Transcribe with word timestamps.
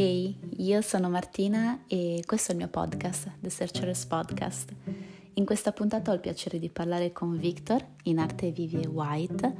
Ehi, 0.00 0.34
io 0.56 0.80
sono 0.80 1.10
Martina 1.10 1.80
e 1.86 2.22
questo 2.24 2.52
è 2.52 2.54
il 2.54 2.60
mio 2.60 2.68
podcast, 2.68 3.32
The 3.38 3.50
Searchers 3.50 4.06
Podcast. 4.06 4.74
In 5.34 5.44
questa 5.44 5.72
puntata 5.72 6.10
ho 6.10 6.14
il 6.14 6.20
piacere 6.20 6.58
di 6.58 6.70
parlare 6.70 7.12
con 7.12 7.36
Victor, 7.36 7.84
in 8.04 8.18
arte 8.18 8.50
Vivie 8.50 8.86
White, 8.86 9.54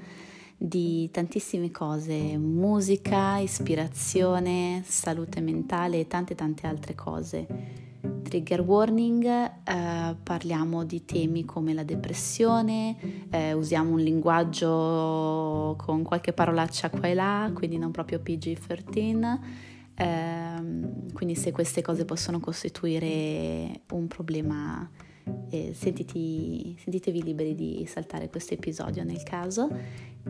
di 0.56 1.10
tantissime 1.10 1.70
cose, 1.70 2.38
musica, 2.38 3.36
ispirazione, 3.36 4.82
salute 4.86 5.42
mentale 5.42 6.00
e 6.00 6.06
tante 6.06 6.34
tante 6.34 6.66
altre 6.66 6.94
cose 6.94 7.88
trigger 8.22 8.60
warning 8.60 9.24
eh, 9.26 10.16
parliamo 10.22 10.84
di 10.84 11.04
temi 11.04 11.44
come 11.44 11.74
la 11.74 11.82
depressione, 11.82 12.96
eh, 13.28 13.52
usiamo 13.52 13.90
un 13.90 13.98
linguaggio 13.98 15.74
con 15.76 16.02
qualche 16.04 16.32
parolaccia 16.32 16.90
qua 16.90 17.08
e 17.08 17.14
là, 17.14 17.50
quindi 17.52 17.76
non 17.76 17.90
proprio 17.90 18.20
PG-13. 18.20 19.78
Eh, 20.00 21.12
quindi 21.12 21.34
se 21.34 21.52
queste 21.52 21.82
cose 21.82 22.04
possono 22.04 22.40
costituire 22.40 23.82
un 23.92 24.06
problema, 24.08 24.88
eh, 25.50 25.72
sentiti, 25.74 26.74
sentitevi 26.82 27.22
liberi 27.22 27.54
di 27.54 27.84
saltare 27.86 28.30
questo 28.30 28.54
episodio 28.54 29.04
nel 29.04 29.22
caso. 29.22 29.68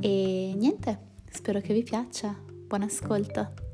E 0.01 0.53
niente, 0.57 0.99
spero 1.31 1.61
che 1.61 1.73
vi 1.73 1.83
piaccia. 1.83 2.37
Buon 2.67 2.83
ascolto! 2.83 3.70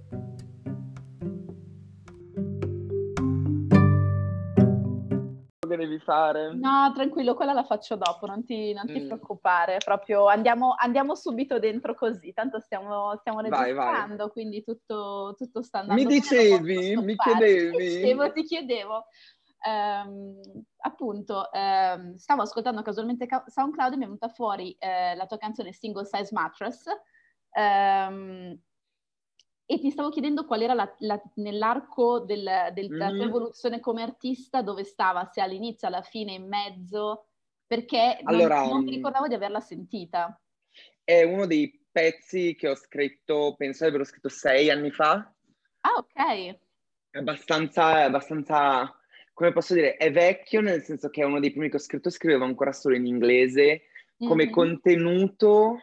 Devi 5.77 5.99
fare? 5.99 6.55
No, 6.55 6.93
tranquillo, 6.95 7.35
quella 7.35 7.53
la 7.53 7.65
faccio 7.65 7.97
dopo, 7.97 8.27
non 8.27 8.45
ti, 8.45 8.73
non 8.73 8.87
ti 8.87 9.01
mm. 9.01 9.07
preoccupare, 9.07 9.79
proprio 9.85 10.27
andiamo, 10.27 10.75
andiamo, 10.77 11.15
subito 11.15 11.59
dentro 11.59 11.95
così, 11.95 12.33
tanto 12.33 12.61
stiamo, 12.61 13.17
stiamo 13.19 13.41
registrando, 13.41 13.77
vai, 13.77 14.17
vai. 14.17 14.31
quindi 14.31 14.63
tutto, 14.63 15.35
tutto 15.37 15.63
sta 15.63 15.81
andando 15.81 16.03
Mi 16.03 16.09
dicevi, 16.09 16.97
mi 16.97 17.17
chiedevi. 17.17 17.75
Ti 17.87 18.01
chiedevo, 18.01 18.33
ti 18.33 18.43
chiedevo. 18.43 19.05
Um, 19.67 20.41
appunto, 20.79 21.49
um, 21.53 22.15
stavo 22.17 22.43
ascoltando 22.43 22.83
casualmente 22.83 23.27
SoundCloud 23.47 23.93
e 23.93 23.97
mi 23.97 24.03
è 24.03 24.07
venuta 24.07 24.29
fuori 24.29 24.77
uh, 24.79 25.17
la 25.17 25.27
tua 25.27 25.39
canzone 25.39 25.73
Single 25.73 26.05
Size 26.05 26.31
Mattress. 26.33 26.85
Um, 27.53 28.61
e 29.69 29.81
ti 29.81 29.91
stavo 29.91 30.11
chiedendo 30.11 30.47
qual 30.47 30.63
era 30.63 30.75
la, 30.75 30.95
la, 31.01 31.21
nell'arco 31.35 32.21
del, 32.21 32.49
del, 32.73 32.87
della 32.87 33.09
tua 33.09 33.25
mm. 33.25 33.29
evoluzione 33.29 33.81
come 33.81 34.03
artista, 34.03 34.63
dove 34.63 34.85
stava, 34.85 35.29
se 35.33 35.41
all'inizio, 35.41 35.89
alla 35.89 36.03
fine, 36.03 36.35
in 36.35 36.47
mezzo, 36.47 37.27
perché 37.67 38.19
allora, 38.23 38.61
non, 38.61 38.69
non 38.69 38.85
mi 38.85 38.93
mm, 38.93 38.95
ricordavo 38.95 39.27
di 39.27 39.35
averla 39.35 39.59
sentita. 39.59 40.41
È 41.03 41.25
uno 41.25 41.47
dei 41.47 41.85
pezzi 41.91 42.55
che 42.55 42.69
ho 42.69 42.77
scritto, 42.77 43.57
penso 43.59 43.83
di 43.83 43.89
averlo 43.89 44.07
scritto 44.07 44.29
sei 44.29 44.71
anni 44.71 44.93
fa. 44.93 45.15
Ah, 45.81 45.95
ok. 45.97 46.59
È 47.11 47.19
abbastanza, 47.19 48.01
è 48.01 48.03
abbastanza, 48.03 48.97
come 49.33 49.53
posso 49.53 49.75
dire, 49.75 49.97
è 49.97 50.13
vecchio 50.13 50.61
nel 50.61 50.83
senso 50.85 51.09
che 51.11 51.23
è 51.23 51.25
uno 51.25 51.41
dei 51.41 51.51
primi 51.51 51.69
che 51.69 51.77
ho 51.77 51.81
scritto, 51.81 52.09
scrivevo 52.09 52.45
ancora 52.45 52.73
solo 52.73 52.95
in 52.95 53.07
inglese. 53.07 53.83
Come 54.17 54.45
mm-hmm. 54.45 54.53
contenuto 54.53 55.81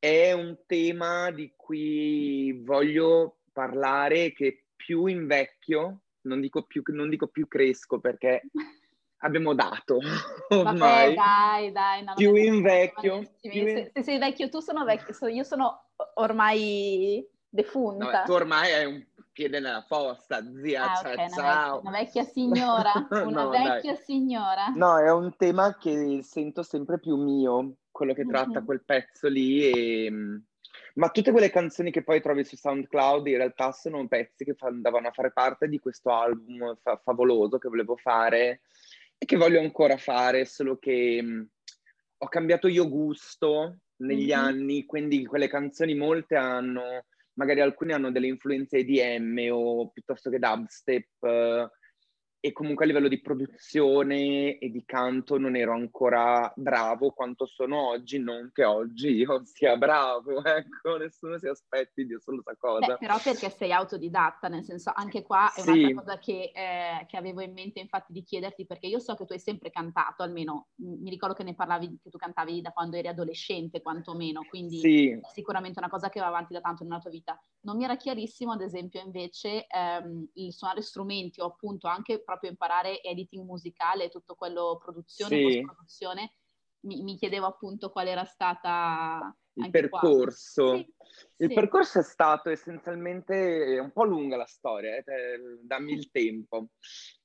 è 0.00 0.32
un 0.32 0.56
tema 0.66 1.30
di 1.30 1.52
cui 1.54 2.58
voglio 2.64 3.40
parlare 3.52 4.32
che 4.32 4.64
più 4.74 5.06
invecchio, 5.06 6.00
non 6.22 6.40
dico 6.40 6.62
più, 6.62 6.82
non 6.86 7.10
dico 7.10 7.28
più 7.28 7.46
cresco 7.46 8.00
perché 8.00 8.42
abbiamo 9.18 9.54
dato 9.54 9.98
ormai. 10.48 11.14
Vabbè, 11.14 11.14
dai, 11.14 11.72
dai. 11.72 12.04
No, 12.04 12.14
più 12.14 12.34
invecchio. 12.34 13.30
Più 13.40 13.50
in... 13.52 13.68
Se, 13.68 13.90
se, 13.94 14.02
sei 14.02 14.18
vecchio 14.18 14.48
tu 14.48 14.60
sono 14.60 14.84
vecchio, 14.84 15.28
io 15.28 15.44
sono 15.44 15.90
ormai 16.14 17.24
defunta. 17.46 18.20
No, 18.20 18.24
tu 18.24 18.32
ormai 18.32 18.72
hai 18.72 18.86
un 18.86 19.04
piede 19.32 19.60
nella 19.60 19.84
fossa, 19.86 20.42
zia, 20.62 20.92
ah, 20.92 20.96
cioè, 20.96 21.12
okay, 21.12 21.30
ciao. 21.30 21.80
Una 21.80 21.90
vecchia, 21.90 21.90
una 21.90 21.98
vecchia 21.98 22.24
signora, 22.32 23.08
una 23.10 23.42
no, 23.42 23.48
vecchia 23.50 23.94
signora. 23.96 24.68
No, 24.74 24.98
è 24.98 25.12
un 25.12 25.34
tema 25.36 25.76
che 25.76 26.20
sento 26.22 26.62
sempre 26.62 26.98
più 26.98 27.16
mio, 27.16 27.76
quello 28.00 28.14
che 28.14 28.24
tratta 28.24 28.52
mm-hmm. 28.52 28.64
quel 28.64 28.82
pezzo 28.82 29.28
lì 29.28 29.70
e... 29.70 30.12
Ma 30.94 31.10
tutte 31.10 31.32
quelle 31.32 31.50
canzoni 31.50 31.90
che 31.90 32.02
poi 32.02 32.22
trovi 32.22 32.44
su 32.44 32.56
SoundCloud 32.56 33.26
in 33.26 33.36
realtà 33.36 33.72
sono 33.72 34.06
pezzi 34.08 34.44
che 34.44 34.54
andavano 34.60 35.08
a 35.08 35.12
fare 35.12 35.32
parte 35.32 35.68
di 35.68 35.78
questo 35.78 36.10
album 36.10 36.76
fa- 36.80 37.00
favoloso 37.02 37.58
che 37.58 37.68
volevo 37.68 37.96
fare 37.96 38.62
e 39.18 39.26
che 39.26 39.36
voglio 39.36 39.60
ancora 39.60 39.98
fare, 39.98 40.46
solo 40.46 40.78
che 40.78 41.22
mh, 41.22 41.48
ho 42.18 42.28
cambiato 42.28 42.66
io 42.66 42.88
gusto 42.88 43.80
negli 43.96 44.28
mm-hmm. 44.28 44.44
anni, 44.44 44.86
quindi 44.86 45.26
quelle 45.26 45.48
canzoni 45.48 45.94
molte 45.94 46.36
hanno, 46.36 47.04
magari 47.34 47.60
alcune 47.60 47.92
hanno 47.92 48.10
delle 48.10 48.26
influenze 48.26 48.78
EDM 48.78 49.48
o 49.52 49.90
piuttosto 49.90 50.30
che 50.30 50.38
dubstep, 50.38 51.70
e 52.40 52.52
comunque 52.52 52.84
a 52.84 52.88
livello 52.88 53.08
di 53.08 53.20
produzione 53.20 54.56
e 54.58 54.70
di 54.70 54.82
canto 54.86 55.38
non 55.38 55.56
ero 55.56 55.74
ancora 55.74 56.50
bravo 56.56 57.10
quanto 57.10 57.44
sono 57.44 57.88
oggi, 57.88 58.18
non 58.18 58.50
che 58.52 58.64
oggi 58.64 59.10
io 59.10 59.42
sia 59.44 59.76
bravo, 59.76 60.42
ecco, 60.42 60.96
nessuno 60.96 61.38
si 61.38 61.46
aspetti 61.46 62.06
di 62.06 62.16
questa 62.18 62.56
cosa. 62.56 62.86
Beh, 62.86 62.96
però 62.98 63.18
perché 63.22 63.50
sei 63.50 63.72
autodidatta, 63.72 64.48
nel 64.48 64.64
senso 64.64 64.90
anche 64.94 65.22
qua 65.22 65.52
è 65.52 65.60
un'altra 65.60 65.86
sì. 65.86 65.94
cosa 65.94 66.18
che, 66.18 66.50
eh, 66.54 67.06
che, 67.06 67.16
avevo 67.18 67.42
in 67.42 67.52
mente 67.52 67.78
infatti 67.78 68.12
di 68.12 68.22
chiederti, 68.22 68.64
perché 68.64 68.86
io 68.86 68.98
so 68.98 69.14
che 69.14 69.26
tu 69.26 69.34
hai 69.34 69.38
sempre 69.38 69.70
cantato, 69.70 70.22
almeno 70.22 70.68
mi 70.76 71.10
ricordo 71.10 71.34
che 71.34 71.42
ne 71.42 71.54
parlavi, 71.54 71.98
che 72.02 72.08
tu 72.08 72.16
cantavi 72.16 72.62
da 72.62 72.70
quando 72.70 72.96
eri 72.96 73.08
adolescente 73.08 73.82
quantomeno, 73.82 74.46
quindi 74.48 74.78
sì. 74.78 75.20
sicuramente 75.32 75.78
una 75.78 75.90
cosa 75.90 76.08
che 76.08 76.20
va 76.20 76.26
avanti 76.28 76.54
da 76.54 76.60
tanto 76.60 76.84
nella 76.84 77.00
tua 77.00 77.10
vita. 77.10 77.38
Non 77.62 77.76
mi 77.76 77.84
era 77.84 77.96
chiarissimo 77.96 78.52
ad 78.52 78.62
esempio 78.62 79.02
invece 79.02 79.66
ehm, 79.66 80.30
il 80.34 80.52
suonare 80.54 80.80
strumenti 80.80 81.40
o 81.42 81.44
appunto 81.44 81.86
anche 81.86 82.22
proprio 82.30 82.50
imparare 82.50 83.02
editing 83.02 83.44
musicale, 83.44 84.08
tutto 84.08 84.36
quello 84.36 84.78
produzione, 84.80 85.36
sì. 85.36 85.42
post-produzione, 85.42 86.34
mi, 86.82 87.02
mi, 87.02 87.16
chiedevo 87.16 87.46
appunto 87.46 87.90
qual 87.90 88.06
era 88.06 88.24
stata... 88.24 89.34
Il 89.54 89.70
percorso. 89.70 90.76
Sì, 90.76 90.94
il 91.38 91.48
sì. 91.48 91.54
percorso 91.54 91.98
è 91.98 92.02
stato 92.04 92.50
essenzialmente 92.50 93.78
un 93.82 93.90
po' 93.90 94.04
lunga 94.04 94.36
la 94.36 94.46
storia, 94.46 94.94
eh, 94.96 95.04
dammi 95.60 95.92
il 95.92 96.10
tempo. 96.12 96.68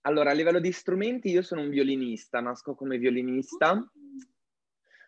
Allora, 0.01 0.31
a 0.31 0.33
livello 0.33 0.59
di 0.59 0.71
strumenti 0.71 1.29
io 1.29 1.43
sono 1.43 1.61
un 1.61 1.69
violinista, 1.69 2.39
nasco 2.39 2.73
come 2.73 2.97
violinista. 2.97 3.75
Mm. 3.75 3.87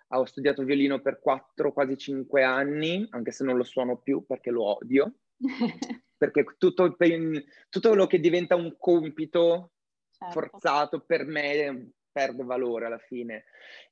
Ho 0.09 0.25
studiato 0.25 0.63
violino 0.63 1.01
per 1.01 1.19
4, 1.19 1.73
quasi 1.73 1.97
5 1.97 2.43
anni, 2.43 3.05
anche 3.09 3.31
se 3.31 3.43
non 3.43 3.57
lo 3.57 3.63
suono 3.63 3.97
più 3.97 4.23
perché 4.25 4.51
lo 4.51 4.63
odio. 4.77 5.15
perché 6.17 6.45
tutto, 6.57 6.95
tutto 7.69 7.89
quello 7.89 8.07
che 8.07 8.19
diventa 8.19 8.55
un 8.55 8.75
compito 8.77 9.71
certo. 10.17 10.39
forzato 10.39 10.99
per 11.01 11.25
me 11.25 11.91
perde 12.11 12.43
valore 12.43 12.87
alla 12.87 12.97
fine. 12.97 13.45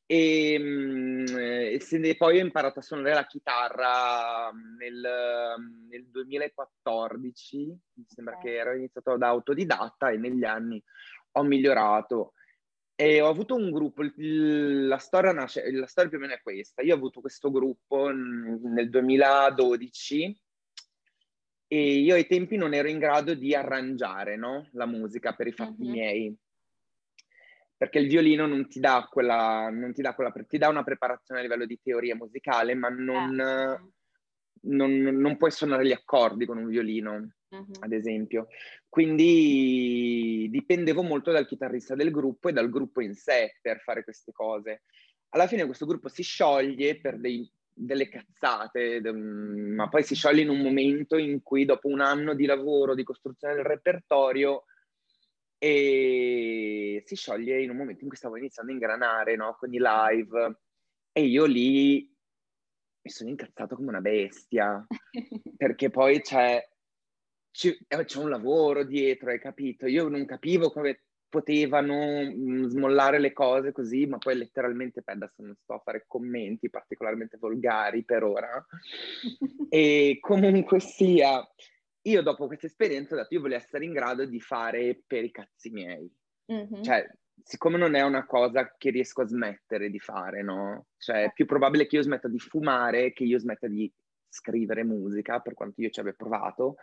E, 0.08 0.58
mm, 0.60 1.26
e 1.38 2.16
poi 2.16 2.38
ho 2.38 2.44
imparato 2.44 2.80
a 2.80 2.82
suonare 2.82 3.14
la 3.14 3.26
chitarra 3.26 4.52
nel, 4.78 5.56
nel 5.90 6.10
2014, 6.10 7.58
mi 7.94 8.06
sembra 8.08 8.36
okay. 8.36 8.52
che 8.52 8.58
ero 8.58 8.76
iniziato 8.76 9.18
da 9.18 9.28
autodidatta 9.28 10.10
e 10.10 10.18
negli 10.18 10.44
anni 10.44 10.82
ho 11.34 11.44
migliorato. 11.44 12.34
E 12.98 13.20
ho 13.20 13.28
avuto 13.28 13.56
un 13.56 13.72
gruppo, 13.72 14.04
la 14.16 14.98
storia, 14.98 15.34
nasce, 15.34 15.70
la 15.72 15.88
storia 15.88 16.10
più 16.10 16.20
o 16.20 16.22
meno 16.22 16.34
è 16.34 16.42
questa. 16.42 16.82
Io 16.82 16.94
ho 16.94 16.98
avuto 16.98 17.20
questo 17.20 17.52
gruppo 17.52 18.10
nel 18.10 18.90
2012 18.90 20.45
e 21.76 22.00
io 22.00 22.16
ai 22.16 22.26
tempi 22.26 22.56
non 22.56 22.74
ero 22.74 22.88
in 22.88 23.00
grado 23.00 23.34
di 23.34 23.54
arrangiare 23.54 24.38
no? 24.38 24.70
la 24.72 24.86
musica 24.86 25.34
per 25.34 25.48
i 25.48 25.52
fatti 25.52 25.82
uh-huh. 25.82 25.90
miei 25.90 26.38
perché 27.78 28.00
il 28.00 28.08
violino 28.08 28.46
non 28.46 28.70
ti 28.70 28.80
dà 28.80 29.06
quella, 29.12 29.70
non 29.70 29.94
ti 29.94 30.02
dà 30.02 30.16
quella, 30.16 30.32
ti 30.48 30.58
dà 30.58 30.70
una 30.70 30.84
preparazione 30.84 31.42
a 31.42 31.44
livello 31.44 31.66
di 31.66 31.78
teoria 31.84 32.16
musicale, 32.16 32.74
ma 32.74 32.88
non, 32.88 33.38
uh-huh. 33.38 33.92
non, 34.74 34.92
non 34.92 35.36
puoi 35.36 35.52
suonare 35.52 35.86
gli 35.86 35.92
accordi 35.92 36.46
con 36.46 36.58
un 36.58 36.68
violino, 36.68 37.34
uh-huh. 37.50 37.72
ad 37.80 37.92
esempio. 37.92 38.48
Quindi 38.88 40.48
dipendevo 40.50 41.04
molto 41.04 41.34
dal 41.34 41.46
chitarrista 41.46 41.96
del 41.96 42.12
gruppo 42.12 42.48
e 42.48 42.54
dal 42.54 42.70
gruppo 42.70 43.02
in 43.02 43.14
sé 43.14 43.58
per 43.62 43.82
fare 43.82 44.06
queste 44.06 44.32
cose. 44.32 44.84
Alla 45.32 45.48
fine 45.48 45.66
questo 45.66 45.86
gruppo 45.86 46.08
si 46.08 46.24
scioglie 46.24 47.02
per 47.02 47.20
dei 47.20 47.46
delle 47.78 48.08
cazzate, 48.08 49.02
ma 49.12 49.90
poi 49.90 50.04
si 50.04 50.16
scioglie 50.16 50.42
in 50.42 50.50
un 50.50 50.62
momento 50.62 51.18
in 51.18 51.42
cui 51.44 51.66
dopo 51.66 51.90
un 51.90 52.00
anno 52.00 52.34
di 52.34 52.46
lavoro, 52.46 52.96
di 52.96 53.04
costruzione 53.04 53.56
del 53.56 53.66
repertorio, 53.66 54.64
e 55.58 57.02
si 57.06 57.16
scioglie 57.16 57.62
in 57.62 57.70
un 57.70 57.78
momento 57.78 58.04
in 58.04 58.10
cui 58.10 58.18
stavo 58.18 58.38
iniziando 58.38 58.72
a 58.72 58.76
ingranare 58.76 59.36
no? 59.36 59.56
con 59.58 59.74
i 59.74 59.80
live 59.80 60.60
e 61.12 61.24
io 61.24 61.46
lì 61.46 62.14
mi 63.02 63.12
sono 63.12 63.30
incazzato 63.30 63.76
come 63.76 63.90
una 63.90 64.02
bestia 64.02 64.86
perché 65.58 65.90
poi 65.90 66.22
c'è, 66.22 66.62
c'è, 67.52 67.78
c'è 67.88 68.20
un 68.20 68.30
lavoro 68.30 68.84
dietro, 68.84 69.30
hai 69.30 69.40
capito? 69.40 69.88
Io 69.88 70.08
non 70.08 70.26
capivo 70.26 70.72
come 70.72 71.04
potevano 71.36 72.22
mm, 72.24 72.66
smollare 72.68 73.20
le 73.20 73.34
cose 73.34 73.74
così, 73.74 74.06
ma 74.06 74.18
poi 74.18 74.38
letteralmente, 74.38 75.02
beh, 75.02 75.12
adesso 75.12 75.44
non 75.44 75.56
sto 75.62 75.74
a 75.74 75.82
fare 75.84 76.06
commenti 76.08 76.70
particolarmente 76.70 77.38
volgari 77.38 78.06
per 78.06 78.24
ora. 78.24 78.66
e 79.70 80.18
comunque 80.22 80.80
sia, 80.80 81.46
io 82.04 82.22
dopo 82.22 82.48
questa 82.48 82.68
esperienza 82.68 83.14
ho 83.14 83.18
detto 83.18 83.34
io 83.34 83.42
voglio 83.42 83.58
essere 83.58 83.84
in 83.84 83.92
grado 83.92 84.26
di 84.26 84.40
fare 84.40 85.04
per 85.06 85.26
i 85.26 85.32
cazzi 85.32 85.70
miei. 85.72 86.10
Mm-hmm. 86.52 86.82
Cioè, 86.82 87.06
siccome 87.44 87.78
non 87.78 87.96
è 87.96 88.02
una 88.02 88.26
cosa 88.26 88.74
che 88.78 88.92
riesco 88.92 89.24
a 89.24 89.28
smettere 89.28 89.90
di 89.90 90.00
fare, 90.00 90.42
no? 90.42 90.86
Cioè, 90.98 91.26
è 91.26 91.32
più 91.34 91.46
probabile 91.46 91.86
che 91.86 91.98
io 91.98 92.02
smetta 92.02 92.30
di 92.30 92.40
fumare 92.40 93.12
che 93.12 93.26
io 93.26 93.40
smetta 93.40 93.68
di 93.68 93.92
scrivere 94.30 94.86
musica, 94.86 95.40
per 95.40 95.54
quanto 95.54 95.82
io 95.82 95.90
ci 95.90 96.00
abbia 96.00 96.14
provato. 96.14 96.76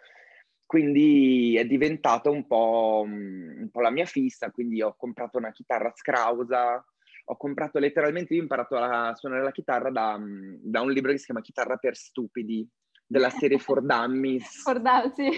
Quindi 0.72 1.54
è 1.58 1.66
diventato 1.66 2.30
un 2.30 2.46
po', 2.46 3.02
un 3.04 3.68
po' 3.70 3.82
la 3.82 3.90
mia 3.90 4.06
fissa, 4.06 4.50
quindi 4.50 4.80
ho 4.80 4.96
comprato 4.96 5.36
una 5.36 5.52
chitarra 5.52 5.92
scrausa, 5.94 6.82
ho 7.26 7.36
comprato 7.36 7.78
letteralmente, 7.78 8.32
io 8.32 8.40
ho 8.40 8.44
imparato 8.44 8.78
a 8.78 9.14
suonare 9.14 9.42
la 9.42 9.50
chitarra 9.50 9.90
da, 9.90 10.18
da 10.18 10.80
un 10.80 10.90
libro 10.90 11.10
che 11.10 11.18
si 11.18 11.26
chiama 11.26 11.42
Chitarra 11.42 11.76
per 11.76 11.94
stupidi, 11.94 12.66
della 13.06 13.28
serie 13.44 13.58
For 13.58 13.82
Dummies. 13.82 14.62
For 14.62 14.80
sì. 15.14 15.28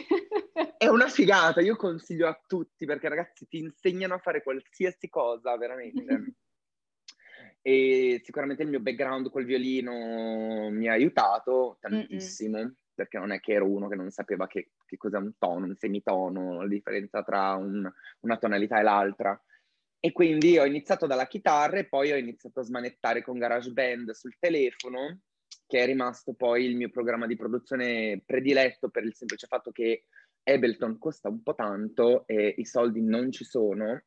È 0.78 0.86
una 0.86 1.08
figata, 1.08 1.60
io 1.60 1.74
consiglio 1.74 2.28
a 2.28 2.40
tutti 2.46 2.86
perché 2.86 3.08
ragazzi 3.08 3.48
ti 3.48 3.58
insegnano 3.58 4.14
a 4.14 4.18
fare 4.18 4.40
qualsiasi 4.40 5.08
cosa, 5.08 5.56
veramente. 5.56 6.34
e 7.60 8.20
sicuramente 8.22 8.62
il 8.62 8.68
mio 8.68 8.78
background 8.78 9.30
col 9.30 9.46
violino 9.46 10.70
mi 10.70 10.86
ha 10.86 10.92
aiutato 10.92 11.78
tantissimo, 11.80 12.58
Mm-mm. 12.58 12.74
perché 12.94 13.18
non 13.18 13.32
è 13.32 13.40
che 13.40 13.54
ero 13.54 13.68
uno 13.68 13.88
che 13.88 13.96
non 13.96 14.10
sapeva 14.10 14.46
che, 14.46 14.72
che 14.94 15.08
cos'è 15.08 15.18
un 15.18 15.32
tono, 15.38 15.66
un 15.66 15.76
semitono, 15.76 16.62
la 16.62 16.68
differenza 16.68 17.22
tra 17.22 17.54
un, 17.54 17.90
una 18.20 18.36
tonalità 18.38 18.78
e 18.78 18.82
l'altra. 18.82 19.40
E 20.00 20.12
quindi 20.12 20.58
ho 20.58 20.64
iniziato 20.64 21.06
dalla 21.06 21.26
chitarra 21.26 21.78
e 21.78 21.88
poi 21.88 22.12
ho 22.12 22.16
iniziato 22.16 22.60
a 22.60 22.64
smanettare 22.64 23.22
con 23.22 23.38
GarageBand 23.38 24.10
sul 24.10 24.36
telefono 24.38 25.20
che 25.66 25.80
è 25.80 25.86
rimasto 25.86 26.34
poi 26.34 26.64
il 26.66 26.76
mio 26.76 26.90
programma 26.90 27.26
di 27.26 27.36
produzione 27.36 28.22
prediletto 28.24 28.90
per 28.90 29.04
il 29.04 29.14
semplice 29.14 29.46
fatto 29.46 29.70
che 29.70 30.04
Ableton 30.42 30.98
costa 30.98 31.28
un 31.28 31.42
po' 31.42 31.54
tanto 31.54 32.26
e 32.26 32.54
i 32.58 32.66
soldi 32.66 33.00
non 33.00 33.32
ci 33.32 33.44
sono 33.44 34.02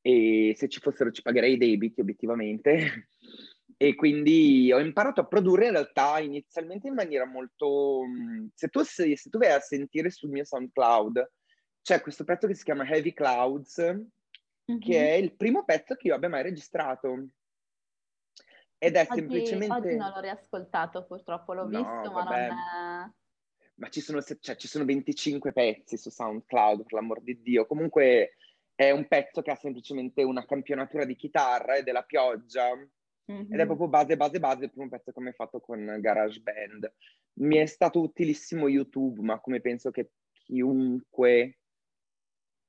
e 0.00 0.54
se 0.56 0.68
ci 0.68 0.80
fossero 0.80 1.10
ci 1.10 1.22
pagherei 1.22 1.54
i 1.54 1.58
debiti 1.58 2.00
obiettivamente 2.00 3.08
e 3.82 3.94
quindi 3.94 4.70
ho 4.70 4.78
imparato 4.78 5.22
a 5.22 5.26
produrre 5.26 5.66
in 5.66 5.72
realtà 5.72 6.18
inizialmente 6.18 6.88
in 6.88 6.92
maniera 6.92 7.24
molto 7.24 8.02
se 8.54 8.68
tu, 8.68 8.82
se, 8.82 9.16
se 9.16 9.30
tu 9.30 9.38
vai 9.38 9.52
a 9.52 9.60
sentire 9.60 10.10
sul 10.10 10.28
mio 10.28 10.44
SoundCloud 10.44 11.30
c'è 11.80 12.02
questo 12.02 12.24
pezzo 12.24 12.46
che 12.46 12.54
si 12.54 12.64
chiama 12.64 12.86
Heavy 12.86 13.14
Clouds 13.14 13.80
mm-hmm. 13.80 14.80
che 14.80 15.08
è 15.08 15.14
il 15.14 15.34
primo 15.34 15.64
pezzo 15.64 15.94
che 15.94 16.08
io 16.08 16.14
abbia 16.14 16.28
mai 16.28 16.42
registrato 16.42 17.28
ed 18.82 18.96
è 18.96 19.00
oggi, 19.00 19.14
semplicemente... 19.14 19.74
Oggi 19.74 19.96
non 19.96 20.10
l'ho 20.10 20.20
riascoltato 20.20 21.04
purtroppo, 21.04 21.52
l'ho 21.52 21.68
no, 21.68 21.78
visto, 21.78 22.12
ma 22.12 22.24
vabbè. 22.24 22.48
non... 22.48 22.58
È... 22.58 23.10
Ma 23.74 23.88
ci 23.88 24.00
sono, 24.00 24.22
cioè, 24.22 24.56
ci 24.56 24.68
sono 24.68 24.86
25 24.86 25.52
pezzi 25.52 25.98
su 25.98 26.10
SoundCloud, 26.10 26.84
per 26.84 26.92
l'amor 26.94 27.20
di 27.20 27.42
Dio. 27.42 27.66
Comunque 27.66 28.36
è 28.74 28.90
un 28.90 29.06
pezzo 29.06 29.42
che 29.42 29.50
ha 29.50 29.54
semplicemente 29.54 30.22
una 30.22 30.46
campionatura 30.46 31.04
di 31.04 31.14
chitarra 31.14 31.76
e 31.76 31.82
della 31.82 32.04
pioggia. 32.04 32.70
Mm-hmm. 33.30 33.52
Ed 33.52 33.60
è 33.60 33.66
proprio 33.66 33.88
base, 33.88 34.16
base, 34.16 34.40
base 34.40 34.64
il 34.64 34.70
primo 34.70 34.88
pezzo 34.88 35.12
che 35.12 35.28
ho 35.28 35.32
fatto 35.32 35.60
con 35.60 35.96
GarageBand. 36.00 36.92
Mi 37.34 37.56
è 37.56 37.66
stato 37.66 38.00
utilissimo 38.00 38.68
YouTube, 38.68 39.22
ma 39.22 39.38
come 39.40 39.60
penso 39.60 39.90
che 39.90 40.10
chiunque 40.32 41.58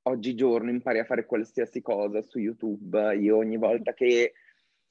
oggigiorno 0.04 0.70
impari 0.70 1.00
a 1.00 1.06
fare 1.06 1.26
qualsiasi 1.26 1.82
cosa 1.82 2.22
su 2.22 2.40
YouTube, 2.40 3.16
io 3.16 3.38
ogni 3.38 3.58
volta 3.58 3.94
che 3.94 4.34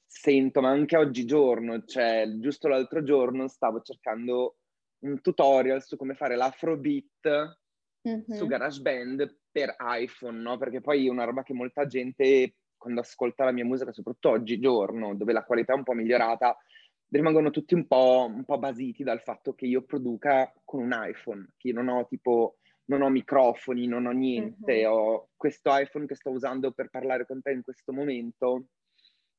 sento, 0.05 0.61
ma 0.61 0.69
anche 0.69 0.97
oggigiorno, 0.97 1.83
cioè 1.85 2.25
giusto 2.37 2.67
l'altro 2.67 3.01
giorno 3.03 3.47
stavo 3.47 3.81
cercando 3.81 4.57
un 4.99 5.21
tutorial 5.21 5.81
su 5.81 5.95
come 5.95 6.15
fare 6.15 6.35
l'afrobeat 6.35 7.57
mm-hmm. 8.07 8.31
su 8.31 8.45
GarageBand 8.45 9.37
per 9.51 9.75
iPhone, 9.79 10.39
no? 10.39 10.57
Perché 10.57 10.81
poi 10.81 11.07
è 11.07 11.09
una 11.09 11.23
roba 11.23 11.43
che 11.43 11.53
molta 11.53 11.85
gente 11.85 12.55
quando 12.81 13.01
ascolta 13.01 13.43
la 13.43 13.51
mia 13.51 13.63
musica, 13.63 13.93
soprattutto 13.93 14.31
oggigiorno, 14.31 15.13
dove 15.13 15.33
la 15.33 15.43
qualità 15.43 15.73
è 15.73 15.75
un 15.75 15.83
po' 15.83 15.93
migliorata, 15.93 16.57
rimangono 17.09 17.51
tutti 17.51 17.75
un 17.75 17.85
po', 17.85 18.27
un 18.27 18.43
po' 18.43 18.57
basiti 18.57 19.03
dal 19.03 19.21
fatto 19.21 19.53
che 19.53 19.67
io 19.67 19.83
produca 19.83 20.51
con 20.65 20.81
un 20.81 20.91
iPhone, 20.91 21.53
che 21.57 21.67
io 21.67 21.75
non 21.75 21.89
ho 21.89 22.07
tipo 22.07 22.55
non 22.85 23.03
ho 23.03 23.09
microfoni, 23.09 23.87
non 23.87 24.07
ho 24.07 24.11
niente, 24.11 24.73
mm-hmm. 24.73 24.91
ho 24.91 25.29
questo 25.37 25.69
iPhone 25.73 26.07
che 26.07 26.15
sto 26.15 26.31
usando 26.31 26.71
per 26.71 26.89
parlare 26.89 27.25
con 27.25 27.41
te 27.41 27.51
in 27.51 27.61
questo 27.61 27.93
momento 27.93 28.65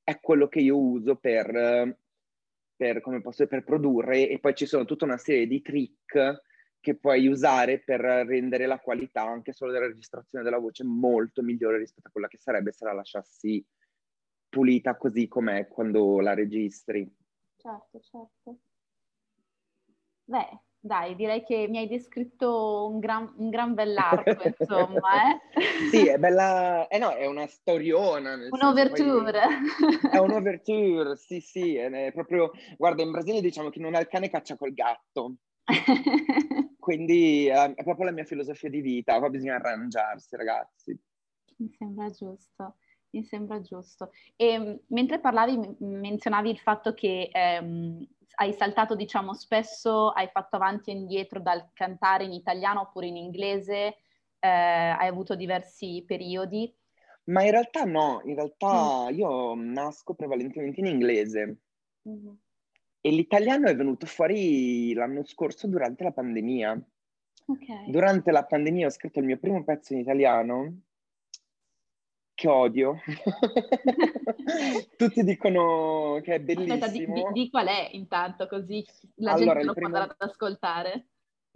è 0.04 0.20
quello 0.20 0.48
che 0.48 0.60
io 0.60 0.78
uso 0.78 1.16
per, 1.16 1.96
per, 2.74 3.00
come 3.00 3.20
posso, 3.20 3.46
per 3.46 3.64
produrre 3.64 4.28
e 4.28 4.38
poi 4.38 4.54
ci 4.54 4.64
sono 4.64 4.84
tutta 4.84 5.04
una 5.04 5.18
serie 5.18 5.46
di 5.46 5.60
trick 5.60 6.42
che 6.82 6.96
puoi 6.96 7.28
usare 7.28 7.78
per 7.78 8.00
rendere 8.00 8.66
la 8.66 8.80
qualità 8.80 9.22
anche 9.22 9.52
solo 9.52 9.70
della 9.70 9.86
registrazione 9.86 10.42
della 10.42 10.58
voce 10.58 10.82
molto 10.82 11.40
migliore 11.40 11.78
rispetto 11.78 12.08
a 12.08 12.10
quella 12.10 12.26
che 12.26 12.38
sarebbe 12.38 12.72
se 12.72 12.84
la 12.84 12.92
lasciassi 12.92 13.64
pulita 14.48 14.96
così 14.96 15.28
com'è 15.28 15.68
quando 15.68 16.20
la 16.20 16.34
registri. 16.34 17.08
Certo, 17.56 18.00
certo. 18.00 18.58
Beh, 20.24 20.60
dai, 20.80 21.14
direi 21.14 21.44
che 21.44 21.68
mi 21.68 21.78
hai 21.78 21.86
descritto 21.86 22.88
un 22.90 22.98
gran, 22.98 23.32
un 23.36 23.48
gran 23.48 23.74
bell'arco, 23.74 24.42
insomma, 24.58 25.30
eh? 25.30 25.88
sì, 25.88 26.08
è 26.08 26.18
bella... 26.18 26.88
Eh 26.88 26.98
no, 26.98 27.10
è 27.10 27.26
una 27.26 27.46
storiona. 27.46 28.34
Un'overture. 28.50 29.40
Poi... 30.00 30.10
È 30.10 30.18
un'overture, 30.18 31.16
sì, 31.16 31.38
sì, 31.40 31.76
è 31.76 32.10
proprio... 32.12 32.50
Guarda, 32.76 33.02
in 33.02 33.12
Brasile 33.12 33.40
diciamo 33.40 33.70
che 33.70 33.78
non 33.78 33.94
ha 33.94 34.00
il 34.00 34.08
cane 34.08 34.28
caccia 34.28 34.56
col 34.56 34.74
gatto. 34.74 35.36
Quindi 36.78 37.46
è 37.46 37.74
proprio 37.82 38.06
la 38.06 38.12
mia 38.12 38.24
filosofia 38.24 38.68
di 38.68 38.80
vita, 38.80 39.18
poi 39.18 39.30
bisogna 39.30 39.54
arrangiarsi, 39.54 40.36
ragazzi. 40.36 40.98
Mi 41.58 41.70
sembra 41.76 42.10
giusto 42.10 42.76
mi 43.12 43.24
sembra 43.24 43.60
giusto. 43.60 44.10
E 44.36 44.80
mentre 44.88 45.20
parlavi, 45.20 45.76
menzionavi 45.78 46.50
il 46.50 46.58
fatto 46.58 46.94
che 46.94 47.30
ehm, 47.32 48.06
hai 48.36 48.52
saltato, 48.52 48.94
diciamo, 48.94 49.34
spesso, 49.34 50.10
hai 50.10 50.28
fatto 50.28 50.56
avanti 50.56 50.90
e 50.90 50.94
indietro 50.94 51.40
dal 51.40 51.70
cantare 51.72 52.24
in 52.24 52.32
italiano 52.32 52.80
oppure 52.80 53.06
in 53.06 53.16
inglese, 53.16 53.96
eh, 54.38 54.48
hai 54.48 55.08
avuto 55.08 55.34
diversi 55.34 56.02
periodi. 56.06 56.74
Ma 57.24 57.44
in 57.44 57.50
realtà 57.50 57.84
no, 57.84 58.20
in 58.24 58.34
realtà 58.34 59.10
mm. 59.10 59.14
io 59.14 59.54
nasco 59.54 60.14
prevalentemente 60.14 60.80
in 60.80 60.86
inglese. 60.86 61.58
Mm-hmm. 62.08 62.34
E 63.04 63.10
l'italiano 63.10 63.66
è 63.66 63.74
venuto 63.74 64.06
fuori 64.06 64.94
l'anno 64.94 65.24
scorso 65.24 65.66
durante 65.66 66.04
la 66.04 66.12
pandemia. 66.12 66.80
Okay. 67.44 67.90
Durante 67.90 68.30
la 68.30 68.44
pandemia 68.44 68.86
ho 68.86 68.90
scritto 68.90 69.18
il 69.18 69.24
mio 69.24 69.38
primo 69.38 69.64
pezzo 69.64 69.92
in 69.92 69.98
italiano 69.98 70.82
che 72.34 72.48
odio. 72.48 73.00
Tutti 74.96 75.22
dicono 75.24 76.20
che 76.22 76.34
è 76.34 76.40
bellissimo. 76.40 76.74
Aspetta, 76.74 76.92
di, 76.92 77.06
di, 77.06 77.24
di, 77.32 77.50
qual 77.50 77.66
è 77.66 77.88
intanto, 77.92 78.46
così 78.46 78.84
la 79.16 79.32
allora, 79.32 79.52
gente 79.54 79.64
lo 79.64 79.72
primo... 79.72 79.88
può 79.88 79.98
andare 79.98 80.16
ad 80.18 80.28
ascoltare. 80.28 81.06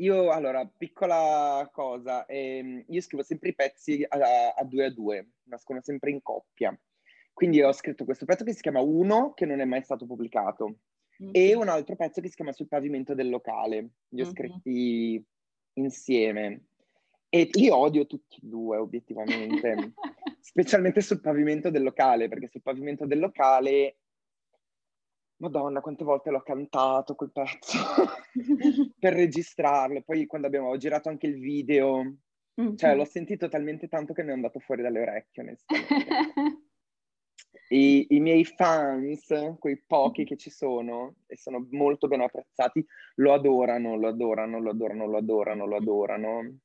Io, 0.01 0.31
allora, 0.31 0.67
piccola 0.67 1.69
cosa, 1.73 2.27
ehm, 2.27 2.85
io 2.89 3.01
scrivo 3.01 3.23
sempre 3.23 3.51
i 3.51 3.55
pezzi 3.55 4.05
a, 4.07 4.53
a, 4.55 4.65
due 4.65 4.87
a 4.87 4.93
due, 4.93 5.31
nascono 5.45 5.81
sempre 5.81 6.11
in 6.11 6.21
coppia. 6.23 6.79
Quindi 7.33 7.63
ho 7.63 7.73
scritto 7.73 8.05
questo 8.05 8.27
pezzo 8.27 8.45
che 8.45 8.53
si 8.53 8.61
chiama 8.61 8.81
Uno, 8.81 9.33
che 9.33 9.47
non 9.47 9.61
è 9.61 9.65
mai 9.65 9.83
stato 9.83 10.07
pubblicato, 10.07 10.81
mm-hmm. 11.23 11.31
e 11.33 11.55
un 11.55 11.69
altro 11.69 11.97
pezzo 11.97 12.21
che 12.21 12.29
si 12.29 12.35
chiama 12.35 12.53
Sul 12.53 12.69
pavimento 12.69 13.15
del 13.15 13.29
locale. 13.29 13.91
Li 14.09 14.21
ho 14.21 14.25
mm-hmm. 14.25 14.33
scritti 14.33 15.25
insieme. 15.75 16.67
E 17.29 17.49
li 17.53 17.69
odio 17.69 18.07
tutti 18.07 18.37
e 18.37 18.47
due, 18.47 18.77
obiettivamente. 18.77 19.93
specialmente 20.41 21.01
sul 21.01 21.21
pavimento 21.21 21.71
del 21.71 21.83
locale, 21.83 22.29
perché 22.29 22.49
sul 22.49 22.63
pavimento 22.63 23.05
del 23.05 23.19
locale, 23.19 23.99
madonna, 25.39 25.81
quante 25.81 26.05
volte 26.05 26.31
l'ho 26.31 26.43
cantato 26.43 27.15
quel 27.15 27.33
pezzo 27.33 27.79
per 28.99 29.15
registrarlo. 29.15 30.03
Poi 30.03 30.27
quando 30.27 30.47
abbiamo 30.47 30.77
girato 30.77 31.09
anche 31.09 31.27
il 31.27 31.39
video, 31.39 32.17
mm-hmm. 32.61 32.77
cioè 32.77 32.95
l'ho 32.95 33.05
sentito 33.05 33.49
talmente 33.49 33.89
tanto 33.89 34.13
che 34.13 34.23
mi 34.23 34.31
è 34.31 34.35
andato 34.35 34.61
fuori 34.61 34.83
dalle 34.83 35.01
orecchie, 35.01 35.43
onestamente. 35.43 36.65
I, 37.69 38.07
I, 38.11 38.21
miei 38.21 38.45
fans, 38.45 39.57
quei 39.59 39.83
pochi 39.87 40.25
che 40.25 40.37
ci 40.37 40.51
sono, 40.51 41.17
e 41.27 41.37
sono 41.37 41.67
molto 41.71 42.09
ben 42.09 42.21
apprezzati, 42.21 42.85
lo 43.17 43.33
adorano, 43.33 43.97
lo 43.97 44.09
adorano, 44.09 44.61
lo 44.61 44.71
adorano, 44.71 45.07
lo 45.07 45.17
adorano, 45.17 45.67
lo 45.67 45.77
adorano. 45.77 46.59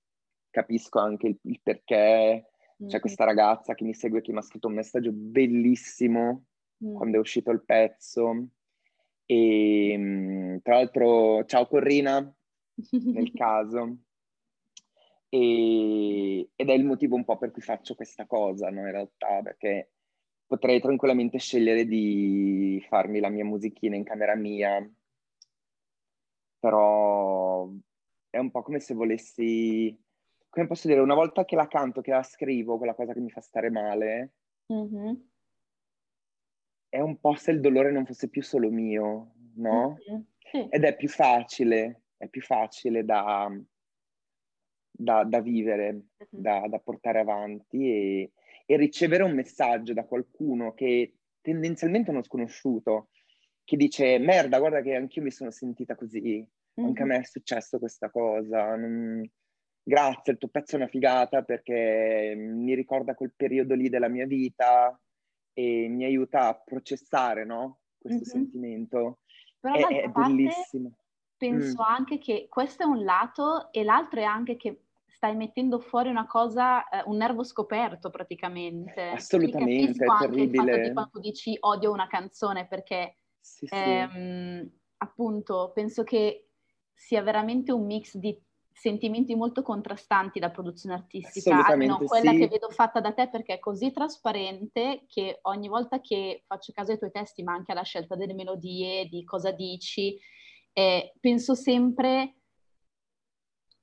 Capisco 0.50 1.00
anche 1.00 1.28
il, 1.28 1.40
il 1.44 1.60
perché 1.62 2.52
c'è 2.88 3.00
questa 3.00 3.26
ragazza 3.26 3.76
che 3.76 3.84
mi 3.84 3.94
segue 3.94 4.22
che 4.22 4.32
mi 4.32 4.40
ha 4.40 4.42
scritto 4.42 4.68
un 4.68 4.74
messaggio 4.74 5.12
bellissimo 5.12 6.46
mm. 6.84 6.96
quando 6.96 7.18
è 7.18 7.20
uscito 7.20 7.52
il 7.52 7.64
pezzo. 7.64 8.48
E 9.26 9.96
mm, 9.98 10.58
tra 10.64 10.76
l'altro, 10.76 11.46
ciao 11.46 11.68
Corrina, 11.68 12.34
nel 12.92 13.32
caso. 13.34 13.98
E, 15.30 16.50
ed 16.56 16.70
è 16.70 16.74
il 16.74 16.84
motivo 16.84 17.16
un 17.16 17.24
po' 17.24 17.38
per 17.38 17.52
cui 17.52 17.62
faccio 17.62 17.96
questa 17.96 18.26
cosa, 18.26 18.70
no? 18.70 18.82
In 18.82 18.92
realtà, 18.92 19.42
perché 19.42 19.92
potrei 20.52 20.82
tranquillamente 20.82 21.38
scegliere 21.38 21.86
di 21.86 22.86
farmi 22.90 23.22
la 23.22 23.30
mia 23.30 23.46
musichina 23.46 23.96
in 23.96 24.04
camera 24.04 24.36
mia, 24.36 24.86
però 26.60 27.72
è 28.30 28.38
un 28.38 28.52
po' 28.52 28.62
come 28.62 28.82
se 28.82 28.94
volessi, 28.94 29.98
come 30.50 30.68
posso 30.68 30.90
dire, 30.90 31.00
una 31.00 31.16
volta 31.16 31.46
che 31.46 31.56
la 31.56 31.70
canto, 31.70 32.02
che 32.02 32.12
la 32.12 32.22
scrivo, 32.24 32.78
quella 32.78 32.96
cosa 32.96 33.14
che 33.14 33.22
mi 33.22 33.30
fa 33.30 33.40
stare 33.40 33.70
male, 33.70 34.34
mm-hmm. 34.74 35.14
è 36.90 37.00
un 37.00 37.18
po' 37.18 37.34
se 37.36 37.52
il 37.52 37.62
dolore 37.62 37.94
non 37.94 38.06
fosse 38.06 38.28
più 38.28 38.44
solo 38.44 38.70
mio, 38.70 39.32
no? 39.56 39.98
Mm-hmm. 40.10 40.22
Sì. 40.52 40.68
Ed 40.70 40.84
è 40.84 40.98
più 40.98 41.08
facile, 41.08 42.08
è 42.18 42.28
più 42.28 42.42
facile 42.42 43.06
da, 43.06 43.50
da, 44.92 45.24
da 45.24 45.40
vivere, 45.40 45.94
mm-hmm. 45.94 46.04
da, 46.30 46.68
da, 46.68 46.80
portare 46.80 47.22
avanti 47.22 47.90
e, 47.90 48.32
e 48.66 48.78
ricevere 48.78 49.24
un 49.24 49.34
messaggio 49.34 49.94
da 49.94 50.06
qualcuno 50.06 50.74
che 50.74 51.16
tendenzialmente 51.42 52.10
è 52.10 52.14
uno 52.14 52.24
sconosciuto, 52.24 53.10
che 53.64 53.78
dice 53.78 54.18
merda, 54.20 54.60
guarda 54.60 54.82
che 54.82 54.96
anch'io 54.96 55.22
mi 55.22 55.32
sono 55.32 55.52
sentita 55.52 55.96
così, 55.96 56.22
mm-hmm. 56.22 56.88
anche 56.88 57.02
a 57.02 57.06
me 57.06 57.18
è 57.18 57.24
successo 57.24 57.80
questa 57.80 58.10
cosa, 58.10 58.76
non... 58.76 59.30
grazie, 59.84 60.34
il 60.34 60.40
tuo 60.40 60.50
pezzo 60.50 60.76
è 60.76 60.80
una 60.80 60.88
figata 60.88 61.44
perché 61.44 62.34
mi 62.36 62.76
ricorda 62.76 63.16
quel 63.16 63.34
periodo 63.36 63.76
lì 63.76 63.90
della 63.90 64.10
mia 64.10 64.26
vita 64.26 65.00
e 65.54 65.88
mi 65.90 66.06
aiuta 66.06 66.48
a 66.48 66.56
processare, 66.56 67.46
no? 67.46 67.80
Questo 67.98 68.20
mm-hmm. 68.20 68.46
sentimento. 68.46 69.20
Però 69.60 69.88
è, 69.88 70.04
è 70.04 70.08
bellissimo. 70.08 70.96
Penso 71.38 71.82
mm. 71.82 71.86
anche 71.86 72.18
che 72.20 72.48
questo 72.50 72.84
è 72.84 72.86
un 72.86 73.04
lato 73.04 73.72
e 73.72 73.84
l'altro 73.84 74.20
è 74.20 74.24
anche 74.24 74.58
che 74.58 74.82
stai 75.22 75.36
mettendo 75.36 75.78
fuori 75.78 76.10
una 76.10 76.26
cosa, 76.26 76.90
eh, 76.90 77.04
un 77.06 77.18
nervo 77.18 77.44
scoperto 77.44 78.10
praticamente. 78.10 79.10
Assolutamente, 79.10 80.04
è 80.04 80.08
anche 80.08 80.26
terribile. 80.26 80.64
il 80.64 80.70
fatto 80.72 80.88
di 80.88 80.94
quando 80.94 81.20
dici 81.20 81.58
odio 81.60 81.92
una 81.92 82.08
canzone 82.08 82.66
perché 82.66 83.18
sì, 83.40 83.68
sì. 83.68 83.76
Ehm, 83.76 84.68
appunto 84.98 85.72
penso 85.76 86.04
che 86.04 86.48
sia 86.92 87.22
veramente 87.22 87.72
un 87.72 87.86
mix 87.86 88.18
di 88.18 88.36
sentimenti 88.74 89.36
molto 89.36 89.62
contrastanti 89.62 90.40
la 90.40 90.50
produzione 90.50 90.96
artistica, 90.96 91.68
almeno 91.68 92.00
quella 92.00 92.32
sì. 92.32 92.38
che 92.40 92.48
vedo 92.48 92.70
fatta 92.70 93.00
da 93.00 93.14
te 93.14 93.30
perché 93.30 93.54
è 93.54 93.60
così 93.60 93.92
trasparente 93.92 95.06
che 95.08 95.38
ogni 95.44 95.68
volta 95.68 96.02
che 96.02 96.46
faccio 96.48 96.72
caso 96.72 96.94
ai 96.94 96.98
tuoi 96.98 97.12
testi, 97.12 97.44
ma 97.44 97.54
anche 97.54 97.74
alla 97.74 97.84
scelta 97.84 98.16
delle 98.16 98.34
melodie, 98.34 99.06
di 99.06 99.24
cosa 99.24 99.52
dici, 99.52 100.18
eh, 100.74 101.14
penso 101.20 101.54
sempre, 101.54 102.38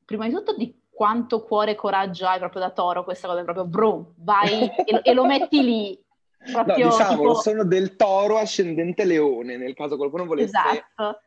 prima 0.04 0.26
di 0.26 0.32
tutto, 0.32 0.56
di 0.56 0.77
quanto 0.98 1.44
cuore 1.44 1.70
e 1.70 1.74
coraggio 1.76 2.26
hai 2.26 2.40
proprio 2.40 2.60
da 2.60 2.70
toro, 2.70 3.04
questa 3.04 3.28
cosa 3.28 3.38
è 3.38 3.44
proprio 3.44 3.66
brum, 3.66 4.14
vai 4.16 4.64
e, 4.64 4.92
lo, 4.92 5.04
e 5.04 5.14
lo 5.14 5.26
metti 5.26 5.62
lì. 5.62 6.06
Proprio, 6.50 6.86
no, 6.86 6.90
diciamo, 6.90 7.16
tipo... 7.16 7.34
sono 7.34 7.64
del 7.64 7.94
toro 7.94 8.36
ascendente 8.36 9.04
leone, 9.04 9.56
nel 9.56 9.74
caso 9.74 9.96
qualcuno 9.96 10.24
volesse... 10.24 10.56
Esatto. 10.56 11.20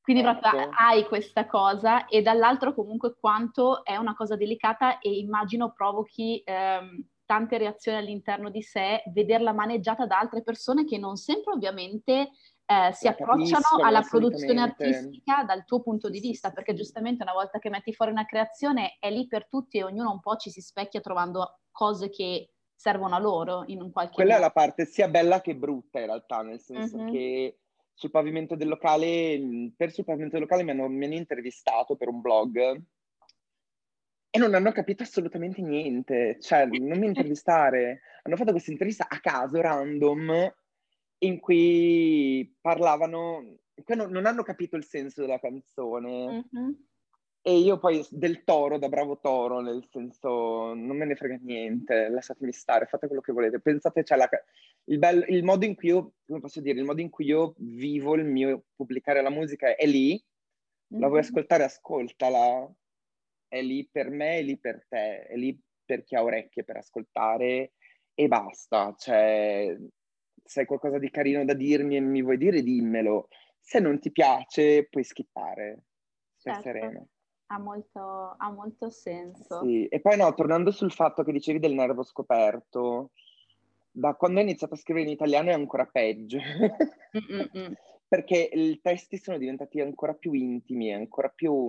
Quindi 0.00 0.22
ecco. 0.22 0.38
proprio 0.38 0.70
hai 0.74 1.04
questa 1.04 1.46
cosa 1.46 2.06
e 2.06 2.22
dall'altro 2.22 2.72
comunque 2.74 3.14
quanto 3.18 3.84
è 3.84 3.96
una 3.96 4.14
cosa 4.14 4.36
delicata 4.36 4.98
e 4.98 5.18
immagino 5.18 5.72
provochi 5.72 6.42
ehm, 6.44 7.06
tante 7.26 7.58
reazioni 7.58 7.98
all'interno 7.98 8.48
di 8.48 8.62
sé, 8.62 9.02
vederla 9.12 9.52
maneggiata 9.52 10.06
da 10.06 10.18
altre 10.18 10.42
persone 10.42 10.84
che 10.84 10.98
non 10.98 11.16
sempre 11.16 11.52
ovviamente 11.52 12.30
eh, 12.66 12.92
si 12.92 13.06
approcciano 13.06 13.82
alla 13.82 14.00
produzione 14.00 14.60
artistica 14.60 15.44
dal 15.44 15.64
tuo 15.64 15.82
punto 15.82 16.08
di 16.08 16.20
vista, 16.20 16.50
perché 16.50 16.74
giustamente 16.74 17.22
una 17.22 17.32
volta 17.32 17.58
che 17.58 17.68
metti 17.68 17.92
fuori 17.92 18.10
una 18.10 18.24
creazione 18.24 18.96
è 18.98 19.10
lì 19.10 19.26
per 19.26 19.48
tutti 19.48 19.78
e 19.78 19.84
ognuno 19.84 20.10
un 20.10 20.20
po' 20.20 20.36
ci 20.36 20.50
si 20.50 20.60
specchia 20.60 21.00
trovando 21.00 21.60
cose 21.70 22.08
che 22.08 22.50
servono 22.74 23.14
a 23.14 23.18
loro 23.18 23.64
in 23.66 23.80
un 23.80 23.92
qualche 23.92 24.14
Quella 24.14 24.34
modo. 24.34 24.44
è 24.44 24.46
la 24.46 24.52
parte 24.52 24.86
sia 24.86 25.08
bella 25.08 25.40
che 25.40 25.54
brutta 25.54 26.00
in 26.00 26.06
realtà, 26.06 26.42
nel 26.42 26.60
senso 26.60 26.96
mm-hmm. 26.96 27.12
che 27.12 27.58
sul 27.92 28.10
pavimento 28.10 28.56
del 28.56 28.68
locale, 28.68 29.72
per 29.76 29.92
sul 29.92 30.04
pavimento 30.04 30.36
del 30.36 30.42
locale 30.42 30.64
mi 30.64 30.70
hanno, 30.70 30.88
mi 30.88 31.04
hanno 31.04 31.14
intervistato 31.14 31.96
per 31.96 32.08
un 32.08 32.20
blog 32.20 32.82
e 34.30 34.38
non 34.38 34.54
hanno 34.54 34.72
capito 34.72 35.04
assolutamente 35.04 35.62
niente, 35.62 36.38
cioè 36.40 36.66
non 36.66 36.98
mi 36.98 37.06
intervistare, 37.06 38.00
hanno 38.22 38.36
fatto 38.36 38.50
questa 38.50 38.72
intervista 38.72 39.06
a 39.08 39.20
caso, 39.20 39.60
random, 39.60 40.52
in 41.26 41.40
cui 41.40 42.54
parlavano, 42.60 43.58
non, 43.86 44.26
hanno 44.26 44.42
capito 44.42 44.76
il 44.76 44.84
senso 44.84 45.20
della 45.22 45.38
canzone. 45.38 46.44
Mm-hmm. 46.54 46.70
E 47.46 47.58
io 47.58 47.78
poi 47.78 48.02
del 48.10 48.42
toro, 48.42 48.78
da 48.78 48.88
bravo 48.88 49.18
toro, 49.20 49.60
nel 49.60 49.86
senso, 49.90 50.72
non 50.72 50.96
me 50.96 51.04
ne 51.04 51.14
frega 51.14 51.38
niente, 51.42 52.08
lasciatemi 52.08 52.52
stare, 52.52 52.86
fate 52.86 53.06
quello 53.06 53.20
che 53.20 53.32
volete. 53.32 53.60
Pensate, 53.60 54.02
cioè, 54.02 54.16
la, 54.16 54.28
il, 54.84 54.98
bello, 54.98 55.24
il 55.28 55.44
modo 55.44 55.66
in 55.66 55.74
cui 55.74 55.88
io, 55.88 56.14
come 56.26 56.40
posso 56.40 56.62
dire, 56.62 56.78
il 56.78 56.86
modo 56.86 57.02
in 57.02 57.10
cui 57.10 57.26
io 57.26 57.54
vivo 57.58 58.14
il 58.14 58.24
mio 58.24 58.64
pubblicare 58.74 59.20
la 59.20 59.28
musica 59.28 59.76
è 59.76 59.84
lì, 59.84 60.12
mm-hmm. 60.12 61.02
la 61.02 61.08
vuoi 61.08 61.20
mm-hmm. 61.20 61.28
ascoltare, 61.28 61.64
ascoltala, 61.64 62.74
è 63.48 63.60
lì 63.60 63.86
per 63.92 64.08
me, 64.08 64.38
è 64.38 64.42
lì 64.42 64.58
per 64.58 64.86
te, 64.88 65.26
è 65.26 65.36
lì 65.36 65.60
per 65.84 66.02
chi 66.02 66.14
ha 66.14 66.22
orecchie 66.22 66.64
per 66.64 66.78
ascoltare 66.78 67.72
e 68.14 68.26
basta. 68.26 68.94
Cioè, 68.96 69.76
se 70.42 70.60
hai 70.60 70.66
qualcosa 70.66 70.98
di 70.98 71.10
carino 71.10 71.44
da 71.44 71.54
dirmi 71.54 71.96
e 71.96 72.00
mi 72.00 72.22
vuoi 72.22 72.38
dire, 72.38 72.62
dimmelo. 72.62 73.28
Se 73.60 73.78
non 73.78 73.98
ti 73.98 74.10
piace, 74.10 74.86
puoi 74.88 75.04
skippare. 75.04 75.84
Stai 76.36 76.54
certo. 76.54 76.68
sereno. 76.68 77.08
Ha 77.46 77.58
molto, 77.58 78.34
ha 78.36 78.50
molto 78.50 78.90
senso. 78.90 79.62
Sì. 79.62 79.86
E 79.86 80.00
poi 80.00 80.16
no, 80.16 80.32
tornando 80.34 80.70
sul 80.70 80.92
fatto 80.92 81.22
che 81.22 81.32
dicevi 81.32 81.58
del 81.58 81.74
nervo 81.74 82.02
scoperto, 82.02 83.12
da 83.90 84.14
quando 84.14 84.40
ho 84.40 84.42
iniziato 84.42 84.74
a 84.74 84.76
scrivere 84.76 85.06
in 85.06 85.12
italiano 85.12 85.50
è 85.50 85.52
ancora 85.52 85.86
peggio. 85.86 86.38
Perché 88.08 88.50
i 88.52 88.80
testi 88.82 89.16
sono 89.18 89.38
diventati 89.38 89.80
ancora 89.80 90.14
più 90.14 90.32
intimi, 90.32 90.92
ancora 90.92 91.28
più... 91.28 91.68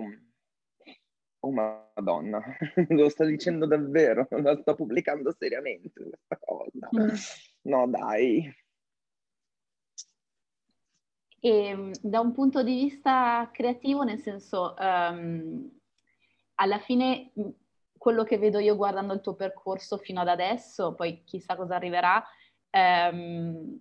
Oh 1.40 1.52
madonna, 1.52 2.42
lo 2.88 3.08
sto 3.08 3.24
dicendo 3.24 3.66
davvero, 3.66 4.26
lo 4.40 4.56
sto 4.60 4.74
pubblicando 4.74 5.32
seriamente 5.38 6.02
questa 6.02 6.38
cosa. 6.40 6.88
No 7.66 7.86
dai, 7.88 8.54
e 11.46 11.68
ehm, 11.68 11.92
da 12.02 12.18
un 12.20 12.32
punto 12.32 12.64
di 12.64 12.74
vista 12.74 13.48
creativo, 13.52 14.02
nel 14.02 14.18
senso, 14.18 14.74
um, 14.78 15.70
alla 16.56 16.78
fine 16.80 17.32
quello 17.96 18.24
che 18.24 18.38
vedo 18.38 18.58
io 18.58 18.74
guardando 18.74 19.12
il 19.12 19.20
tuo 19.20 19.34
percorso 19.34 19.96
fino 19.96 20.20
ad 20.20 20.28
adesso, 20.28 20.94
poi 20.94 21.22
chissà 21.24 21.54
cosa 21.54 21.76
arriverà, 21.76 22.24
um, 22.70 23.80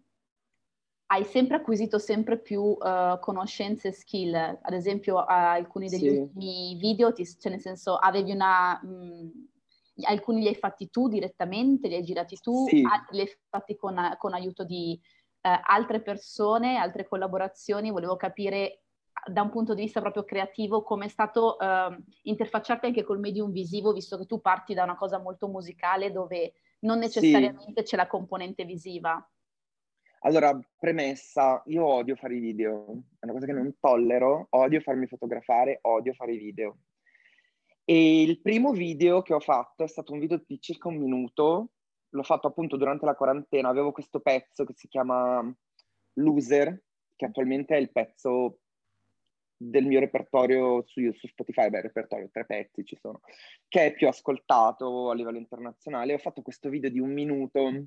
hai 1.08 1.24
sempre 1.24 1.58
acquisito 1.58 1.98
sempre 1.98 2.38
più 2.38 2.62
uh, 2.62 3.20
conoscenze 3.20 3.88
e 3.90 3.94
skill. 3.94 4.34
Ad 4.36 4.74
esempio, 4.74 5.18
uh, 5.18 5.26
alcuni 5.28 5.88
degli 5.88 6.10
sì. 6.10 6.18
ultimi 6.18 6.76
video, 6.80 7.14
ti, 7.14 7.26
cioè 7.26 7.52
nel 7.52 7.62
senso, 7.62 7.96
avevi 7.96 8.32
una... 8.32 8.80
Mh, 8.84 9.54
alcuni 10.04 10.42
li 10.42 10.48
hai 10.48 10.56
fatti 10.56 10.90
tu 10.90 11.08
direttamente, 11.08 11.88
li 11.88 11.96
hai 11.96 12.04
girati 12.04 12.38
tu, 12.38 12.68
sì. 12.68 12.84
altri 12.90 13.16
li 13.16 13.22
hai 13.22 13.38
fatti 13.50 13.76
con, 13.76 14.16
con 14.18 14.34
aiuto 14.34 14.64
di 14.64 15.00
eh, 15.42 15.60
altre 15.64 16.02
persone, 16.02 16.78
altre 16.78 17.08
collaborazioni, 17.08 17.92
volevo 17.92 18.16
capire 18.16 18.82
da 19.28 19.42
un 19.42 19.50
punto 19.50 19.74
di 19.74 19.84
vista 19.84 20.02
proprio 20.02 20.24
creativo 20.24 20.84
come 20.84 21.06
è 21.06 21.10
stato 21.10 21.58
eh, 21.60 21.98
interfacciarti 22.24 22.88
anche 22.88 23.04
col 23.04 23.20
medium 23.20 23.52
visivo, 23.52 23.94
visto 23.94 24.18
che 24.18 24.26
tu 24.26 24.42
parti 24.42 24.74
da 24.74 24.84
una 24.84 24.96
cosa 24.96 25.20
molto 25.20 25.48
musicale 25.48 26.12
dove 26.12 26.54
non 26.80 27.00
necessariamente 27.00 27.82
sì. 27.82 27.84
c'è 27.84 27.96
la 27.98 28.08
componente 28.08 28.66
visiva. 28.66 29.28
Allora, 30.20 30.60
premessa, 30.78 31.62
io 31.68 31.86
odio 31.86 32.16
fare 32.16 32.36
i 32.36 32.40
video, 32.40 32.86
è 33.20 33.26
una 33.26 33.34
cosa 33.34 33.46
che 33.46 33.54
non 33.54 33.76
tollero, 33.80 34.48
odio 34.52 34.80
farmi 34.82 35.06
fotografare, 35.06 35.78
odio 35.84 36.14
fare 36.14 36.34
i 36.34 36.38
video. 36.38 36.78
E 37.86 38.22
il 38.22 38.42
primo 38.42 38.72
video 38.72 39.22
che 39.22 39.34
ho 39.34 39.40
fatto 39.40 39.84
è 39.84 39.88
stato 39.88 40.12
un 40.12 40.20
video 40.20 40.44
di 40.46 40.60
circa 40.60 40.88
un 40.88 40.98
minuto 40.98 41.70
l'ho 42.16 42.24
fatto 42.24 42.48
appunto 42.48 42.78
durante 42.78 43.06
la 43.06 43.16
quarantena, 43.16 43.70
avevo 43.70 43.92
questo 43.92 44.20
pezzo 44.22 44.64
che 44.64 44.74
si 44.76 44.88
chiama 44.88 45.54
Loser, 46.14 46.82
che 47.16 47.26
attualmente 47.26 47.76
è 47.76 47.80
il 47.80 47.92
pezzo 47.92 48.60
del 49.58 49.86
mio 49.86 50.00
repertorio 50.00 50.84
su, 50.86 51.12
su 51.14 51.28
Spotify, 51.28 51.70
beh, 51.70 51.82
repertorio, 51.82 52.30
tre 52.32 52.46
pezzi 52.46 52.84
ci 52.84 52.98
sono, 53.00 53.22
che 53.68 53.88
è 53.88 53.94
più 53.94 54.08
ascoltato 54.08 55.10
a 55.10 55.14
livello 55.14 55.38
internazionale. 55.38 56.14
Ho 56.14 56.20
fatto 56.20 56.42
questo 56.42 56.70
video 56.70 56.90
di 56.90 57.00
un 57.00 57.12
minuto 57.12 57.86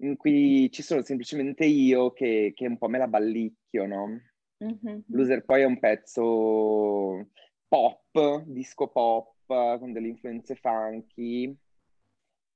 in 0.00 0.16
cui 0.16 0.70
ci 0.70 0.82
sono 0.82 1.02
semplicemente 1.02 1.64
io 1.64 2.12
che, 2.12 2.52
che 2.54 2.66
un 2.66 2.78
po' 2.78 2.88
me 2.88 2.98
la 2.98 3.08
ballicchio, 3.08 3.86
no? 3.86 4.20
Mm-hmm. 4.64 5.00
Loser 5.08 5.44
poi 5.44 5.62
è 5.62 5.64
un 5.64 5.78
pezzo 5.78 7.28
pop, 7.68 8.42
disco 8.46 8.88
pop, 8.88 9.34
con 9.46 9.92
delle 9.92 10.08
influenze 10.08 10.56
funky, 10.56 11.56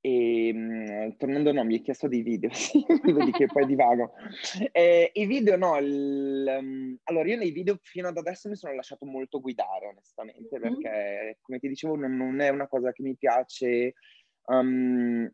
e 0.05 0.51
um, 0.53 1.17
tornando, 1.17 1.53
no, 1.53 1.63
mi 1.63 1.75
hai 1.75 1.81
chiesto 1.81 2.09
dei 2.09 2.23
video, 2.23 2.51
sì, 2.53 2.85
vedi 3.05 3.31
che 3.31 3.47
poi 3.47 3.67
divago. 3.67 4.13
Eh, 4.73 5.13
I 5.15 5.27
video, 5.27 5.57
no, 5.57 5.79
il, 5.79 6.45
um, 6.59 6.99
allora 7.05 7.29
io 7.29 7.37
nei 7.37 7.53
video 7.53 7.79
fino 7.81 8.09
ad 8.09 8.17
adesso 8.17 8.49
mi 8.49 8.57
sono 8.57 8.75
lasciato 8.75 9.07
molto 9.07 9.41
guidare, 9.41 9.87
onestamente, 9.87 10.59
mm-hmm. 10.59 10.81
perché 10.81 11.39
come 11.41 11.61
ti 11.61 11.69
dicevo 11.69 11.95
non, 11.95 12.17
non, 12.17 12.41
è 12.41 12.49
una 12.49 12.67
cosa 12.67 12.91
che 12.91 13.05
mi 13.05 13.17
piace 13.17 13.95
um, 14.47 15.31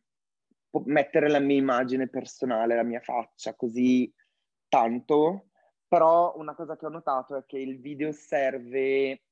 mettere 0.85 1.31
la 1.31 1.41
mia 1.41 1.57
immagine 1.57 2.09
personale, 2.11 2.77
la 2.77 2.83
mia 2.83 3.01
faccia 3.01 3.55
così 3.55 4.13
tanto, 4.69 5.49
però 5.89 6.35
una 6.37 6.55
cosa 6.55 6.77
che 6.77 6.85
ho 6.85 6.91
notato 6.91 7.37
è 7.37 7.45
che 7.47 7.59
il 7.59 7.81
video 7.81 8.13
serve 8.13 9.23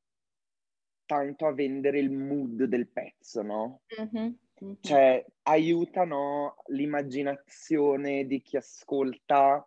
tanto 1.06 1.46
a 1.46 1.52
vendere 1.52 1.98
il 1.98 2.10
mood 2.10 2.64
del 2.64 2.88
pezzo, 2.88 3.42
no? 3.42 3.80
Mm-hmm. 4.00 4.34
Mm-hmm. 4.64 4.74
Cioè, 4.80 5.24
aiutano 5.42 6.56
l'immaginazione 6.68 8.26
di 8.26 8.40
chi 8.42 8.56
ascolta 8.56 9.66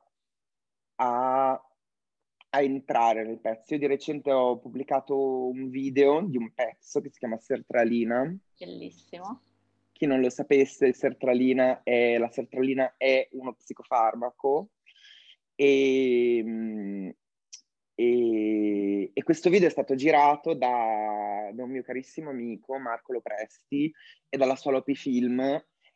a, 0.96 1.52
a, 1.52 2.62
entrare 2.62 3.24
nel 3.24 3.40
pezzo. 3.40 3.74
Io 3.74 3.80
di 3.80 3.88
recente 3.88 4.32
ho 4.32 4.58
pubblicato 4.58 5.48
un 5.48 5.70
video 5.70 6.22
di 6.26 6.38
un 6.38 6.52
pezzo 6.54 7.02
che 7.02 7.10
si 7.12 7.20
chiama 7.20 7.38
Sertralina. 7.38 8.36
Bellissimo. 8.58 9.44
Chi 9.92 10.06
non 10.06 10.22
lo 10.22 10.30
sapesse, 10.30 10.94
sertralina 10.94 11.84
è, 11.84 12.18
la 12.18 12.32
sertralina 12.32 12.94
è 12.96 13.28
uno 13.32 13.54
psicofarmaco 13.54 14.70
e, 15.56 16.42
mm, 16.42 17.10
e, 18.00 19.12
e, 19.14 19.24
questo 19.24 19.50
video 19.50 19.68
è 19.68 19.72
stato 19.72 19.94
girato 19.94 20.54
da, 20.54 21.50
da, 21.52 21.64
un 21.66 21.70
mio 21.70 21.84
carissimo 21.84 22.30
amico, 22.30 22.80
Marco 22.80 23.12
Lopresti, 23.12 23.94
e 24.30 24.38
dalla 24.38 24.56
sua 24.56 24.72
Lopi 24.72 24.96
Film, 24.96 25.42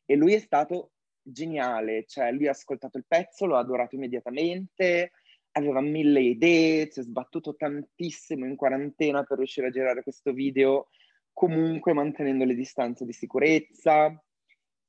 e 0.06 0.16
lui 0.18 0.34
è 0.34 0.40
stato 0.40 0.92
geniale, 1.22 2.04
cioè 2.06 2.34
lui 2.34 2.48
ha 2.48 2.52
ascoltato 2.52 2.98
il 2.98 3.06
pezzo, 3.08 3.46
lo 3.46 3.56
adorato 3.56 3.96
immediatamente, 3.96 5.12
aveva 5.52 5.80
mille 5.80 6.20
idee, 6.20 6.92
si 6.92 7.00
è 7.00 7.04
sbattuto 7.04 7.56
tantissimo 7.56 8.46
in 8.46 8.58
quarantena 8.58 9.24
per 9.24 9.38
riuscire 9.38 9.68
a 9.68 9.72
girare 9.72 10.04
questo 10.04 10.34
video, 10.34 10.90
comunque 11.32 11.94
mantenendo 11.94 12.44
le 12.44 12.56
distanze 12.56 13.06
di 13.06 13.14
sicurezza. 13.14 14.14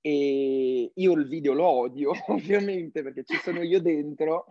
E 0.00 0.90
io 0.92 1.12
il 1.12 1.28
video 1.28 1.52
lo 1.52 1.64
odio, 1.64 2.10
ovviamente, 2.26 3.04
perché 3.04 3.22
ci 3.22 3.36
sono 3.36 3.62
io 3.62 3.80
dentro, 3.80 4.46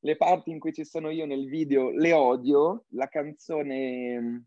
le 0.00 0.16
parti 0.16 0.50
in 0.50 0.58
cui 0.58 0.72
ci 0.72 0.84
sono 0.84 1.10
io 1.10 1.26
nel 1.26 1.46
video 1.48 1.90
le 1.90 2.12
odio, 2.12 2.84
la 2.90 3.08
canzone 3.08 4.44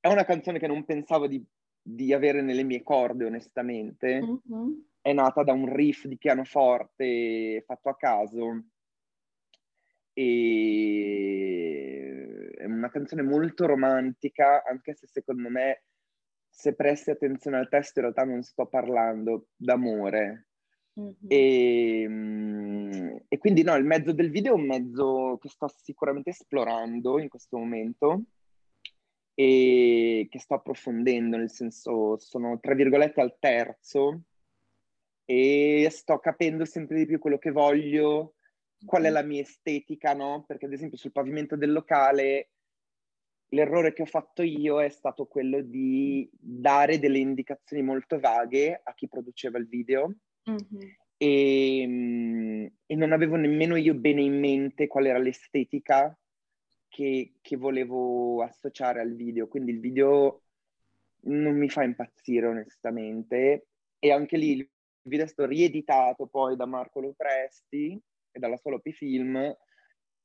è 0.00 0.08
una 0.08 0.24
canzone 0.24 0.58
che 0.58 0.66
non 0.66 0.84
pensavo 0.84 1.26
di, 1.26 1.44
di 1.82 2.12
avere 2.12 2.40
nelle 2.40 2.62
mie 2.62 2.82
corde, 2.82 3.24
onestamente. 3.26 4.20
Mm-hmm. 4.20 4.72
È 5.00 5.12
nata 5.12 5.42
da 5.42 5.52
un 5.52 5.72
riff 5.74 6.06
di 6.06 6.16
pianoforte 6.16 7.62
fatto 7.66 7.88
a 7.88 7.96
caso. 7.96 8.64
E 10.12 11.38
è 12.56 12.64
una 12.64 12.90
canzone 12.90 13.22
molto 13.22 13.66
romantica, 13.66 14.64
anche 14.64 14.94
se 14.94 15.06
secondo 15.06 15.48
me, 15.48 15.84
se 16.48 16.74
presti 16.74 17.10
attenzione 17.10 17.58
al 17.58 17.68
testo, 17.68 17.98
in 17.98 18.06
realtà 18.06 18.24
non 18.24 18.42
sto 18.42 18.66
parlando 18.66 19.48
d'amore, 19.56 20.47
Mm-hmm. 20.98 21.12
E, 21.28 22.06
mm, 22.08 23.16
e, 23.28 23.38
quindi 23.38 23.62
no, 23.62 23.76
il 23.76 23.84
mezzo 23.84 24.12
del 24.12 24.30
video 24.30 24.52
è 24.52 24.56
un 24.56 24.66
mezzo 24.66 25.38
che 25.40 25.48
sto 25.48 25.68
sicuramente 25.68 26.30
esplorando 26.30 27.20
in 27.20 27.28
questo 27.28 27.56
momento 27.56 28.24
e 29.34 30.26
che 30.28 30.38
sto 30.40 30.54
approfondendo, 30.54 31.36
nel 31.36 31.50
senso 31.50 32.18
sono 32.18 32.58
tra 32.58 32.74
virgolette 32.74 33.20
al 33.20 33.36
terzo 33.38 34.22
e 35.24 35.88
sto 35.90 36.18
capendo 36.18 36.64
sempre 36.64 36.96
di 36.96 37.06
più 37.06 37.18
quello 37.18 37.38
che 37.38 37.52
voglio, 37.52 38.34
qual 38.84 39.04
è 39.04 39.10
la 39.10 39.22
mia 39.22 39.42
estetica, 39.42 40.14
no? 40.14 40.44
Perché 40.46 40.66
ad 40.66 40.72
esempio 40.72 40.98
sul 40.98 41.12
pavimento 41.12 41.54
del 41.56 41.72
locale 41.72 42.50
l'errore 43.50 43.92
che 43.92 44.02
ho 44.02 44.06
fatto 44.06 44.42
io 44.42 44.80
è 44.82 44.88
stato 44.88 45.26
quello 45.26 45.60
di 45.60 46.28
dare 46.32 46.98
delle 46.98 47.18
indicazioni 47.18 47.82
molto 47.82 48.18
vaghe 48.18 48.80
a 48.82 48.92
chi 48.94 49.08
produceva 49.08 49.58
il 49.58 49.68
video 49.68 50.14
Mm-hmm. 50.50 50.90
E, 51.16 51.80
ehm, 51.80 52.70
e, 52.86 52.94
non 52.94 53.12
avevo 53.12 53.36
nemmeno 53.36 53.76
io 53.76 53.94
bene 53.94 54.22
in 54.22 54.38
mente 54.38 54.86
qual 54.86 55.06
era 55.06 55.18
l'estetica 55.18 56.16
che, 56.88 57.34
che, 57.40 57.56
volevo 57.56 58.42
associare 58.42 59.00
al 59.00 59.14
video. 59.14 59.48
Quindi 59.48 59.72
il 59.72 59.80
video 59.80 60.42
non 61.22 61.56
mi 61.56 61.68
fa 61.68 61.82
impazzire 61.82 62.46
onestamente. 62.46 63.66
E 63.98 64.12
anche 64.12 64.36
lì 64.36 64.52
il 64.52 64.70
video 65.02 65.24
è 65.24 65.28
stato 65.28 65.48
rieditato 65.48 66.26
poi 66.26 66.56
da 66.56 66.66
Marco 66.66 67.00
Lopresti 67.00 68.00
e 68.30 68.38
dalla 68.38 68.56
sua 68.56 68.72
Lopi 68.72 68.92
Film 68.92 69.56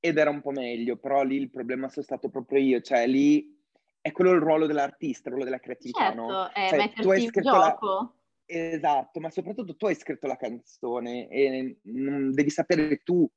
ed 0.06 0.18
era 0.18 0.30
un 0.30 0.42
po' 0.42 0.52
meglio, 0.52 0.98
però 0.98 1.24
lì 1.24 1.38
il 1.38 1.50
problema 1.50 1.88
sono 1.88 2.04
stato 2.04 2.30
proprio 2.30 2.60
io, 2.60 2.82
cioè 2.82 3.08
lì 3.08 3.58
è 4.02 4.12
quello 4.12 4.32
il 4.32 4.42
ruolo 4.42 4.66
dell'artista, 4.66 5.30
il 5.30 5.36
ruolo 5.36 5.46
della 5.46 5.62
creatività, 5.62 6.08
certo, 6.08 6.22
no? 6.22 6.50
è 6.50 6.68
cioè, 6.68 6.78
mettersi 6.78 7.24
in 7.24 7.32
gioco. 7.42 7.58
La 7.58 8.14
Esatto, 8.56 9.20
ma 9.20 9.32
soprattutto 9.32 9.76
tu 9.76 9.88
hai 9.88 9.96
scritto 9.96 10.28
la 10.28 10.36
canzone 10.36 11.28
e 11.28 11.80
devi 11.82 12.50
sapere 12.52 12.98
tu 12.98 13.28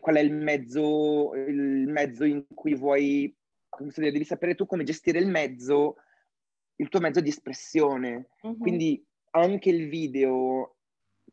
qual 0.00 0.16
è 0.16 0.20
il 0.20 0.32
mezzo, 0.32 1.32
il 1.34 1.86
mezzo 1.86 2.24
in 2.24 2.44
cui 2.52 2.74
vuoi, 2.74 3.32
come 3.68 3.90
si 3.90 4.00
dice, 4.00 4.12
devi 4.12 4.24
sapere 4.24 4.56
tu 4.56 4.66
come 4.66 4.82
gestire 4.82 5.20
il 5.20 5.28
mezzo, 5.28 5.96
il 6.76 6.88
tuo 6.88 6.98
mezzo 6.98 7.20
di 7.20 7.28
espressione. 7.28 8.30
Uh-huh. 8.42 8.58
Quindi 8.58 9.04
anche 9.30 9.70
il 9.70 9.88
video, 9.88 10.76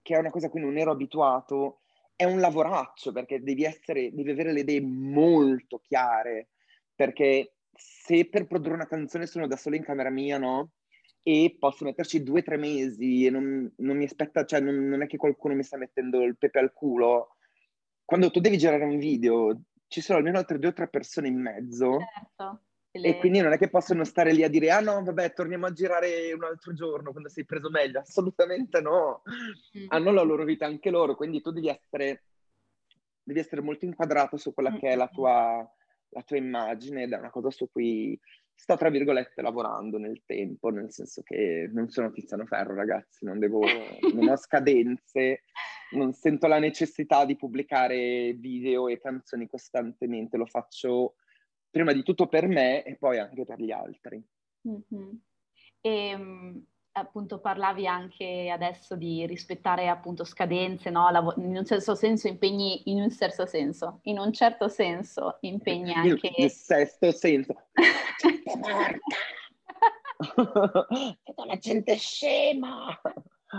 che 0.03 0.15
è 0.15 0.19
una 0.19 0.29
cosa 0.29 0.45
a 0.45 0.49
cui 0.49 0.61
non 0.61 0.77
ero 0.77 0.91
abituato, 0.91 1.79
è 2.15 2.25
un 2.25 2.39
lavoraccio 2.39 3.11
perché 3.11 3.41
devi 3.41 3.63
essere, 3.63 4.13
devi 4.13 4.29
avere 4.29 4.53
le 4.53 4.59
idee 4.59 4.81
molto 4.81 5.79
chiare, 5.79 6.49
perché 6.93 7.55
se 7.73 8.29
per 8.29 8.45
produrre 8.45 8.75
una 8.75 8.87
canzone 8.87 9.25
sono 9.25 9.47
da 9.47 9.55
solo 9.55 9.75
in 9.75 9.83
camera 9.83 10.11
mia, 10.11 10.37
no? 10.37 10.73
E 11.23 11.55
posso 11.59 11.85
metterci 11.85 12.23
due 12.23 12.39
o 12.39 12.43
tre 12.43 12.57
mesi 12.57 13.25
e 13.25 13.29
non, 13.29 13.71
non 13.77 13.97
mi 13.97 14.05
aspetta, 14.05 14.43
cioè 14.45 14.59
non, 14.59 14.87
non, 14.87 15.03
è 15.03 15.07
che 15.07 15.17
qualcuno 15.17 15.53
mi 15.53 15.63
sta 15.63 15.77
mettendo 15.77 16.21
il 16.23 16.37
pepe 16.37 16.59
al 16.59 16.73
culo. 16.73 17.35
Quando 18.03 18.31
tu 18.31 18.39
devi 18.39 18.57
girare 18.57 18.83
un 18.83 18.97
video, 18.97 19.61
ci 19.87 20.01
sono 20.01 20.17
almeno 20.17 20.37
altre 20.37 20.57
due 20.57 20.69
o 20.69 20.73
tre 20.73 20.87
persone 20.87 21.27
in 21.27 21.39
mezzo. 21.39 21.97
Certo. 21.99 22.61
Le... 22.93 23.07
E 23.07 23.19
quindi 23.19 23.39
non 23.39 23.53
è 23.53 23.57
che 23.57 23.69
possono 23.69 24.03
stare 24.03 24.33
lì 24.33 24.43
a 24.43 24.49
dire, 24.49 24.69
ah 24.69 24.81
no, 24.81 25.01
vabbè, 25.01 25.31
torniamo 25.33 25.65
a 25.65 25.71
girare 25.71 26.33
un 26.33 26.43
altro 26.43 26.73
giorno 26.73 27.11
quando 27.11 27.29
sei 27.29 27.45
preso 27.45 27.69
meglio. 27.69 27.99
Assolutamente 27.99 28.81
no. 28.81 29.21
Mm. 29.77 29.85
Hanno 29.89 30.11
la 30.11 30.23
loro 30.23 30.43
vita 30.43 30.65
anche 30.65 30.89
loro, 30.89 31.15
quindi 31.15 31.39
tu 31.39 31.51
devi 31.51 31.69
essere, 31.69 32.25
devi 33.23 33.39
essere 33.39 33.61
molto 33.61 33.85
inquadrato 33.85 34.35
su 34.35 34.53
quella 34.53 34.71
mm. 34.71 34.77
che 34.77 34.89
è 34.89 34.95
la 34.95 35.07
tua, 35.07 35.75
la 36.09 36.21
tua 36.23 36.37
immagine 36.37 37.03
ed 37.03 37.13
è 37.13 37.17
una 37.17 37.29
cosa 37.29 37.49
su 37.49 37.69
cui 37.71 38.19
sto 38.61 38.77
tra 38.77 38.91
virgolette 38.91 39.41
lavorando 39.41 39.97
nel 39.97 40.21
tempo, 40.23 40.69
nel 40.69 40.91
senso 40.91 41.23
che 41.23 41.67
non 41.73 41.89
sono 41.89 42.11
Tiziano 42.11 42.45
Ferro, 42.45 42.75
ragazzi, 42.75 43.25
non, 43.25 43.39
devo, 43.39 43.61
non 44.13 44.29
ho 44.29 44.37
scadenze, 44.37 45.45
non 45.93 46.13
sento 46.13 46.45
la 46.45 46.59
necessità 46.59 47.25
di 47.25 47.35
pubblicare 47.35 48.33
video 48.33 48.87
e 48.87 48.99
canzoni 48.99 49.47
costantemente, 49.47 50.37
lo 50.37 50.45
faccio 50.45 51.15
prima 51.71 51.91
di 51.91 52.03
tutto 52.03 52.27
per 52.27 52.47
me 52.47 52.83
e 52.83 52.97
poi 52.97 53.17
anche 53.17 53.45
per 53.45 53.59
gli 53.59 53.71
altri. 53.71 54.23
Mm-hmm. 54.69 55.09
E, 55.81 56.63
appunto 56.93 57.39
parlavi 57.39 57.87
anche 57.87 58.49
adesso 58.51 58.95
di 58.95 59.25
rispettare 59.25 59.87
appunto 59.87 60.23
scadenze, 60.23 60.89
no? 60.89 61.09
Lav- 61.09 61.37
in 61.37 61.55
un 61.55 61.65
certo 61.65 61.95
senso 61.95 62.27
impegni, 62.27 62.89
in 62.91 63.01
un 63.01 63.09
certo 63.11 63.45
senso, 63.45 63.99
in 64.03 64.19
un 64.19 64.33
certo 64.33 64.67
senso 64.67 65.37
impegni 65.41 65.93
anche... 65.93 66.31
In 66.35 66.49
sesto 66.49 67.11
senso. 67.11 67.53
Vedo 70.35 71.45
la 71.45 71.57
gente 71.57 71.95
scema! 71.95 72.99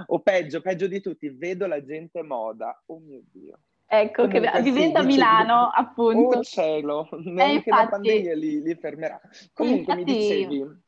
O 0.07 0.21
peggio, 0.21 0.61
peggio 0.61 0.87
di 0.87 1.01
tutti, 1.01 1.29
vedo 1.29 1.67
la 1.67 1.85
gente 1.85 2.23
moda. 2.23 2.83
Oh 2.87 2.99
mio 2.99 3.21
Dio. 3.31 3.59
Ecco, 3.85 4.27
Comunque, 4.27 4.51
che 4.51 4.63
vivendo 4.63 5.01
sì, 5.01 5.05
a 5.05 5.07
Milano, 5.07 5.67
dice, 5.67 5.81
appunto. 5.81 6.39
Oh 6.39 6.43
cielo, 6.43 7.09
neanche 7.25 7.53
eh, 7.53 7.55
infatti, 7.57 7.71
la 7.71 7.89
pandemia 7.89 8.35
li, 8.35 8.63
li 8.63 8.75
fermerà. 8.75 9.21
Comunque 9.53 9.93
infatti, 9.93 10.13
mi 10.13 10.19
dicevi 10.19 10.83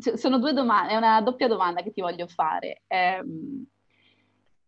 sono 0.00 0.38
due 0.38 0.52
domande, 0.52 0.92
è 0.92 0.96
una 0.96 1.20
doppia 1.20 1.48
domanda 1.48 1.82
che 1.82 1.92
ti 1.92 2.00
voglio 2.00 2.26
fare. 2.26 2.82
Eh, 2.86 3.22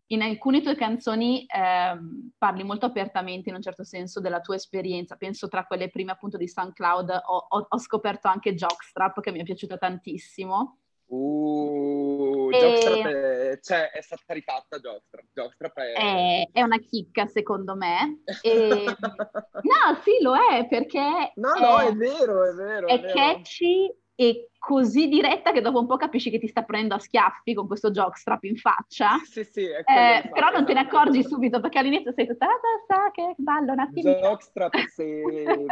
in 0.07 0.21
alcune 0.21 0.61
tue 0.61 0.75
canzoni 0.75 1.45
eh, 1.45 1.97
parli 2.37 2.63
molto 2.63 2.85
apertamente, 2.85 3.49
in 3.49 3.55
un 3.55 3.61
certo 3.61 3.83
senso, 3.83 4.19
della 4.19 4.41
tua 4.41 4.55
esperienza. 4.55 5.15
Penso 5.15 5.47
tra 5.47 5.65
quelle 5.65 5.89
prime 5.89 6.11
appunto 6.11 6.37
di 6.37 6.47
SoundCloud 6.47 7.09
ho, 7.25 7.45
ho, 7.49 7.65
ho 7.67 7.77
scoperto 7.79 8.27
anche 8.27 8.53
Jockstrap, 8.53 9.19
che 9.21 9.31
mi 9.31 9.39
è 9.39 9.43
piaciuta 9.43 9.77
tantissimo. 9.77 10.77
Uh, 11.05 12.49
e... 12.51 12.59
Jockstrap 12.59 13.05
è, 13.05 13.59
cioè, 13.61 13.91
è 13.91 14.01
stata 14.01 14.33
rifatta 14.33 14.77
Jockstrap. 14.77 15.25
Jockstrap 15.33 15.77
è... 15.77 15.93
È, 15.93 16.49
è 16.51 16.61
una 16.61 16.77
chicca, 16.77 17.25
secondo 17.25 17.75
me. 17.75 18.21
E... 18.43 18.85
no, 18.85 20.01
sì, 20.03 20.21
lo 20.21 20.35
è, 20.35 20.67
perché... 20.67 21.31
No, 21.35 21.53
no, 21.53 21.79
è, 21.79 21.93
vero, 21.93 22.49
è 22.49 22.53
vero. 22.53 22.87
È, 22.87 22.93
è 22.93 22.99
vero. 22.99 23.13
catchy 23.13 24.02
e 24.15 24.49
così 24.57 25.07
diretta 25.07 25.51
che 25.51 25.61
dopo 25.61 25.79
un 25.79 25.87
po' 25.87 25.97
capisci 25.97 26.29
che 26.29 26.39
ti 26.39 26.47
sta 26.47 26.63
prendendo 26.63 26.95
a 26.95 26.99
schiaffi 26.99 27.53
con 27.53 27.67
questo 27.67 27.91
jockstrap 27.91 28.43
in 28.43 28.55
faccia. 28.55 29.17
Sì, 29.25 29.43
sì, 29.43 29.65
eh, 29.65 30.29
però 30.31 30.51
non 30.51 30.65
te 30.65 30.73
ne 30.73 30.81
accorgi 30.81 31.23
subito 31.23 31.59
perché 31.59 31.79
all'inizio 31.79 32.13
sei 32.13 32.27
tutta, 32.27 32.45
ah, 32.45 33.11
che 33.11 33.33
ballo 33.37 33.71
un 33.73 33.79
attimo. 33.79 34.11
Jockstrap, 34.11 34.75
se 34.87 35.21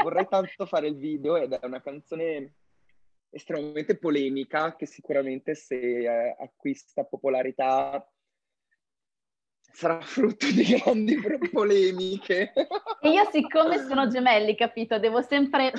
vorrei 0.01 0.27
tanto 0.27 0.65
fare 0.65 0.88
il 0.88 0.97
video 0.97 1.36
ed 1.38 1.54
è 1.54 1.65
una 1.65 1.82
canzone 1.82 2.56
estremamente 3.30 3.97
polemica 3.97 4.75
che 4.75 4.86
sicuramente 4.86 5.56
se 5.56 5.77
eh, 5.80 6.36
acquista 6.38 7.06
popolarità 7.06 8.06
sarà 9.72 10.00
frutto 10.02 10.46
di 10.48 10.64
grandi 10.64 11.20
polemiche. 11.52 12.54
E 13.02 13.10
io 13.10 13.28
siccome 13.32 13.80
sono 13.86 14.08
gemelli, 14.08 14.56
capito, 14.56 15.00
devo 15.00 15.22
sempre... 15.22 15.72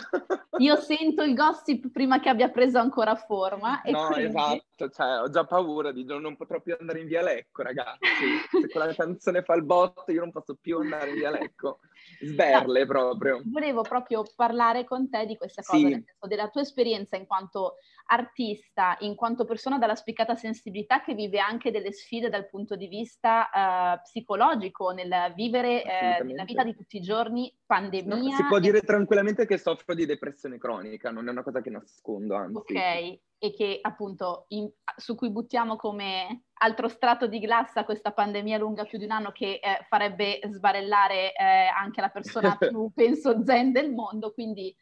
Io 0.58 0.76
sento 0.76 1.22
il 1.22 1.34
gossip 1.34 1.90
prima 1.90 2.20
che 2.20 2.28
abbia 2.28 2.48
preso 2.48 2.78
ancora 2.78 3.14
forma. 3.14 3.80
no, 3.86 4.06
quindi... 4.08 4.24
esatto, 4.24 4.90
cioè, 4.90 5.20
ho 5.20 5.30
già 5.30 5.44
paura 5.44 5.92
di 5.92 6.04
non 6.04 6.36
potrò 6.36 6.60
più 6.60 6.76
andare 6.78 7.00
in 7.00 7.06
via 7.06 7.22
Lecco, 7.22 7.62
ragazzi. 7.62 8.08
Se 8.50 8.68
quella 8.68 8.92
canzone 8.94 9.42
fa 9.42 9.54
il 9.54 9.64
botto, 9.64 10.12
io 10.12 10.20
non 10.20 10.30
posso 10.30 10.56
più 10.60 10.78
andare 10.78 11.10
in 11.10 11.16
via 11.16 11.30
Lecco. 11.30 11.80
Sberle 12.20 12.80
no, 12.80 12.86
proprio. 12.86 13.42
Volevo 13.44 13.82
proprio 13.82 14.22
parlare 14.34 14.84
con 14.84 15.10
te 15.10 15.26
di 15.26 15.36
questa 15.36 15.62
cosa, 15.62 15.86
sì. 15.86 15.92
senso 15.92 16.26
della 16.26 16.48
tua 16.48 16.62
esperienza 16.62 17.16
in 17.16 17.26
quanto 17.26 17.76
artista, 18.06 18.96
in 19.00 19.14
quanto 19.14 19.44
persona 19.44 19.78
dalla 19.78 19.94
spiccata 19.94 20.34
sensibilità 20.34 21.02
che 21.02 21.14
vive 21.14 21.38
anche 21.38 21.70
delle 21.70 21.92
sfide 21.92 22.28
dal 22.28 22.48
punto 22.48 22.76
di 22.76 22.86
vista 22.86 23.48
uh, 23.52 24.02
psicologico, 24.02 24.90
nel 24.90 25.32
vivere 25.34 25.82
uh, 26.22 26.34
la 26.34 26.44
vita 26.44 26.64
di 26.64 26.74
tutti 26.74 26.96
i 26.96 27.00
giorni, 27.00 27.52
pandemia. 27.64 28.14
No, 28.14 28.36
si 28.36 28.44
può 28.46 28.58
dire 28.58 28.80
tranquillamente 28.80 29.46
che 29.46 29.58
soffro 29.58 29.94
di 29.94 30.06
depressione 30.06 30.58
cronica, 30.58 31.10
non 31.10 31.28
è 31.28 31.30
una 31.30 31.42
cosa 31.42 31.60
che 31.60 31.70
nascondo, 31.70 32.34
anzi. 32.34 32.56
Ok, 32.56 33.20
e 33.44 33.52
che 33.52 33.80
appunto 33.82 34.44
in, 34.50 34.70
su 34.94 35.16
cui 35.16 35.28
buttiamo 35.32 35.74
come 35.74 36.44
altro 36.60 36.86
strato 36.86 37.26
di 37.26 37.40
glassa 37.40 37.84
questa 37.84 38.12
pandemia 38.12 38.56
lunga 38.56 38.84
più 38.84 38.98
di 38.98 39.04
un 39.04 39.10
anno 39.10 39.32
che 39.32 39.58
eh, 39.60 39.84
farebbe 39.88 40.38
sbarellare 40.44 41.34
eh, 41.34 41.66
anche 41.66 42.00
la 42.00 42.08
persona 42.10 42.54
più, 42.56 42.92
penso, 42.94 43.42
zen 43.44 43.72
del 43.72 43.90
mondo. 43.90 44.32
Quindi 44.32 44.72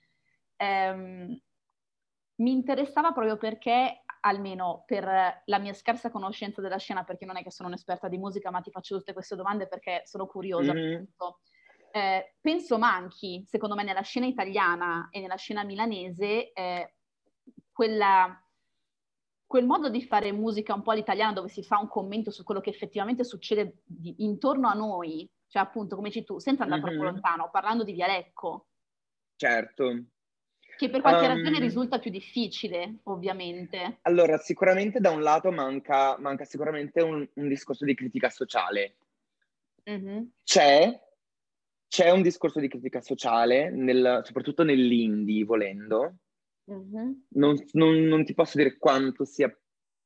ehm, 0.57 1.41
mi 2.37 2.53
interessava 2.53 3.13
proprio 3.13 3.39
perché, 3.39 4.05
almeno 4.21 4.83
per 4.85 5.43
la 5.43 5.59
mia 5.59 5.73
scarsa 5.73 6.11
conoscenza 6.11 6.61
della 6.61 6.77
scena, 6.77 7.03
perché 7.03 7.25
non 7.25 7.39
è 7.39 7.43
che 7.43 7.51
sono 7.51 7.71
un'esperta 7.71 8.09
di 8.09 8.19
musica, 8.19 8.51
ma 8.51 8.61
ti 8.61 8.71
faccio 8.71 8.99
tutte 8.99 9.15
queste 9.15 9.37
domande 9.37 9.69
perché 9.69 10.03
sono 10.05 10.27
curiosa. 10.27 10.75
Mm-hmm. 10.75 11.05
Eh, 11.93 12.35
penso 12.39 12.77
manchi, 12.77 13.43
secondo 13.47 13.75
me, 13.75 13.85
nella 13.85 14.03
scena 14.03 14.27
italiana 14.27 15.09
e 15.11 15.21
nella 15.21 15.37
scena 15.37 15.65
milanese, 15.65 16.53
eh, 16.53 16.95
quella, 17.73 18.39
quel 19.51 19.67
modo 19.67 19.89
di 19.89 20.01
fare 20.01 20.31
musica 20.31 20.75
un 20.75 20.83
po' 20.83 20.93
all'italiana 20.93 21.33
dove 21.33 21.49
si 21.49 21.65
fa 21.65 21.77
un 21.81 21.89
commento 21.89 22.31
su 22.31 22.45
quello 22.45 22.61
che 22.61 22.71
effettivamente 22.71 23.25
succede 23.25 23.79
di, 23.85 24.15
intorno 24.19 24.69
a 24.69 24.75
noi, 24.75 25.29
cioè 25.49 25.63
appunto 25.63 25.97
come 25.97 26.07
dici 26.07 26.23
tu, 26.23 26.39
senza 26.39 26.63
andare 26.63 26.83
mm-hmm. 26.83 26.91
troppo 26.93 27.11
lontano, 27.11 27.51
parlando 27.51 27.83
di 27.83 27.93
Vialecco. 27.93 28.69
Certo. 29.35 30.05
Che 30.77 30.89
per 30.89 31.01
qualche 31.01 31.27
um, 31.27 31.35
ragione 31.35 31.59
risulta 31.59 31.99
più 31.99 32.13
difficile, 32.13 33.01
ovviamente. 33.07 33.99
Allora, 34.03 34.39
sicuramente 34.39 35.01
da 35.01 35.11
un 35.11 35.21
lato 35.21 35.51
manca, 35.51 36.17
manca 36.21 36.45
sicuramente 36.45 37.03
un, 37.03 37.29
un, 37.35 37.49
discorso 37.49 37.85
di 37.85 37.95
critica 37.95 38.31
sociale. 38.31 38.99
Mm-hmm. 39.91 40.23
C'è, 40.45 40.97
c'è, 41.89 42.11
un 42.11 42.23
discorso 42.23 42.61
di 42.61 42.69
critica 42.69 43.01
sociale, 43.01 43.69
nel, 43.69 44.21
soprattutto 44.23 44.63
nell'indie, 44.63 45.43
volendo. 45.43 46.19
Mm-hmm. 46.73 47.13
Non, 47.31 47.57
non, 47.73 47.95
non 48.03 48.25
ti 48.25 48.35
posso 48.35 48.57
dire 48.57 48.77
quanto 48.79 49.25
sia 49.25 49.53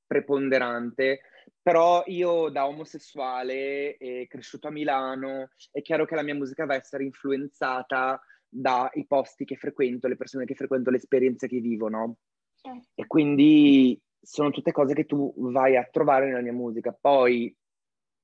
preponderante, 0.07 1.21
però 1.61 2.03
io 2.07 2.49
da 2.49 2.67
omosessuale 2.67 3.97
e 3.97 4.27
cresciuto 4.29 4.69
a 4.69 4.71
Milano, 4.71 5.51
è 5.71 5.83
chiaro 5.83 6.05
che 6.05 6.15
la 6.15 6.23
mia 6.23 6.35
musica 6.35 6.65
va 6.65 6.75
a 6.75 6.79
essere 6.79 7.05
influenzata 7.05 8.21
dai 8.49 9.05
posti 9.07 9.45
che 9.45 9.57
frequento, 9.57 10.07
le 10.07 10.17
persone 10.17 10.45
che 10.45 10.55
frequento, 10.55 10.91
le 10.91 10.99
esperienze 10.99 11.49
che 11.49 11.61
vivo, 11.61 11.89
no? 11.89 12.19
Certo. 12.55 12.89
E 12.95 13.07
quindi 13.07 14.01
sono 14.21 14.51
tutte 14.51 14.73
cose 14.73 14.95
che 14.95 15.05
tu 15.05 15.35
vai 15.51 15.77
a 15.77 15.89
trovare 15.91 16.27
nella 16.27 16.41
mia 16.41 16.53
musica. 16.53 16.97
Poi 16.99 17.55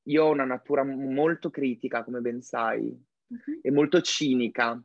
io 0.05 0.25
ho 0.25 0.31
una 0.31 0.45
natura 0.45 0.85
molto 0.85 1.51
critica, 1.51 2.05
come 2.05 2.21
ben 2.21 2.41
sai, 2.41 2.89
uh-huh. 2.89 3.61
e 3.61 3.71
molto 3.71 4.01
cinica. 4.01 4.83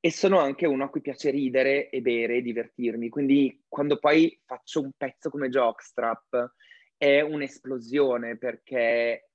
E 0.00 0.12
sono 0.12 0.38
anche 0.38 0.66
uno 0.66 0.84
a 0.84 0.88
cui 0.90 1.00
piace 1.00 1.30
ridere 1.30 1.90
e 1.90 2.00
bere 2.00 2.36
e 2.36 2.42
divertirmi. 2.42 3.08
Quindi 3.08 3.64
quando 3.68 3.98
poi 3.98 4.40
faccio 4.44 4.80
un 4.80 4.92
pezzo 4.96 5.28
come 5.28 5.48
Jockstrap 5.48 6.54
è 6.96 7.20
un'esplosione 7.20 8.36
perché 8.36 9.28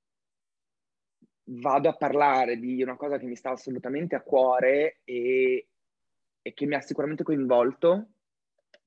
vado 1.46 1.90
a 1.90 1.96
parlare 1.96 2.58
di 2.58 2.82
una 2.82 2.96
cosa 2.96 3.18
che 3.18 3.26
mi 3.26 3.36
sta 3.36 3.52
assolutamente 3.52 4.16
a 4.16 4.22
cuore 4.22 5.00
e, 5.04 5.68
e 6.42 6.54
che 6.54 6.66
mi 6.66 6.76
ha 6.76 6.82
sicuramente 6.82 7.24
coinvolto. 7.24 8.12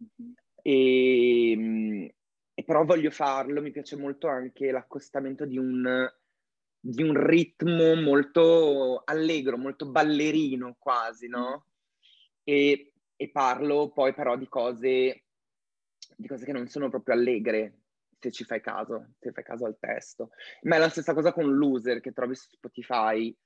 Mm-hmm. 0.03 0.33
E, 0.63 2.15
e, 2.55 2.65
però 2.65 2.85
voglio 2.85 3.11
farlo, 3.11 3.61
mi 3.61 3.71
piace 3.71 3.97
molto 3.97 4.29
anche 4.29 4.71
l'accostamento 4.71 5.45
di 5.45 5.59
un, 5.59 6.11
di 6.89 7.03
un 7.03 7.21
ritmo 7.21 7.97
molto 7.97 9.03
allegro, 9.05 9.59
molto 9.59 9.91
ballerino 9.91 10.77
quasi, 10.79 11.27
no? 11.27 11.67
E, 12.45 12.93
e 13.17 13.31
parlo 13.31 13.91
poi 13.91 14.15
però 14.15 14.37
di 14.37 14.47
cose, 14.47 15.25
di 16.17 16.29
cose 16.29 16.45
che 16.45 16.53
non 16.53 16.69
sono 16.69 16.89
proprio 16.89 17.17
allegre, 17.17 17.81
se 18.21 18.31
ci 18.31 18.45
fai 18.45 18.61
caso, 18.61 19.15
se 19.19 19.33
fai 19.33 19.43
caso 19.43 19.65
al 19.65 19.79
testo. 19.81 20.31
Ma 20.63 20.77
è 20.77 20.79
la 20.79 20.89
stessa 20.89 21.13
cosa 21.13 21.33
con 21.33 21.57
Loser 21.57 22.01
che 22.01 22.13
trovi 22.13 22.37
su 22.37 22.51
Spotify. 22.51 23.37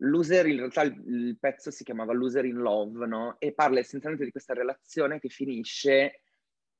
Loser, 0.00 0.46
in 0.46 0.58
realtà 0.58 0.82
il, 0.82 1.02
il 1.06 1.38
pezzo 1.40 1.72
si 1.72 1.82
chiamava 1.82 2.12
Loser 2.12 2.44
in 2.44 2.58
Love, 2.58 3.04
no? 3.06 3.36
E 3.40 3.52
parla 3.52 3.80
essenzialmente 3.80 4.24
di 4.24 4.30
questa 4.30 4.54
relazione 4.54 5.18
che 5.18 5.28
finisce 5.28 6.20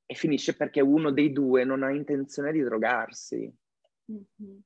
e 0.07 0.15
finisce 0.15 0.55
perché 0.55 0.81
uno 0.81 1.11
dei 1.11 1.33
due 1.33 1.65
non 1.65 1.83
ha 1.83 1.91
intenzione 1.91 2.53
di 2.53 2.63
drogarsi. 2.63 3.53
Mm-hmm. 4.13 4.59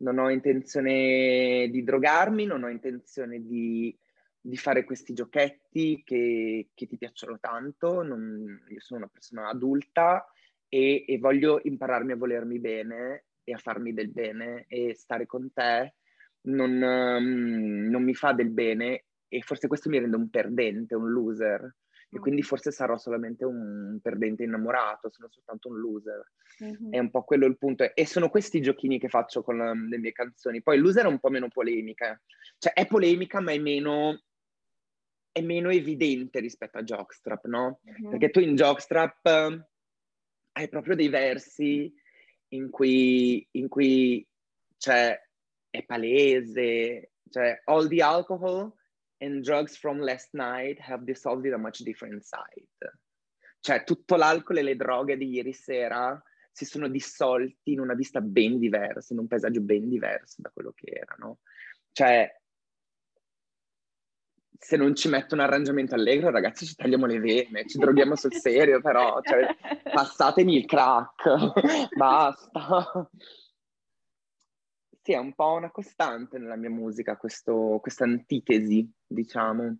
Non 0.00 0.18
ho 0.18 0.30
intenzione 0.30 1.68
di 1.70 1.82
drogarmi, 1.82 2.46
non 2.46 2.64
ho 2.64 2.68
intenzione 2.68 3.40
di, 3.40 3.96
di 4.40 4.56
fare 4.56 4.84
questi 4.84 5.12
giochetti 5.12 6.02
che, 6.04 6.68
che 6.74 6.86
ti 6.86 6.96
piacciono 6.96 7.38
tanto. 7.38 8.02
Non, 8.02 8.64
io 8.68 8.80
sono 8.80 9.00
una 9.00 9.10
persona 9.12 9.48
adulta 9.48 10.26
e, 10.68 11.04
e, 11.06 11.18
voglio 11.18 11.60
impararmi 11.62 12.12
a 12.12 12.16
volermi 12.16 12.58
bene 12.58 13.24
e 13.44 13.52
a 13.52 13.58
farmi 13.58 13.92
del 13.92 14.10
bene 14.10 14.64
e 14.68 14.94
stare 14.94 15.26
con 15.26 15.52
te 15.52 15.94
non, 16.42 16.70
um, 16.70 17.88
non 17.90 18.02
mi 18.02 18.14
fa 18.14 18.32
del 18.32 18.50
bene 18.50 19.04
e 19.28 19.42
forse 19.42 19.68
questo 19.68 19.88
mi 19.88 19.98
rende 19.98 20.16
un 20.16 20.30
perdente, 20.30 20.94
un 20.94 21.10
loser. 21.10 21.76
E 22.12 22.18
mm. 22.18 22.20
quindi 22.20 22.42
forse 22.42 22.72
sarò 22.72 22.96
solamente 22.98 23.44
un 23.44 23.98
perdente 24.02 24.42
innamorato, 24.42 25.10
sono 25.10 25.28
soltanto 25.30 25.68
un 25.68 25.78
loser. 25.78 26.32
Mm-hmm. 26.64 26.92
È 26.92 26.98
un 26.98 27.10
po' 27.10 27.22
quello 27.22 27.46
il 27.46 27.56
punto. 27.56 27.94
E 27.94 28.06
sono 28.06 28.28
questi 28.28 28.58
i 28.58 28.62
giochini 28.62 28.98
che 28.98 29.08
faccio 29.08 29.42
con 29.42 29.60
um, 29.60 29.88
le 29.88 29.98
mie 29.98 30.12
canzoni. 30.12 30.62
Poi 30.62 30.78
loser 30.78 31.04
è 31.04 31.08
un 31.08 31.20
po' 31.20 31.30
meno 31.30 31.48
polemica. 31.48 32.20
Cioè 32.58 32.72
è 32.72 32.86
polemica, 32.86 33.40
ma 33.40 33.52
è 33.52 33.58
meno, 33.58 34.22
è 35.30 35.40
meno 35.40 35.70
evidente 35.70 36.40
rispetto 36.40 36.78
a 36.78 36.82
Jockstrap, 36.82 37.46
no? 37.46 37.80
Mm-hmm. 37.88 38.10
Perché 38.10 38.30
tu 38.30 38.40
in 38.40 38.56
Jockstrap 38.56 39.68
hai 40.52 40.68
proprio 40.68 40.96
dei 40.96 41.08
versi 41.08 41.94
in 42.48 42.70
cui, 42.70 43.46
in 43.52 43.68
cui 43.68 44.26
cioè, 44.76 45.16
è 45.70 45.84
palese, 45.84 47.12
cioè 47.30 47.62
all 47.66 47.86
the 47.86 48.02
alcohol 48.02 48.74
and 49.20 49.42
drugs 49.42 49.76
from 49.76 50.00
last 50.00 50.28
night 50.32 50.78
have 50.80 51.04
dissolved 51.04 51.46
in 51.46 51.54
a 51.54 51.58
much 51.58 51.82
different 51.82 52.22
side. 52.22 52.92
Cioè 53.60 53.84
tutto 53.84 54.16
l'alcol 54.16 54.58
e 54.58 54.62
le 54.62 54.76
droghe 54.76 55.16
di 55.16 55.28
ieri 55.28 55.52
sera 55.52 56.20
si 56.50 56.64
sono 56.64 56.88
dissolti 56.88 57.72
in 57.72 57.80
una 57.80 57.94
vista 57.94 58.20
ben 58.20 58.58
diversa, 58.58 59.12
in 59.12 59.20
un 59.20 59.28
paesaggio 59.28 59.60
ben 59.60 59.88
diverso 59.88 60.36
da 60.38 60.50
quello 60.52 60.72
che 60.74 60.90
erano. 60.90 61.38
Cioè 61.92 62.28
se 64.62 64.76
non 64.76 64.94
ci 64.94 65.08
metto 65.08 65.34
un 65.34 65.40
arrangiamento 65.40 65.94
allegro, 65.94 66.30
ragazzi, 66.30 66.66
ci 66.66 66.74
tagliamo 66.74 67.06
le 67.06 67.18
vene, 67.18 67.66
ci 67.66 67.78
droghiamo 67.78 68.14
sul 68.14 68.34
serio, 68.34 68.82
però, 68.82 69.18
cioè, 69.22 69.56
passatemi 69.90 70.54
il 70.54 70.66
crack, 70.66 71.24
basta. 71.96 73.10
Sì, 75.02 75.12
è 75.12 75.18
un 75.18 75.34
po' 75.34 75.52
una 75.52 75.70
costante 75.70 76.38
nella 76.38 76.56
mia 76.56 76.70
musica, 76.70 77.16
questa 77.16 78.04
antitesi, 78.04 78.90
diciamo. 79.06 79.78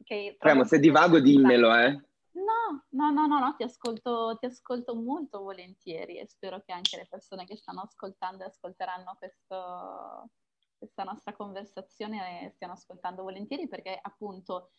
Okay, 0.00 0.36
Premo, 0.36 0.64
se 0.64 0.78
divago 0.78 1.20
dimmelo, 1.20 1.74
eh. 1.74 1.90
No, 2.32 2.84
no, 2.90 3.10
no, 3.10 3.26
no, 3.26 3.38
no 3.38 3.54
ti, 3.56 3.64
ascolto, 3.64 4.36
ti 4.38 4.46
ascolto 4.46 4.94
molto 4.94 5.42
volentieri 5.42 6.18
e 6.18 6.26
spero 6.26 6.62
che 6.64 6.72
anche 6.72 6.96
le 6.96 7.06
persone 7.08 7.44
che 7.44 7.56
stanno 7.56 7.82
ascoltando 7.82 8.42
e 8.42 8.46
ascolteranno 8.46 9.16
questo, 9.18 10.30
questa 10.78 11.02
nostra 11.02 11.34
conversazione 11.34 12.50
stiano 12.54 12.72
ascoltando 12.72 13.22
volentieri 13.22 13.68
perché 13.68 13.98
appunto 14.00 14.70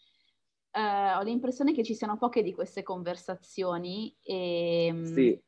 eh, 0.72 1.14
ho 1.14 1.22
l'impressione 1.22 1.74
che 1.74 1.84
ci 1.84 1.94
siano 1.94 2.18
poche 2.18 2.42
di 2.42 2.54
queste 2.54 2.82
conversazioni 2.82 4.16
e, 4.22 4.90
mm, 4.92 5.04
sì. 5.14 5.42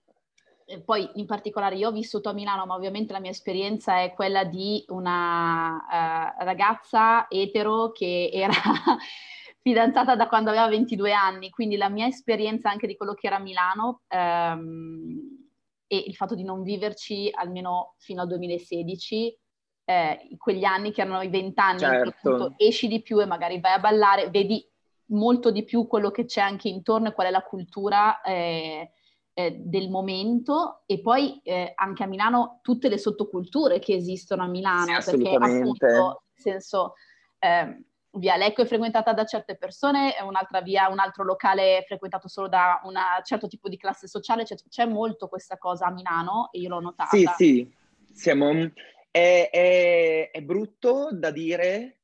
Poi 0.84 1.10
in 1.15 1.25
particolare 1.25 1.75
io 1.75 1.89
ho 1.89 1.91
vissuto 1.91 2.30
a 2.30 2.34
Milano 2.34 2.65
ma 2.65 2.75
ovviamente 2.75 3.13
la 3.13 3.19
mia 3.19 3.32
esperienza 3.32 4.01
è 4.01 4.13
quella 4.13 4.43
di 4.43 4.84
una 4.88 5.75
uh, 5.75 6.43
ragazza 6.43 7.28
etero 7.30 7.91
che 7.91 8.30
era 8.34 8.54
fidanzata 9.62 10.15
da 10.15 10.28
quando 10.28 10.49
aveva 10.49 10.67
22 10.67 11.13
anni 11.13 11.49
quindi 11.49 11.78
la 11.78 11.89
mia 11.89 12.08
esperienza 12.08 12.69
anche 12.69 12.88
di 12.88 12.95
quello 12.95 13.13
che 13.13 13.28
era 13.28 13.39
Milano 13.39 14.01
um, 14.10 15.43
e 15.88 16.04
il 16.08 16.15
fatto 16.15 16.36
di 16.36 16.43
non 16.43 16.63
viverci 16.63 17.30
almeno 17.34 17.95
fino 17.97 18.21
al 18.21 18.28
2016, 18.28 19.38
eh, 19.86 20.30
quegli 20.38 20.63
anni 20.63 20.91
che 20.91 21.01
erano 21.01 21.21
i 21.21 21.30
vent'anni, 21.30 21.80
certo. 21.80 22.54
esci 22.58 22.88
di 22.88 23.01
più 23.01 23.21
e 23.21 23.25
magari 23.25 23.60
vai 23.60 23.73
a 23.73 23.80
ballare, 23.80 24.30
vedi 24.30 24.67
molto 25.10 25.51
di 25.51 25.63
più 25.63 25.86
quello 25.86 26.10
che 26.10 26.25
c'è 26.25 26.41
anche 26.41 26.67
intorno 26.67 27.10
e 27.10 27.13
qual 27.13 27.28
è 27.28 27.32
la 27.32 27.43
cultura 27.43 28.21
eh, 28.21 28.91
eh, 29.38 29.52
del 29.60 29.89
momento 29.89 30.84
e 30.86 31.02
poi 31.02 31.41
eh, 31.43 31.74
anche 31.76 32.04
a 32.04 32.08
Milano 32.08 32.60
tutte 32.63 32.88
le 32.88 32.98
sottoculture 32.98 33.80
che 33.80 33.93
esistono 33.93 34.43
a 34.43 34.48
Milano, 34.48 35.02
sì, 35.02 35.12
perché 35.12 35.36
appunto, 35.36 35.86
nel 35.86 36.17
senso, 36.34 36.93
eh, 37.39 37.84
via 38.12 38.38
Lecco 38.38 38.62
è 38.62 38.65
frequentata 38.65 39.12
da 39.12 39.26
certe 39.26 39.58
persone, 39.58 40.15
un'altra 40.26 40.62
via, 40.62 40.88
un 40.88 41.00
altro 41.00 41.26
locale 41.26 41.80
è 41.80 41.84
frequentato 41.86 42.30
solo 42.30 42.48
da 42.48 42.80
un 42.86 42.95
certo 43.24 43.48
tipo 43.48 43.67
di 43.67 43.78
classe 43.78 44.08
sociale, 44.08 44.45
cioè, 44.45 44.58
c'è 44.69 44.86
molto 44.86 45.28
questa 45.28 45.58
cosa 45.58 45.88
a 45.88 45.91
Milano 45.91 46.50
e 46.52 46.60
io 46.60 46.69
l'ho 46.69 46.80
notata. 46.80 47.15
Sì, 47.15 47.30
sì, 47.36 47.76
siamo... 48.13 48.71
È, 49.12 49.50
è, 49.50 50.30
è 50.32 50.41
brutto 50.41 51.08
da 51.13 51.32
dire, 51.32 52.00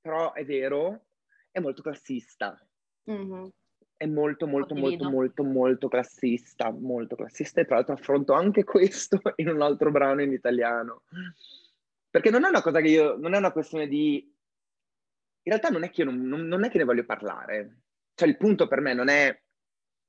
però 0.00 0.32
è 0.32 0.44
vero, 0.44 1.06
è 1.50 1.58
molto 1.58 1.82
classista. 1.82 2.56
Mm-hmm. 3.10 3.46
È 4.04 4.06
molto, 4.06 4.46
molto, 4.46 4.74
molto, 4.74 5.08
molto, 5.08 5.42
molto 5.42 5.88
classista, 5.88 6.70
molto 6.70 7.16
classista 7.16 7.62
e 7.62 7.64
tra 7.64 7.76
l'altro 7.76 7.94
affronto 7.94 8.34
anche 8.34 8.62
questo 8.64 9.18
in 9.36 9.48
un 9.48 9.62
altro 9.62 9.90
brano 9.90 10.20
in 10.20 10.30
italiano. 10.30 11.04
Perché 12.10 12.28
non 12.28 12.44
è 12.44 12.48
una 12.48 12.60
cosa 12.60 12.82
che 12.82 12.88
io, 12.88 13.16
non 13.16 13.32
è 13.32 13.38
una 13.38 13.50
questione 13.50 13.88
di... 13.88 14.16
In 15.46 15.52
realtà 15.52 15.70
non 15.70 15.84
è 15.84 15.90
che 15.90 16.02
io 16.02 16.10
non, 16.10 16.20
non, 16.20 16.42
non 16.42 16.64
è 16.64 16.68
che 16.68 16.76
ne 16.76 16.84
voglio 16.84 17.06
parlare. 17.06 17.78
Cioè 18.14 18.28
il 18.28 18.36
punto 18.36 18.68
per 18.68 18.80
me 18.80 18.92
non 18.92 19.08
è 19.08 19.40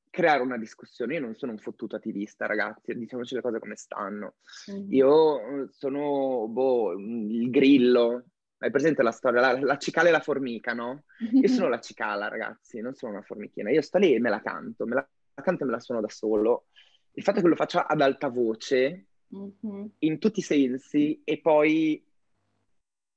creare 0.10 0.41
una 0.41 0.58
discussione. 0.58 1.13
Io 1.13 1.21
non 1.21 1.36
sono 1.36 1.53
un 1.53 1.58
fottuto 1.58 1.95
attivista, 1.95 2.47
ragazzi, 2.47 2.97
diciamoci 2.97 3.34
le 3.34 3.41
cose 3.41 3.60
come 3.60 3.77
stanno. 3.77 4.36
Mm-hmm. 4.71 4.91
Io 4.91 5.69
sono 5.71 6.47
boh, 6.49 6.91
il 6.99 7.49
grillo, 7.49 8.25
hai 8.65 8.71
presente 8.71 9.04
la 9.04 9.12
storia? 9.12 9.41
La, 9.41 9.60
la, 9.60 9.78
cicala 9.78 10.10
e 10.10 10.12
la 10.12 10.19
formica, 10.19 10.73
no? 10.73 11.04
Io 11.32 11.47
sono 11.47 11.69
la 11.69 11.80
cicala, 11.80 12.28
ragazzi, 12.28 12.82
non 12.82 12.95
sono 12.95 13.13
una 13.13 13.21
formichina. 13.21 13.69
Io 13.69 13.82
sto 13.82 13.99
lì 13.99 14.13
e 14.13 14.19
me 14.19 14.30
la 14.30 14.41
canto, 14.41 14.86
me 14.86 14.95
la, 14.95 15.08
la 15.36 15.43
canto 15.43 15.63
e 15.63 15.65
me 15.67 15.71
la 15.73 15.80
suono 15.80 16.01
da 16.01 16.10
solo. 16.10 16.65
Il 17.13 17.23
fatto 17.23 17.41
che 17.41 17.47
lo 17.47 17.56
faccio 17.56 17.80
ad 17.80 18.01
alta 18.01 18.28
voce, 18.28 19.06
mm-hmm. 19.34 19.86
in 19.99 20.19
tutti 20.19 20.39
i 20.39 20.43
sensi, 20.43 21.21
e 21.23 21.39
poi, 21.39 22.04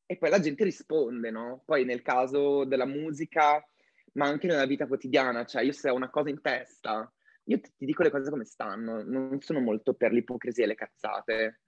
e 0.06 0.16
poi 0.16 0.30
la 0.30 0.38
gente 0.38 0.64
risponde, 0.64 1.30
no? 1.30 1.62
Poi 1.64 1.84
nel 1.84 2.02
caso 2.02 2.64
della 2.64 2.87
musica, 2.87 3.66
ma 4.12 4.26
anche 4.26 4.46
nella 4.46 4.66
vita 4.66 4.87
quotidiana, 4.87 5.46
cioè 5.46 5.62
io 5.62 5.72
se 5.72 5.88
ho 5.88 5.94
una 5.94 6.11
cosa 6.11 6.28
in 6.28 6.40
testa, 6.42 7.11
io 7.44 7.61
ti, 7.61 7.72
ti 7.74 7.87
dico 7.87 8.02
le 8.02 8.11
cose 8.11 8.30
come 8.30 8.44
stanno, 8.44 9.02
non 9.02 9.40
sono 9.40 9.61
molto 9.61 9.94
per 9.94 10.12
l'ipocrisia 10.12 10.64
e 10.64 10.66
le 10.66 10.74
cazzate. 10.74 11.61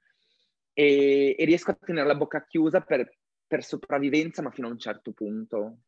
E, 0.72 1.34
e, 1.36 1.44
riesco 1.46 1.70
a 1.72 1.74
tenere 1.74 2.06
la 2.06 2.14
bocca 2.14 2.44
chiusa 2.44 2.80
per, 2.80 3.19
per 3.50 3.64
sopravvivenza, 3.64 4.42
ma 4.42 4.52
fino 4.52 4.68
a 4.68 4.70
un 4.70 4.78
certo 4.78 5.10
punto. 5.10 5.78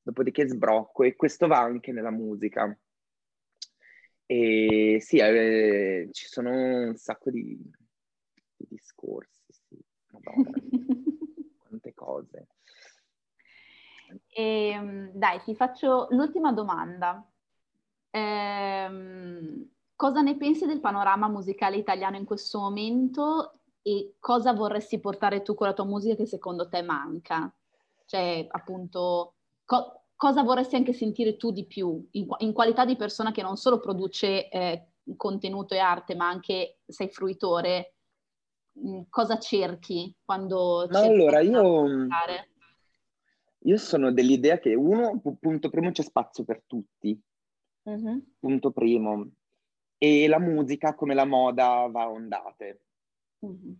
Dopodiché 0.00 0.46
sbrocco 0.46 1.02
e 1.02 1.16
questo 1.16 1.48
va 1.48 1.58
anche 1.58 1.90
nella 1.90 2.12
musica. 2.12 2.78
E 4.24 4.98
sì, 5.00 5.16
eh, 5.16 6.10
ci 6.12 6.28
sono 6.28 6.50
un 6.50 6.94
sacco 6.94 7.32
di, 7.32 7.58
di 8.56 8.66
discorsi, 8.68 9.42
sì. 9.48 9.76
Madonna, 10.12 10.50
quante 11.58 11.92
cose. 11.92 12.46
E, 14.28 14.68
ehm, 14.68 15.10
dai, 15.12 15.42
ti 15.42 15.56
faccio 15.56 16.06
l'ultima 16.10 16.52
domanda. 16.52 17.28
Ehm, 18.10 19.68
cosa 19.96 20.20
ne 20.20 20.36
pensi 20.36 20.66
del 20.66 20.78
panorama 20.78 21.26
musicale 21.26 21.78
italiano 21.78 22.16
in 22.16 22.24
questo 22.24 22.60
momento 22.60 23.57
e 23.82 24.16
cosa 24.18 24.52
vorresti 24.52 24.98
portare 25.00 25.42
tu 25.42 25.54
con 25.54 25.66
la 25.66 25.72
tua 25.72 25.84
musica 25.84 26.14
che 26.14 26.26
secondo 26.26 26.68
te 26.68 26.82
manca? 26.82 27.52
Cioè, 28.04 28.46
appunto, 28.50 29.34
co- 29.64 30.04
cosa 30.16 30.42
vorresti 30.42 30.76
anche 30.76 30.92
sentire 30.92 31.36
tu 31.36 31.52
di 31.52 31.64
più 31.64 32.06
in, 32.12 32.26
in, 32.38 32.52
qualità 32.52 32.84
di 32.84 32.96
persona 32.96 33.32
che 33.32 33.42
non 33.42 33.56
solo 33.56 33.80
produce 33.80 34.48
eh, 34.48 34.86
contenuto 35.16 35.74
e 35.74 35.78
arte, 35.78 36.14
ma 36.14 36.28
anche 36.28 36.78
sei 36.86 37.08
fruitore? 37.08 37.94
Mm, 38.84 39.02
cosa 39.08 39.38
cerchi 39.38 40.14
quando 40.24 40.86
ma 40.88 41.00
cerchi 41.00 41.12
allora 41.12 41.40
io, 41.40 42.06
io 43.60 43.76
sono 43.76 44.12
dell'idea 44.12 44.58
che 44.58 44.74
uno, 44.74 45.20
punto 45.40 45.68
primo, 45.68 45.90
c'è 45.90 46.02
spazio 46.02 46.44
per 46.44 46.62
tutti. 46.66 47.20
Mm-hmm. 47.88 48.18
Punto 48.38 48.70
primo. 48.70 49.30
E 49.98 50.28
la 50.28 50.38
musica, 50.38 50.94
come 50.94 51.14
la 51.14 51.24
moda, 51.24 51.88
va 51.90 52.02
a 52.02 52.10
ondate. 52.10 52.80
Mm-hmm. 53.46 53.72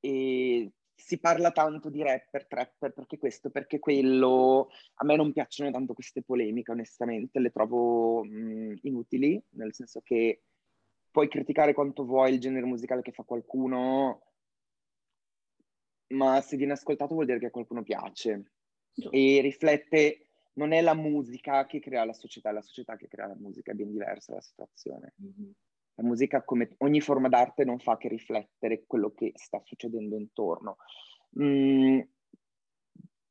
E 0.00 0.72
si 0.94 1.18
parla 1.18 1.50
tanto 1.50 1.90
di 1.90 2.02
rapper, 2.02 2.46
trapper, 2.46 2.92
perché 2.92 3.18
questo, 3.18 3.50
perché 3.50 3.78
quello. 3.78 4.70
A 4.94 5.04
me 5.04 5.16
non 5.16 5.32
piacciono 5.32 5.70
tanto 5.70 5.94
queste 5.94 6.22
polemiche, 6.22 6.70
onestamente, 6.70 7.38
le 7.40 7.50
trovo 7.50 8.24
mh, 8.24 8.78
inutili, 8.82 9.42
nel 9.50 9.74
senso 9.74 10.00
che 10.00 10.42
puoi 11.10 11.28
criticare 11.28 11.74
quanto 11.74 12.04
vuoi 12.04 12.32
il 12.32 12.40
genere 12.40 12.66
musicale 12.66 13.02
che 13.02 13.12
fa 13.12 13.22
qualcuno, 13.22 14.22
ma 16.08 16.40
se 16.40 16.56
viene 16.56 16.72
ascoltato 16.72 17.14
vuol 17.14 17.26
dire 17.26 17.38
che 17.38 17.46
a 17.46 17.50
qualcuno 17.50 17.82
piace. 17.82 18.50
No. 18.94 19.10
E 19.10 19.40
riflette, 19.40 20.28
non 20.54 20.72
è 20.72 20.80
la 20.80 20.94
musica 20.94 21.66
che 21.66 21.80
crea 21.80 22.04
la 22.04 22.12
società, 22.12 22.50
è 22.50 22.52
la 22.52 22.62
società 22.62 22.96
che 22.96 23.08
crea 23.08 23.26
la 23.26 23.36
musica, 23.36 23.72
è 23.72 23.74
ben 23.74 23.90
diversa 23.90 24.34
la 24.34 24.40
situazione. 24.40 25.14
Mm-hmm. 25.22 25.50
La 25.96 26.02
musica, 26.02 26.42
come 26.42 26.74
ogni 26.78 27.00
forma 27.00 27.28
d'arte, 27.28 27.64
non 27.64 27.78
fa 27.78 27.96
che 27.96 28.08
riflettere 28.08 28.84
quello 28.86 29.12
che 29.12 29.32
sta 29.34 29.60
succedendo 29.64 30.16
intorno. 30.16 30.76
Mm, 31.40 32.00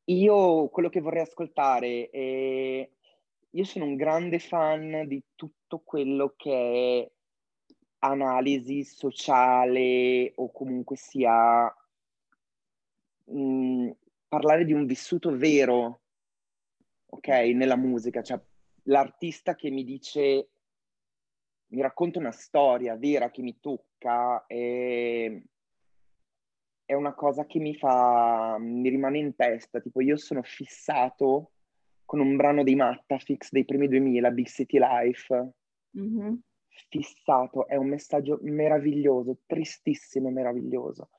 io 0.05 0.69
quello 0.69 0.89
che 0.89 1.01
vorrei 1.01 1.23
ascoltare 1.23 2.09
è... 2.09 2.89
Io 3.55 3.63
sono 3.65 3.85
un 3.85 3.95
grande 3.95 4.39
fan 4.39 5.05
di 5.07 5.23
tutto 5.35 5.79
quello 5.85 6.33
che 6.35 6.51
è 7.03 7.11
analisi 7.99 8.83
sociale 8.83 10.33
o 10.35 10.51
comunque 10.51 10.97
sia 10.97 11.65
mh, 13.25 13.37
mm, 13.37 13.91
parlare 14.27 14.65
di 14.65 14.73
un 14.73 14.85
vissuto 14.85 15.35
vero, 15.37 16.01
ok, 17.05 17.27
nella 17.27 17.75
musica, 17.75 18.23
cioè 18.23 18.41
l'artista 18.83 19.55
che 19.55 19.69
mi 19.69 19.83
dice 19.83 20.49
mi 21.73 21.81
racconta 21.81 22.19
una 22.19 22.31
storia 22.31 22.95
vera 22.95 23.31
che 23.31 23.41
mi 23.41 23.59
tocca 23.59 24.45
e 24.45 25.43
è 26.85 26.93
una 26.93 27.13
cosa 27.13 27.45
che 27.45 27.59
mi 27.59 27.75
fa, 27.75 28.57
mi 28.59 28.89
rimane 28.89 29.17
in 29.17 29.35
testa, 29.35 29.79
tipo 29.79 30.01
io 30.01 30.15
sono 30.15 30.43
fissato 30.43 31.51
con 32.05 32.19
un 32.19 32.35
brano 32.35 32.63
dei 32.63 32.75
Mattafix 32.75 33.49
dei 33.49 33.65
primi 33.65 33.87
2000, 33.87 34.31
Big 34.31 34.45
City 34.47 34.77
Life, 34.77 35.53
mm-hmm. 35.97 36.33
fissato, 36.89 37.67
è 37.67 37.75
un 37.75 37.87
messaggio 37.87 38.37
meraviglioso, 38.41 39.39
tristissimo 39.47 40.27
e 40.27 40.31
meraviglioso. 40.31 41.09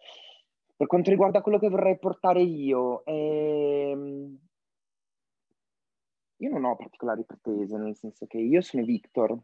Per 0.76 0.86
quanto 0.86 1.10
riguarda 1.10 1.40
quello 1.40 1.58
che 1.58 1.68
vorrei 1.68 1.98
portare 1.98 2.42
io, 2.42 3.04
ehm... 3.06 4.38
io 6.36 6.50
non 6.50 6.64
ho 6.64 6.76
particolari 6.76 7.24
pretese, 7.24 7.76
nel 7.76 7.96
senso 7.96 8.26
che 8.26 8.38
io 8.38 8.60
sono 8.60 8.84
Victor, 8.84 9.36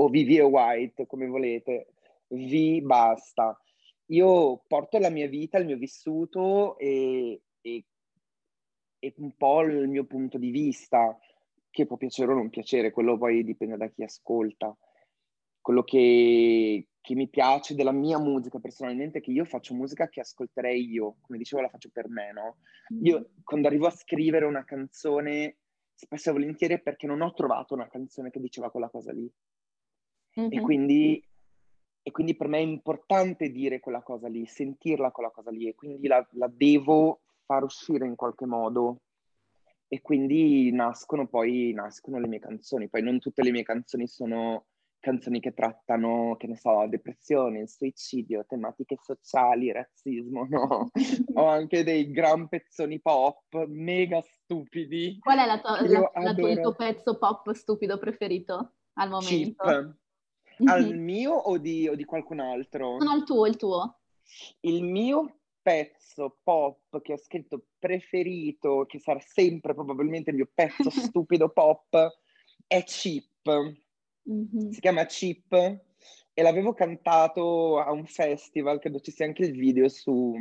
o 0.00 0.08
Vivi 0.08 0.40
White, 0.40 1.06
come 1.06 1.26
volete, 1.26 1.92
vi 2.28 2.80
basta. 2.80 3.58
Io 4.06 4.62
porto 4.66 4.98
la 4.98 5.10
mia 5.10 5.28
vita, 5.28 5.58
il 5.58 5.66
mio 5.66 5.76
vissuto 5.76 6.78
e, 6.78 7.42
e, 7.60 7.84
e, 8.98 9.14
un 9.18 9.36
po' 9.36 9.60
il 9.60 9.88
mio 9.88 10.04
punto 10.04 10.38
di 10.38 10.50
vista, 10.50 11.16
che 11.68 11.86
può 11.86 11.96
piacere 11.96 12.32
o 12.32 12.34
non 12.34 12.48
piacere, 12.48 12.90
quello 12.90 13.18
poi 13.18 13.44
dipende 13.44 13.76
da 13.76 13.88
chi 13.88 14.02
ascolta. 14.02 14.74
Quello 15.60 15.84
che, 15.84 16.88
che 16.98 17.14
mi 17.14 17.28
piace 17.28 17.74
della 17.74 17.92
mia 17.92 18.18
musica 18.18 18.58
personalmente 18.58 19.18
è 19.18 19.20
che 19.20 19.30
io 19.30 19.44
faccio 19.44 19.74
musica 19.74 20.08
che 20.08 20.20
ascolterei 20.20 20.90
io, 20.90 21.16
come 21.20 21.38
dicevo 21.38 21.60
la 21.60 21.68
faccio 21.68 21.90
per 21.92 22.08
me, 22.08 22.32
no? 22.32 22.56
Io 23.02 23.18
mm. 23.18 23.42
quando 23.44 23.68
arrivo 23.68 23.86
a 23.86 23.90
scrivere 23.90 24.46
una 24.46 24.64
canzone, 24.64 25.58
spesso 25.94 26.30
e 26.30 26.32
volentieri 26.32 26.74
è 26.74 26.80
perché 26.80 27.06
non 27.06 27.20
ho 27.20 27.34
trovato 27.34 27.74
una 27.74 27.88
canzone 27.88 28.30
che 28.30 28.40
diceva 28.40 28.70
quella 28.70 28.88
cosa 28.88 29.12
lì. 29.12 29.30
Mm-hmm. 30.38 30.52
E, 30.52 30.60
quindi, 30.60 31.24
e, 32.02 32.10
quindi, 32.10 32.36
per 32.36 32.48
me 32.48 32.58
è 32.58 32.62
importante 32.62 33.50
dire 33.50 33.80
quella 33.80 34.02
cosa 34.02 34.28
lì, 34.28 34.46
sentirla 34.46 35.10
quella 35.10 35.30
cosa 35.30 35.50
lì 35.50 35.68
e 35.68 35.74
quindi 35.74 36.06
la, 36.06 36.26
la 36.32 36.50
devo 36.52 37.22
far 37.44 37.64
uscire 37.64 38.06
in 38.06 38.16
qualche 38.16 38.46
modo. 38.46 39.02
E 39.92 40.00
quindi 40.02 40.70
nascono 40.70 41.26
poi 41.26 41.72
nascono 41.72 42.20
le 42.20 42.28
mie 42.28 42.38
canzoni. 42.38 42.88
Poi 42.88 43.02
non 43.02 43.18
tutte 43.18 43.42
le 43.42 43.50
mie 43.50 43.64
canzoni 43.64 44.06
sono 44.06 44.66
canzoni 45.00 45.40
che 45.40 45.52
trattano, 45.52 46.36
che 46.38 46.46
ne 46.46 46.56
so, 46.56 46.86
depressione, 46.86 47.66
suicidio, 47.66 48.44
tematiche 48.46 48.96
sociali, 49.02 49.72
razzismo, 49.72 50.46
no. 50.48 50.90
Ho 51.34 51.46
anche 51.46 51.82
dei 51.82 52.10
gran 52.12 52.48
pezzoni 52.48 53.00
pop 53.00 53.64
mega 53.66 54.20
stupidi. 54.20 55.18
Qual 55.18 55.38
è 55.38 55.46
la 55.46 55.58
tua, 55.58 55.80
la, 55.88 56.10
la 56.14 56.34
tua, 56.34 56.50
il 56.50 56.60
tuo 56.60 56.74
pezzo 56.74 57.18
pop 57.18 57.50
stupido 57.52 57.98
preferito 57.98 58.74
al 58.94 59.08
momento? 59.08 59.64
Chip. 59.64 59.98
Al 60.64 60.84
mm-hmm. 60.84 61.02
mio 61.02 61.32
o 61.32 61.58
di, 61.58 61.88
o 61.88 61.94
di 61.94 62.04
qualcun 62.04 62.40
altro? 62.40 62.96
No, 62.98 63.16
il 63.16 63.24
tuo, 63.24 63.46
il 63.46 63.56
tuo. 63.56 63.98
Il 64.60 64.84
mio 64.84 65.40
pezzo 65.62 66.38
pop 66.42 67.00
che 67.02 67.12
ho 67.12 67.18
scritto 67.18 67.66
preferito, 67.78 68.84
che 68.86 68.98
sarà 68.98 69.20
sempre 69.20 69.74
probabilmente 69.74 70.30
il 70.30 70.36
mio 70.36 70.48
pezzo 70.52 70.90
stupido 70.90 71.48
pop, 71.50 72.18
è 72.66 72.82
Chip. 72.84 73.48
Mm-hmm. 74.30 74.70
Si 74.70 74.80
chiama 74.80 75.04
Chip 75.06 75.52
e 75.52 76.42
l'avevo 76.42 76.72
cantato 76.74 77.78
a 77.78 77.90
un 77.92 78.06
festival, 78.06 78.78
credo 78.78 79.00
ci 79.00 79.10
sia 79.10 79.26
anche 79.26 79.44
il 79.44 79.52
video 79.52 79.88
su, 79.88 80.34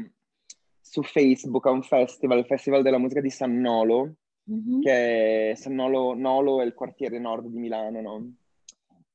su 0.79 1.03
Facebook, 1.03 1.65
a 1.65 1.71
un 1.71 1.83
festival, 1.83 2.39
il 2.39 2.45
Festival 2.45 2.83
della 2.83 2.97
Musica 2.97 3.21
di 3.21 3.29
San 3.29 3.59
Nolo, 3.59 4.15
mm-hmm. 4.49 4.81
che 4.81 5.51
è 5.51 5.55
San 5.55 5.75
Nolo, 5.75 6.13
Nolo 6.13 6.61
è 6.61 6.65
il 6.65 6.73
quartiere 6.73 7.19
nord 7.19 7.47
di 7.47 7.57
Milano, 7.57 8.01
no? 8.01 8.33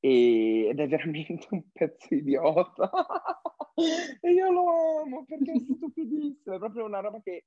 Ed 0.07 0.79
è 0.79 0.87
veramente 0.87 1.47
un 1.53 1.63
pezzo 1.73 2.15
idiota. 2.15 2.91
e 4.21 4.31
io 4.31 4.53
lo 4.53 5.01
amo 5.01 5.25
perché 5.25 5.53
è 5.53 5.59
stupidissimo, 5.59 6.57
è 6.57 6.59
proprio 6.59 6.85
una 6.85 7.01
roba 7.01 7.23
che 7.23 7.45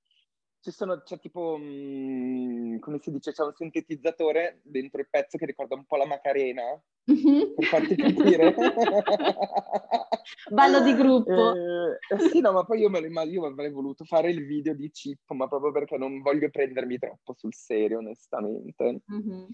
ci 0.60 0.72
sono, 0.72 1.04
c'è 1.04 1.20
tipo, 1.20 1.56
mh, 1.56 1.64
mm, 1.64 2.80
come 2.80 2.98
si 3.00 3.12
dice, 3.12 3.32
c'è 3.32 3.44
un 3.44 3.54
sintetizzatore 3.54 4.62
dentro 4.64 5.00
il 5.00 5.08
pezzo 5.08 5.38
che 5.38 5.46
ricorda 5.46 5.76
un 5.76 5.86
po' 5.86 5.98
la 5.98 6.08
Macarena, 6.08 6.64
mm-hmm. 7.12 7.54
per 7.54 7.66
farti 7.66 7.96
capire. 7.96 8.56
Ballo 10.50 10.82
di 10.82 10.96
gruppo. 10.96 11.54
Eh, 11.54 12.00
eh, 12.10 12.30
sì, 12.32 12.42
no, 12.42 12.54
ma 12.54 12.66
poi 12.66 12.80
io 12.80 12.90
me 12.90 13.08
lo 13.08 13.22
io 13.22 13.46
avrei 13.46 13.70
voluto 13.72 14.04
fare 14.04 14.32
il 14.32 14.44
video 14.48 14.74
di 14.74 14.90
Chip, 14.90 15.30
ma 15.34 15.48
proprio 15.48 15.72
perché 15.72 15.96
non 15.96 16.22
voglio 16.22 16.50
prendermi 16.50 16.98
troppo 16.98 17.36
sul 17.38 17.54
serio, 17.54 18.00
onestamente. 18.00 19.04
Mm-hmm. 19.14 19.46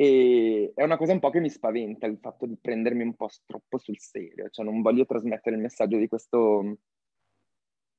E 0.00 0.72
è 0.74 0.82
una 0.82 0.96
cosa 0.96 1.12
un 1.12 1.18
po' 1.18 1.28
che 1.28 1.40
mi 1.40 1.50
spaventa 1.50 2.06
il 2.06 2.16
fatto 2.16 2.46
di 2.46 2.56
prendermi 2.58 3.02
un 3.02 3.14
po' 3.16 3.28
troppo 3.44 3.76
sul 3.76 3.98
serio, 3.98 4.48
cioè 4.48 4.64
non 4.64 4.80
voglio 4.80 5.04
trasmettere 5.04 5.56
il 5.56 5.60
messaggio 5.60 5.98
di 5.98 6.08
questo, 6.08 6.78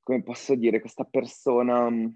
come 0.02 0.24
posso 0.24 0.56
dire, 0.56 0.80
questa 0.80 1.04
persona 1.04 1.86
uh, 1.86 2.12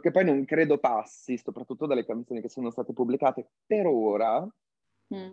che 0.00 0.10
poi 0.12 0.24
non 0.24 0.44
credo 0.44 0.78
passi, 0.78 1.36
soprattutto 1.36 1.86
dalle 1.86 2.06
canzoni 2.06 2.40
che 2.40 2.48
sono 2.48 2.70
state 2.70 2.92
pubblicate 2.92 3.50
per 3.66 3.86
ora. 3.86 4.40
Mm. 5.12 5.30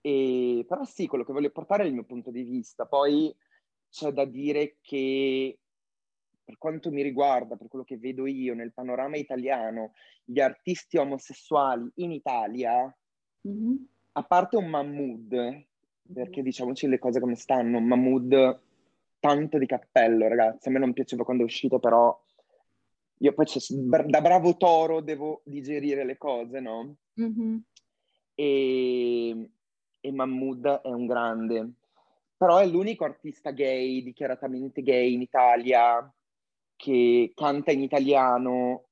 E, 0.00 0.64
però 0.68 0.84
sì, 0.84 1.08
quello 1.08 1.24
che 1.24 1.32
voglio 1.32 1.50
portare 1.50 1.82
è 1.82 1.86
il 1.86 1.94
mio 1.94 2.04
punto 2.04 2.30
di 2.30 2.44
vista. 2.44 2.86
Poi 2.86 3.34
c'è 3.90 4.12
da 4.12 4.26
dire 4.26 4.76
che 4.80 5.58
per 6.50 6.58
quanto 6.58 6.90
mi 6.90 7.02
riguarda, 7.02 7.54
per 7.54 7.68
quello 7.68 7.84
che 7.84 7.96
vedo 7.96 8.26
io 8.26 8.54
nel 8.54 8.72
panorama 8.72 9.16
italiano, 9.16 9.92
gli 10.24 10.40
artisti 10.40 10.96
omosessuali 10.96 11.88
in 11.96 12.10
Italia, 12.10 12.92
mm-hmm. 13.46 13.76
a 14.12 14.22
parte 14.24 14.56
un 14.56 14.66
Mahmood, 14.66 15.64
perché 16.12 16.42
diciamoci 16.42 16.88
le 16.88 16.98
cose 16.98 17.20
come 17.20 17.36
stanno, 17.36 17.78
Mahmood 17.78 18.60
tanto 19.20 19.58
di 19.58 19.66
cappello, 19.66 20.26
ragazzi, 20.26 20.66
a 20.66 20.72
me 20.72 20.80
non 20.80 20.92
piaceva 20.92 21.22
quando 21.22 21.44
è 21.44 21.46
uscito, 21.46 21.78
però 21.78 22.20
io 23.18 23.32
poi 23.32 23.46
da 24.06 24.20
bravo 24.20 24.56
toro 24.56 25.00
devo 25.00 25.42
digerire 25.44 26.04
le 26.04 26.16
cose, 26.16 26.58
no? 26.58 26.96
Mm-hmm. 27.20 27.56
E, 28.34 29.50
e 30.00 30.12
Mahmood 30.12 30.80
è 30.80 30.88
un 30.88 31.06
grande, 31.06 31.70
però 32.36 32.56
è 32.58 32.66
l'unico 32.66 33.04
artista 33.04 33.52
gay, 33.52 34.02
dichiaratamente 34.02 34.82
gay 34.82 35.12
in 35.12 35.20
Italia, 35.20 36.12
che 36.80 37.32
canta 37.34 37.72
in 37.72 37.82
italiano, 37.82 38.86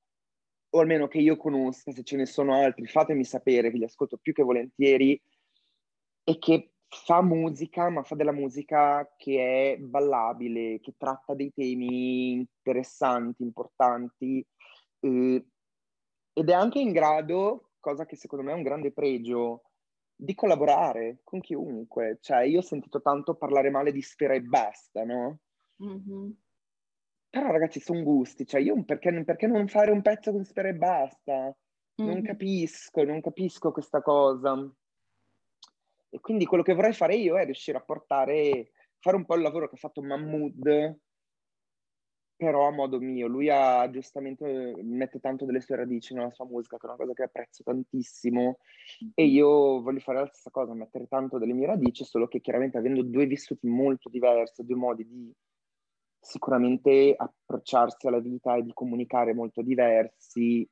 o 0.68 0.78
almeno 0.78 1.08
che 1.08 1.18
io 1.18 1.38
conosca, 1.38 1.90
se 1.90 2.02
ce 2.02 2.16
ne 2.16 2.26
sono 2.26 2.52
altri, 2.52 2.86
fatemi 2.86 3.24
sapere, 3.24 3.70
li 3.70 3.82
ascolto 3.84 4.18
più 4.18 4.34
che 4.34 4.42
volentieri, 4.42 5.18
e 6.22 6.38
che 6.38 6.72
fa 6.86 7.22
musica, 7.22 7.88
ma 7.88 8.02
fa 8.02 8.14
della 8.14 8.32
musica 8.32 9.10
che 9.16 9.72
è 9.72 9.78
ballabile, 9.78 10.80
che 10.80 10.96
tratta 10.98 11.34
dei 11.34 11.50
temi 11.54 12.32
interessanti, 12.32 13.42
importanti, 13.42 14.46
eh, 15.00 15.46
ed 16.34 16.48
è 16.50 16.52
anche 16.52 16.80
in 16.80 16.92
grado, 16.92 17.70
cosa 17.80 18.04
che 18.04 18.16
secondo 18.16 18.44
me 18.44 18.52
è 18.52 18.56
un 18.56 18.62
grande 18.62 18.92
pregio, 18.92 19.62
di 20.14 20.34
collaborare 20.34 21.20
con 21.24 21.40
chiunque. 21.40 22.18
Cioè, 22.20 22.42
io 22.42 22.58
ho 22.58 22.62
sentito 22.62 23.00
tanto 23.00 23.34
parlare 23.36 23.70
male 23.70 23.92
di 23.92 24.02
Sfera 24.02 24.34
e 24.34 24.42
basta, 24.42 25.04
no? 25.04 25.38
Mm-hmm. 25.82 26.30
Però 27.30 27.50
ragazzi, 27.50 27.80
sono 27.80 28.02
gusti, 28.02 28.46
cioè 28.46 28.60
io 28.60 28.82
perché, 28.84 29.22
perché, 29.24 29.46
non 29.46 29.68
fare 29.68 29.90
un 29.90 30.00
pezzo 30.00 30.32
con 30.32 30.44
Sfera 30.44 30.68
e 30.68 30.74
basta? 30.74 31.54
Non 31.96 32.08
mm-hmm. 32.08 32.24
capisco, 32.24 33.04
non 33.04 33.20
capisco 33.20 33.70
questa 33.70 34.00
cosa. 34.00 34.56
E 36.10 36.20
quindi 36.20 36.46
quello 36.46 36.62
che 36.62 36.74
vorrei 36.74 36.94
fare 36.94 37.16
io 37.16 37.38
è 37.38 37.44
riuscire 37.44 37.76
a 37.76 37.82
portare, 37.82 38.70
fare 38.98 39.16
un 39.16 39.26
po' 39.26 39.34
il 39.34 39.42
lavoro 39.42 39.68
che 39.68 39.74
ha 39.74 39.78
fatto 39.78 40.02
Mahmood, 40.02 40.98
però 42.34 42.66
a 42.66 42.70
modo 42.70 42.98
mio. 42.98 43.26
Lui 43.26 43.50
ha 43.50 43.90
giustamente, 43.90 44.74
mette 44.82 45.18
tanto 45.20 45.44
delle 45.44 45.60
sue 45.60 45.76
radici 45.76 46.14
nella 46.14 46.30
sua 46.30 46.46
musica, 46.46 46.78
che 46.78 46.86
è 46.86 46.88
una 46.88 46.96
cosa 46.96 47.12
che 47.12 47.24
apprezzo 47.24 47.62
tantissimo, 47.62 48.58
e 49.14 49.24
mm-hmm. 49.24 49.34
io 49.34 49.82
voglio 49.82 50.00
fare 50.00 50.20
la 50.20 50.26
stessa 50.28 50.50
cosa, 50.50 50.72
mettere 50.72 51.08
tanto 51.08 51.36
delle 51.36 51.52
mie 51.52 51.66
radici, 51.66 52.04
solo 52.04 52.26
che 52.26 52.40
chiaramente 52.40 52.78
avendo 52.78 53.02
due 53.02 53.26
vissuti 53.26 53.66
molto 53.66 54.08
diversi, 54.08 54.64
due 54.64 54.76
modi 54.76 55.06
di 55.06 55.34
sicuramente 56.20 57.14
approcciarsi 57.16 58.06
alla 58.06 58.20
vita 58.20 58.56
e 58.56 58.62
di 58.62 58.72
comunicare 58.72 59.34
molto 59.34 59.62
diversi, 59.62 60.68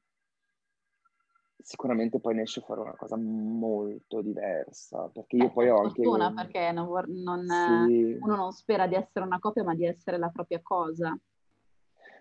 sicuramente 1.67 2.21
poi 2.21 2.35
ne 2.35 2.43
esce 2.43 2.61
fuori 2.61 2.83
una 2.83 2.95
cosa 2.97 3.17
molto 3.17 4.21
diversa, 4.21 5.09
perché 5.13 5.37
io 5.37 5.47
eh, 5.47 5.51
poi 5.51 5.69
ho 5.69 5.79
anche... 5.79 6.03
Fortuna 6.03 6.33
perché 6.33 6.71
non, 6.73 6.89
non, 7.09 7.47
sì. 7.89 8.17
uno 8.21 8.37
non 8.37 8.53
spera 8.53 8.87
di 8.87 8.95
essere 8.95 9.25
una 9.25 9.39
copia, 9.39 9.65
ma 9.65 9.75
di 9.75 9.85
essere 9.85 10.19
la 10.19 10.29
propria 10.29 10.61
cosa. 10.63 11.19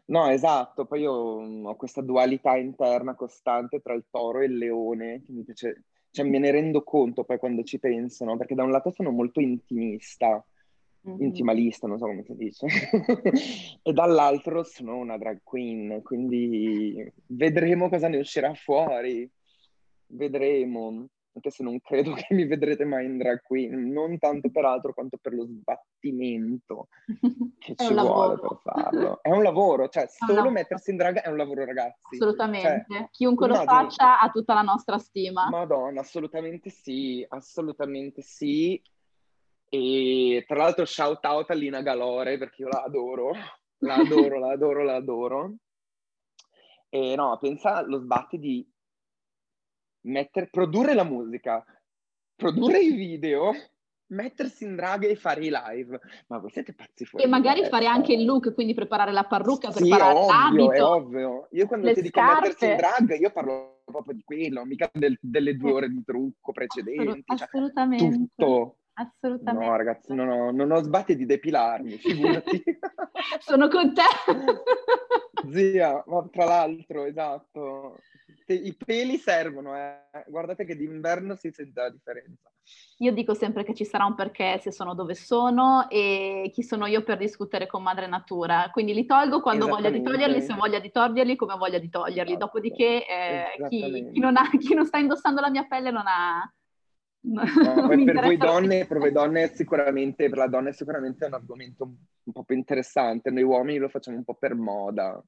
No, 0.07 0.29
esatto, 0.29 0.85
poi 0.85 1.01
io 1.01 1.41
mm, 1.41 1.65
ho 1.65 1.75
questa 1.75 2.01
dualità 2.01 2.55
interna 2.57 3.15
costante 3.15 3.81
tra 3.81 3.93
il 3.93 4.05
toro 4.09 4.39
e 4.39 4.45
il 4.45 4.57
leone, 4.57 5.23
che 5.23 5.31
mi 5.31 5.43
piace, 5.43 5.85
cioè 6.11 6.25
me 6.25 6.37
ne 6.37 6.51
rendo 6.51 6.83
conto 6.83 7.23
poi 7.23 7.39
quando 7.39 7.63
ci 7.63 7.79
penso, 7.79 8.23
no? 8.23 8.37
Perché 8.37 8.55
da 8.55 8.63
un 8.63 8.71
lato 8.71 8.91
sono 8.91 9.11
molto 9.11 9.39
intimista, 9.39 10.43
mm-hmm. 11.07 11.21
intimalista, 11.21 11.87
non 11.87 11.97
so 11.97 12.05
come 12.05 12.23
si 12.23 12.35
dice, 12.35 12.67
e 13.81 13.93
dall'altro 13.93 14.63
sono 14.63 14.97
una 14.97 15.17
drag 15.17 15.41
queen, 15.43 16.01
quindi 16.03 17.11
vedremo 17.27 17.89
cosa 17.89 18.07
ne 18.07 18.17
uscirà 18.17 18.53
fuori, 18.53 19.29
vedremo, 20.07 21.07
anche 21.35 21.49
se 21.49 21.63
non 21.63 21.79
credo 21.81 22.13
che 22.13 22.33
mi 22.33 22.45
vedrete 22.45 22.85
mai 22.85 23.05
in 23.05 23.17
drag 23.17 23.41
queen, 23.41 23.91
non 23.91 24.17
tanto 24.17 24.49
per 24.49 24.65
altro 24.65 24.93
quanto 24.93 25.17
per 25.21 25.33
lo 25.33 25.45
sbattimento 25.45 26.87
che 27.59 27.75
ci 27.75 27.93
vuole 27.93 28.39
per 28.39 28.59
farlo. 28.63 29.21
È 29.21 29.29
un 29.29 29.43
lavoro, 29.43 29.89
cioè 29.89 30.07
solo 30.07 30.49
mettersi 30.49 30.91
in 30.91 30.97
drag 30.97 31.21
è 31.21 31.29
un 31.29 31.37
lavoro 31.37 31.65
ragazzi. 31.65 32.15
Assolutamente, 32.15 32.85
cioè, 32.89 33.07
chiunque 33.11 33.47
lo 33.47 33.55
faccia 33.55 34.19
ha 34.19 34.29
tutta 34.29 34.53
la 34.53 34.61
nostra 34.61 34.97
stima. 34.97 35.49
Madonna, 35.49 36.01
assolutamente 36.01 36.69
sì, 36.69 37.25
assolutamente 37.27 38.21
sì. 38.21 38.81
E 39.75 40.45
tra 40.47 40.57
l'altro 40.57 40.85
shout 40.85 41.25
out 41.25 41.49
a 41.49 41.53
Lina 41.53 41.81
Galore 41.81 42.37
perché 42.37 42.61
io 42.61 42.69
la 42.69 42.83
adoro, 42.83 43.33
la 43.79 43.95
adoro, 43.95 44.39
la 44.39 44.51
adoro, 44.51 44.83
la 44.83 44.95
adoro. 44.95 45.55
E 46.87 47.15
no, 47.15 47.37
pensa 47.41 47.75
allo 47.75 47.99
sbatti 47.99 48.39
di 48.39 48.65
mettere, 50.03 50.47
produrre 50.49 50.93
la 50.93 51.03
musica, 51.03 51.63
produrre 52.35 52.79
i 52.79 52.93
video, 52.93 53.51
mettersi 54.07 54.63
in 54.63 54.77
drag 54.77 55.03
e 55.03 55.17
fare 55.17 55.45
i 55.45 55.51
live. 55.51 55.99
Ma 56.27 56.37
voi 56.37 56.51
siete 56.51 56.73
pazzi 56.73 57.03
fuori. 57.03 57.25
E 57.25 57.27
magari 57.27 57.65
fare 57.65 57.85
anche 57.85 58.13
il 58.13 58.23
look, 58.23 58.53
quindi 58.53 58.73
preparare 58.73 59.11
la 59.11 59.25
parrucca, 59.25 59.71
sì, 59.71 59.79
preparare 59.79 60.17
ovvio, 60.17 60.31
l'abito. 60.31 60.71
è 60.71 60.81
ovvio. 60.81 61.47
Io 61.51 61.67
quando 61.67 61.91
ti 61.91 62.01
dico 62.01 62.19
scarpe. 62.19 62.47
mettersi 62.47 62.65
in 62.65 62.75
drag, 62.77 63.19
io 63.19 63.31
parlo 63.31 63.81
proprio 63.83 64.15
di 64.15 64.23
quello, 64.23 64.63
mica 64.63 64.89
del, 64.93 65.17
delle 65.19 65.57
due 65.57 65.71
ore 65.71 65.89
di 65.89 66.01
trucco 66.05 66.53
precedenti. 66.53 67.01
Assolut- 67.01 67.35
cioè, 67.35 67.47
assolutamente. 67.47 68.09
Tutto. 68.09 68.77
Assolutamente. 68.97 69.65
No, 69.65 69.75
ragazzi, 69.75 70.13
non 70.13 70.29
ho, 70.29 70.51
non 70.51 70.71
ho 70.71 70.81
sbatti 70.81 71.15
di 71.15 71.25
depilarmi, 71.25 71.97
figurati. 71.97 72.63
Sono 73.39 73.67
con 73.67 73.93
te. 73.93 74.03
Zia, 75.51 76.03
ma 76.07 76.27
tra 76.31 76.45
l'altro, 76.45 77.03
esatto. 77.03 77.99
I 78.47 78.75
peli 78.75 79.17
servono, 79.17 79.75
eh. 79.75 80.23
Guardate 80.27 80.65
che 80.65 80.75
d'inverno 80.75 81.35
si 81.35 81.51
sente 81.51 81.81
la 81.81 81.89
differenza. 81.89 82.49
Io 82.99 83.11
dico 83.11 83.33
sempre 83.33 83.63
che 83.63 83.73
ci 83.73 83.83
sarà 83.83 84.05
un 84.05 84.15
perché 84.15 84.59
se 84.59 84.71
sono 84.71 84.95
dove 84.95 85.13
sono 85.13 85.89
e 85.89 86.49
chi 86.53 86.63
sono 86.63 86.85
io 86.85 87.03
per 87.03 87.17
discutere 87.17 87.67
con 87.67 87.83
madre 87.83 88.07
natura. 88.07 88.69
Quindi 88.71 88.93
li 88.93 89.05
tolgo 89.05 89.41
quando 89.41 89.67
voglia 89.67 89.89
di 89.89 90.01
toglierli, 90.01 90.41
se 90.41 90.53
voglia 90.53 90.79
di 90.79 90.89
toglierli, 90.89 91.35
come 91.35 91.57
voglia 91.57 91.79
di 91.79 91.89
toglierli. 91.89 92.31
Esatto. 92.31 92.45
Dopodiché 92.45 93.05
eh, 93.05 93.67
chi, 93.67 94.09
chi, 94.13 94.19
non 94.19 94.37
ha, 94.37 94.49
chi 94.57 94.73
non 94.73 94.85
sta 94.85 94.99
indossando 94.99 95.41
la 95.41 95.49
mia 95.49 95.65
pelle 95.65 95.91
non 95.91 96.05
ha 96.05 96.49
No, 97.25 97.43
per 98.05 98.21
voi 98.21 98.37
donne, 98.37 98.85
per 98.85 98.99
voi 98.99 99.11
donne 99.11 99.53
sicuramente, 99.53 100.29
per 100.29 100.37
la 100.37 100.47
donna 100.47 100.69
è 100.69 100.73
sicuramente 100.73 101.25
un 101.25 101.33
argomento 101.33 101.83
un 102.23 102.33
po' 102.33 102.43
più 102.43 102.55
interessante. 102.55 103.31
Noi 103.31 103.43
uomini 103.43 103.79
lo 103.79 103.89
facciamo 103.89 104.17
un 104.17 104.23
po' 104.23 104.35
per 104.35 104.55
moda. 104.55 105.21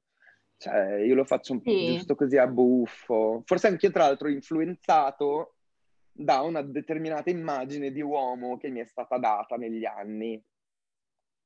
Cioè, 0.56 0.96
io 0.96 1.14
lo 1.14 1.24
faccio 1.24 1.52
un 1.52 1.60
sì. 1.62 1.94
giusto 1.94 2.14
così 2.14 2.36
a 2.36 2.46
buffo. 2.46 3.42
Forse 3.44 3.68
anche 3.68 3.86
io, 3.86 3.92
tra 3.92 4.04
l'altro, 4.04 4.28
influenzato 4.28 5.54
da 6.10 6.40
una 6.40 6.62
determinata 6.62 7.30
immagine 7.30 7.92
di 7.92 8.00
uomo 8.00 8.56
che 8.56 8.68
mi 8.68 8.80
è 8.80 8.84
stata 8.84 9.18
data 9.18 9.56
negli 9.56 9.84
anni. 9.84 10.42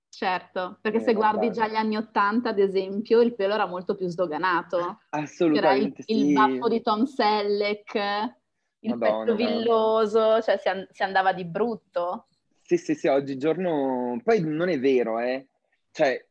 Certo, 0.09 0.79
perché 0.83 0.99
eh, 0.99 1.03
se 1.03 1.15
guardi 1.15 1.47
vabbè. 1.47 1.59
già 1.59 1.69
gli 1.69 1.75
anni 1.75 1.97
Ottanta, 1.97 2.51
ad 2.51 2.59
esempio, 2.59 3.23
il 3.23 3.35
pelo 3.35 3.55
era 3.55 3.67
molto 3.67 3.95
più 3.95 4.09
sdoganato. 4.09 5.01
Assolutamente 5.11 6.03
il, 6.07 6.19
sì. 6.19 6.27
Il 6.27 6.33
baffo 6.35 6.69
di 6.69 6.83
Tom 6.83 7.05
Selleck, 7.05 8.42
il 8.83 8.97
Madonna. 8.97 9.25
petto 9.25 9.37
villoso, 9.37 10.41
cioè 10.41 10.59
si, 10.59 10.69
an- 10.69 10.87
si, 10.91 11.03
andava 11.03 11.33
di 11.33 11.45
brutto. 11.45 12.27
Sì, 12.63 12.77
sì, 12.77 12.95
sì, 12.95 13.09
oggigiorno... 13.09 14.21
Poi 14.23 14.41
non 14.41 14.69
è 14.69 14.79
vero, 14.79 15.19
eh. 15.19 15.49
Cioè, 15.91 16.25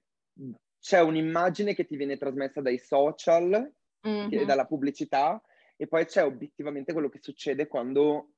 c'è 0.80 1.02
un'immagine 1.02 1.76
che 1.76 1.86
ti 1.86 1.95
viene 1.95 2.18
trasmessa 2.18 2.62
dai 2.62 2.78
social, 2.78 3.72
mm-hmm. 4.08 4.45
dalla 4.45 4.66
pubblicità, 4.66 5.41
e 5.78 5.88
poi 5.88 6.06
c'è 6.06 6.24
obiettivamente 6.24 6.93
quello 6.93 7.10
che 7.10 7.20
succede 7.22 7.68
quando 7.68 8.32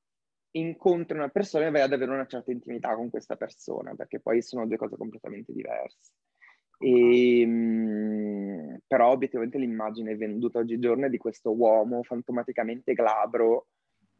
incontri 0.52 1.16
una 1.16 1.28
persona 1.28 1.66
e 1.66 1.70
vai 1.70 1.82
ad 1.82 1.92
avere 1.92 2.12
una 2.12 2.26
certa 2.26 2.52
intimità 2.52 2.94
con 2.94 3.10
questa 3.10 3.36
persona, 3.36 3.94
perché 3.94 4.20
poi 4.20 4.42
sono 4.42 4.66
due 4.66 4.76
cose 4.76 4.96
completamente 4.96 5.52
diverse. 5.52 6.12
E, 6.78 7.40
ehm, 7.40 8.78
però 8.86 9.10
obiettivamente 9.10 9.58
l'immagine 9.58 10.16
venduta 10.16 10.58
oggigiorno 10.58 11.06
è 11.06 11.08
di 11.08 11.18
questo 11.18 11.52
uomo 11.52 12.02
fantomaticamente 12.02 12.92
glabro 12.94 13.68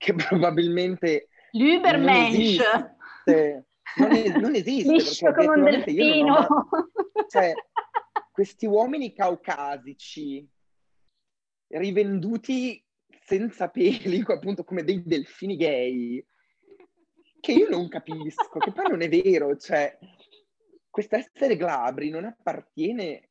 che 0.04 0.12
probabilmente 0.12 1.28
L'Ubermensch 1.52 2.60
non, 3.96 4.12
es- 4.12 4.34
non 4.34 4.54
esiste 4.54 4.92
Liscio 4.92 5.32
come 5.32 5.48
un 5.48 5.64
delfino. 5.64 6.34
ho... 6.36 6.68
cioè, 7.26 7.54
questi 8.30 8.66
uomini 8.66 9.14
caucasici 9.14 10.46
rivenduti 11.68 12.84
senza 13.24 13.68
peli, 13.70 14.22
appunto 14.26 14.62
come 14.62 14.84
dei 14.84 15.02
delfini 15.02 15.56
gay, 15.56 16.24
che 17.40 17.52
io 17.52 17.68
non 17.70 17.88
capisco, 17.88 18.58
che 18.58 18.72
poi 18.72 18.88
non 18.90 19.00
è 19.00 19.08
vero, 19.08 19.56
cioè, 19.56 19.96
questo 20.90 21.16
essere 21.16 21.56
glabri 21.56 22.10
non 22.10 22.24
appartiene 22.24 23.30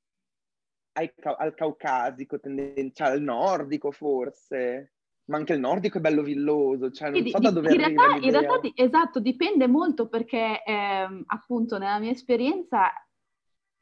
ai, 0.93 1.13
al 1.21 1.53
caucasico, 1.53 2.39
cioè 2.39 3.07
al 3.07 3.21
nordico 3.21 3.91
forse, 3.91 4.92
ma 5.25 5.37
anche 5.37 5.53
il 5.53 5.59
nordico 5.59 5.97
è 5.97 6.01
bello 6.01 6.21
villoso, 6.21 6.91
cioè 6.91 7.09
non 7.09 7.27
so 7.27 7.39
da 7.39 7.51
dove 7.51 7.71
in 7.71 7.77
realtà, 7.77 8.15
in 8.15 8.31
realtà, 8.31 8.59
esatto, 8.75 9.19
dipende 9.19 9.67
molto 9.67 10.07
perché 10.07 10.61
ehm, 10.63 11.23
appunto 11.27 11.77
nella 11.77 11.99
mia 11.99 12.11
esperienza 12.11 12.91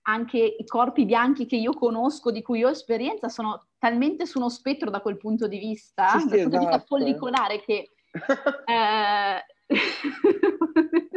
anche 0.03 0.37
i 0.37 0.65
corpi 0.65 1.05
bianchi 1.05 1.45
che 1.45 1.55
io 1.55 1.73
conosco, 1.73 2.31
di 2.31 2.41
cui 2.41 2.63
ho 2.63 2.69
esperienza, 2.69 3.29
sono 3.29 3.67
talmente 3.77 4.25
su 4.25 4.39
uno 4.39 4.49
spettro 4.49 4.89
da 4.89 5.01
quel 5.01 5.17
punto 5.17 5.47
di 5.47 5.59
vista, 5.59 6.07
sì, 6.09 6.17
dal 6.17 6.21
sì, 6.21 6.27
punto 6.27 6.37
esatto. 6.37 6.57
di 6.57 6.65
vista 6.65 6.79
follicolare 6.85 7.61
che... 7.61 7.91
eh, 8.65 9.45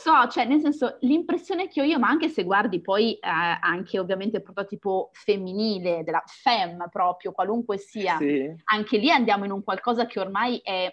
so, 0.00 0.26
cioè 0.28 0.46
nel 0.46 0.60
senso 0.60 0.96
l'impressione 1.00 1.68
che 1.68 1.82
ho 1.82 1.84
io, 1.84 1.98
ma 1.98 2.08
anche 2.08 2.28
se 2.28 2.44
guardi 2.44 2.80
poi 2.80 3.12
eh, 3.14 3.20
anche 3.20 3.98
ovviamente 3.98 4.38
il 4.38 4.42
prototipo 4.42 5.10
femminile, 5.12 6.02
della 6.02 6.22
femme 6.26 6.88
proprio, 6.90 7.32
qualunque 7.32 7.76
sia, 7.76 8.16
sì. 8.16 8.50
anche 8.64 8.96
lì 8.96 9.10
andiamo 9.10 9.44
in 9.44 9.52
un 9.52 9.62
qualcosa 9.62 10.06
che 10.06 10.18
ormai 10.18 10.58
è 10.62 10.90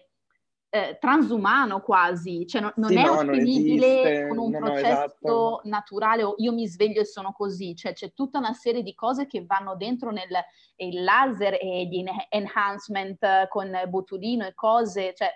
eh, 0.69 0.97
transumano 0.99 1.79
quasi, 1.79 2.45
cioè 2.45 2.61
no, 2.61 2.73
non 2.75 2.89
sì, 2.89 2.97
è 2.97 3.03
no, 3.05 3.19
ottenibile 3.19 4.25
non 4.25 4.27
con 4.27 4.37
un 4.37 4.51
no, 4.51 4.59
processo 4.59 4.91
esatto. 4.91 5.61
naturale 5.63 6.23
o 6.23 6.35
io 6.37 6.51
mi 6.51 6.67
sveglio 6.67 6.99
e 6.99 7.05
sono 7.05 7.31
così, 7.31 7.73
cioè 7.73 7.93
c'è 7.93 8.11
tutta 8.13 8.37
una 8.37 8.51
serie 8.51 8.83
di 8.83 8.93
cose 8.93 9.27
che 9.27 9.45
vanno 9.45 9.77
dentro 9.77 10.11
nel 10.11 10.27
laser 10.75 11.57
e 11.61 11.87
di 11.89 12.03
enhancement 12.29 13.47
con 13.47 13.71
botulino 13.87 14.45
e 14.45 14.53
cose, 14.53 15.13
cioè 15.15 15.29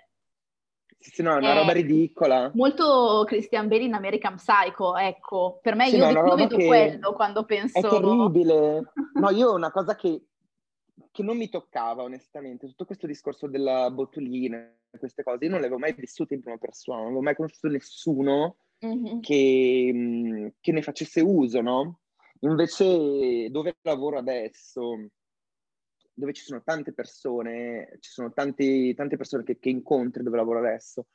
sì, 1.10 1.22
no, 1.22 1.36
è 1.36 1.38
una 1.38 1.54
roba 1.54 1.72
ridicola. 1.72 2.52
Molto 2.54 3.24
Christian 3.26 3.68
Bale 3.68 3.84
in 3.84 3.94
American 3.94 4.36
Psycho, 4.36 4.96
ecco. 4.96 5.60
Per 5.62 5.76
me 5.76 5.88
sì, 5.88 5.98
io 5.98 6.12
no, 6.12 6.36
vedo 6.36 6.56
quello 6.56 7.14
quando 7.14 7.44
penso... 7.44 7.78
È 7.78 7.82
terribile. 7.82 8.92
No, 9.14 9.30
io 9.32 9.54
una 9.54 9.72
cosa 9.72 9.96
che 9.96 10.26
che 11.12 11.24
non 11.24 11.38
mi 11.38 11.50
toccava 11.50 12.04
onestamente, 12.04 12.68
tutto 12.68 12.86
questo 12.86 13.06
discorso 13.06 13.48
della 13.48 13.92
botulina, 13.92 14.74
queste 14.98 15.24
cose, 15.24 15.44
io 15.46 15.52
non 15.52 15.60
le 15.60 15.66
avevo 15.66 15.80
mai 15.80 15.94
vissute 15.94 16.34
in 16.34 16.42
prima 16.42 16.58
persona, 16.58 16.98
non 17.00 17.08
avevo 17.08 17.22
mai 17.22 17.36
conosciuto 17.36 17.68
nessuno 17.68 18.58
mm-hmm. 18.86 19.20
che, 19.20 20.54
che, 20.60 20.72
ne 20.72 20.82
facesse 20.82 21.22
uso, 21.22 21.62
no? 21.62 22.00
Invece 22.40 23.50
dove 23.50 23.78
lavoro 23.82 24.18
adesso, 24.18 25.08
dove 26.22 26.34
ci 26.34 26.44
sono 26.44 26.62
tante 26.64 26.94
persone, 26.94 27.98
ci 28.00 28.12
sono 28.12 28.32
tanti, 28.32 28.94
tante 28.94 29.18
persone 29.18 29.44
che, 29.44 29.60
che 29.60 29.70
incontri 29.70 30.24
dove 30.24 30.38
lavoro 30.38 30.60
adesso, 30.60 31.08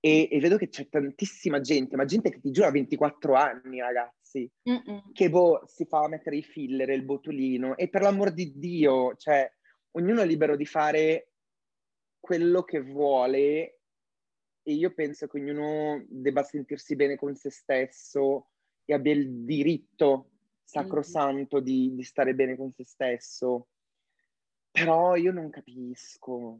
e, 0.00 0.28
e, 0.30 0.40
vedo 0.40 0.56
che 0.56 0.68
c'è 0.68 0.88
tantissima 0.88 1.60
gente, 1.60 1.96
ma 1.96 2.04
gente 2.04 2.30
che 2.30 2.40
ti 2.40 2.50
giura 2.50 2.70
24 2.70 3.34
anni, 3.34 3.80
ragazzi, 3.80 4.50
Mm-mm. 4.68 5.12
che 5.12 5.30
boh, 5.30 5.62
si 5.66 5.84
fa 5.84 6.08
mettere 6.08 6.36
i 6.36 6.42
filler, 6.42 6.90
il 6.90 7.04
botulino, 7.04 7.76
e 7.76 7.88
per 7.88 8.02
l'amor 8.02 8.32
di 8.32 8.52
Dio, 8.56 9.14
cioè, 9.16 9.50
ognuno 9.92 10.22
è 10.22 10.26
libero 10.26 10.56
di 10.56 10.66
fare 10.66 11.30
quello 12.20 12.62
che 12.64 12.80
vuole 12.80 13.78
e 14.66 14.72
io 14.72 14.94
penso 14.94 15.26
che 15.26 15.38
ognuno 15.38 16.04
debba 16.08 16.42
sentirsi 16.42 16.96
bene 16.96 17.16
con 17.16 17.34
se 17.34 17.50
stesso 17.50 18.48
e 18.86 18.94
abbia 18.94 19.12
il 19.12 19.44
diritto 19.44 20.30
sacrosanto 20.64 21.56
mm-hmm. 21.56 21.64
di, 21.64 21.94
di 21.94 22.02
stare 22.02 22.34
bene 22.34 22.56
con 22.56 22.72
se 22.72 22.84
stesso. 22.84 23.68
Però 24.74 25.14
io 25.14 25.32
non 25.32 25.50
capisco, 25.50 26.58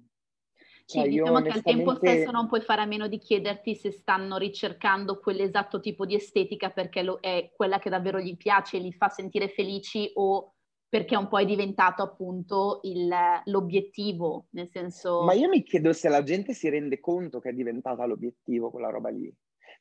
cioè, 0.87 1.05
sì, 1.05 1.09
diciamo 1.09 1.41
che 1.41 1.49
al 1.49 1.62
tempo 1.62 1.95
stesso 1.95 2.31
non 2.31 2.47
puoi 2.47 2.61
fare 2.61 2.83
a 2.83 2.87
meno 2.87 3.09
di 3.09 3.19
chiederti 3.19 3.75
se 3.75 3.91
stanno 3.91 4.37
ricercando 4.37 5.19
quell'esatto 5.19 5.81
tipo 5.81 6.05
di 6.05 6.15
estetica 6.15 6.71
perché 6.71 7.03
lo, 7.03 7.19
è 7.21 7.51
quella 7.55 7.79
che 7.79 7.89
davvero 7.89 8.21
gli 8.21 8.37
piace 8.37 8.77
e 8.77 8.81
li 8.81 8.93
fa 8.93 9.09
sentire 9.09 9.49
felici 9.49 10.11
o 10.15 10.53
perché 10.87 11.17
un 11.17 11.27
po' 11.27 11.41
è 11.41 11.45
diventato 11.45 12.03
appunto 12.03 12.81
il, 12.85 13.12
l'obiettivo, 13.47 14.47
nel 14.51 14.69
senso... 14.71 15.25
Ma 15.25 15.33
io 15.33 15.49
mi 15.49 15.65
chiedo 15.65 15.93
se 15.93 16.09
la 16.09 16.23
gente 16.23 16.53
si 16.53 16.69
rende 16.69 17.01
conto 17.01 17.41
che 17.41 17.49
è 17.49 17.53
diventata 17.53 18.05
l'obiettivo 18.05 18.71
quella 18.71 18.91
roba 18.91 19.09
lì. 19.09 19.33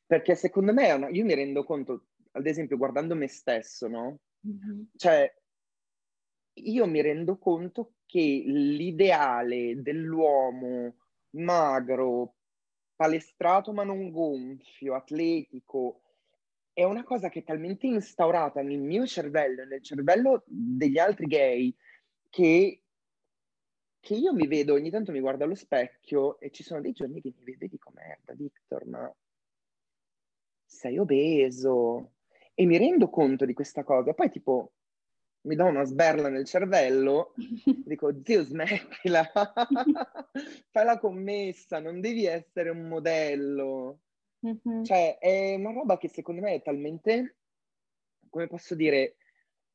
Perché 0.04 0.34
secondo 0.34 0.72
me, 0.72 0.90
una... 0.90 1.08
io 1.10 1.24
mi 1.24 1.34
rendo 1.34 1.62
conto, 1.62 2.06
ad 2.32 2.46
esempio, 2.46 2.76
guardando 2.76 3.14
me 3.14 3.28
stesso, 3.28 3.86
no? 3.86 4.18
Mm-hmm. 4.44 4.82
Cioè, 4.96 5.32
io 6.54 6.86
mi 6.86 7.00
rendo 7.00 7.38
conto 7.38 7.94
che 8.06 8.42
l'ideale 8.46 9.80
dell'uomo 9.82 10.94
magro, 11.30 12.34
palestrato 12.94 13.72
ma 13.72 13.84
non 13.84 14.10
gonfio, 14.10 14.94
atletico, 14.94 16.00
è 16.72 16.84
una 16.84 17.04
cosa 17.04 17.28
che 17.28 17.40
è 17.40 17.44
talmente 17.44 17.86
instaurata 17.86 18.60
nel 18.62 18.80
mio 18.80 19.06
cervello 19.06 19.62
e 19.62 19.66
nel 19.66 19.82
cervello 19.82 20.42
degli 20.46 20.98
altri 20.98 21.26
gay 21.26 21.74
che, 22.28 22.82
che, 24.00 24.14
io 24.14 24.32
mi 24.32 24.46
vedo, 24.46 24.74
ogni 24.74 24.90
tanto 24.90 25.12
mi 25.12 25.20
guardo 25.20 25.44
allo 25.44 25.54
specchio 25.54 26.38
e 26.40 26.50
ci 26.50 26.64
sono 26.64 26.80
dei 26.80 26.92
giorni 26.92 27.20
che 27.20 27.32
mi 27.36 27.44
vedo 27.44 27.64
e 27.64 27.68
dico 27.68 27.92
merda 27.94 28.34
Victor, 28.34 28.86
ma 28.86 29.14
sei 30.64 30.98
obeso. 30.98 32.10
E 32.54 32.66
mi 32.66 32.76
rendo 32.76 33.08
conto 33.08 33.44
di 33.44 33.52
questa 33.52 33.82
cosa. 33.82 34.12
Poi 34.14 34.30
tipo 34.30 34.73
mi 35.44 35.56
dà 35.56 35.64
una 35.64 35.84
sberla 35.84 36.28
nel 36.28 36.44
cervello, 36.44 37.34
dico 37.84 38.14
zio 38.22 38.42
smettila, 38.42 39.30
fai 40.70 40.84
la 40.84 40.98
commessa, 40.98 41.80
non 41.80 42.00
devi 42.00 42.26
essere 42.26 42.70
un 42.70 42.88
modello. 42.88 44.00
Mm-hmm. 44.46 44.82
Cioè 44.84 45.18
è 45.18 45.54
una 45.54 45.72
roba 45.72 45.98
che 45.98 46.08
secondo 46.08 46.40
me 46.42 46.54
è 46.54 46.62
talmente, 46.62 47.36
come 48.28 48.46
posso 48.46 48.74
dire, 48.74 49.16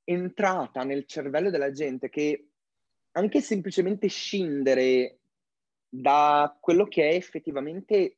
entrata 0.03 0.83
nel 0.83 1.05
cervello 1.05 1.49
della 1.49 1.71
gente 1.71 2.09
che 2.09 2.47
anche 3.11 3.41
semplicemente 3.41 4.07
scindere 4.07 5.19
da 5.87 6.55
quello 6.59 6.85
che 6.85 7.09
è 7.09 7.15
effettivamente 7.15 8.17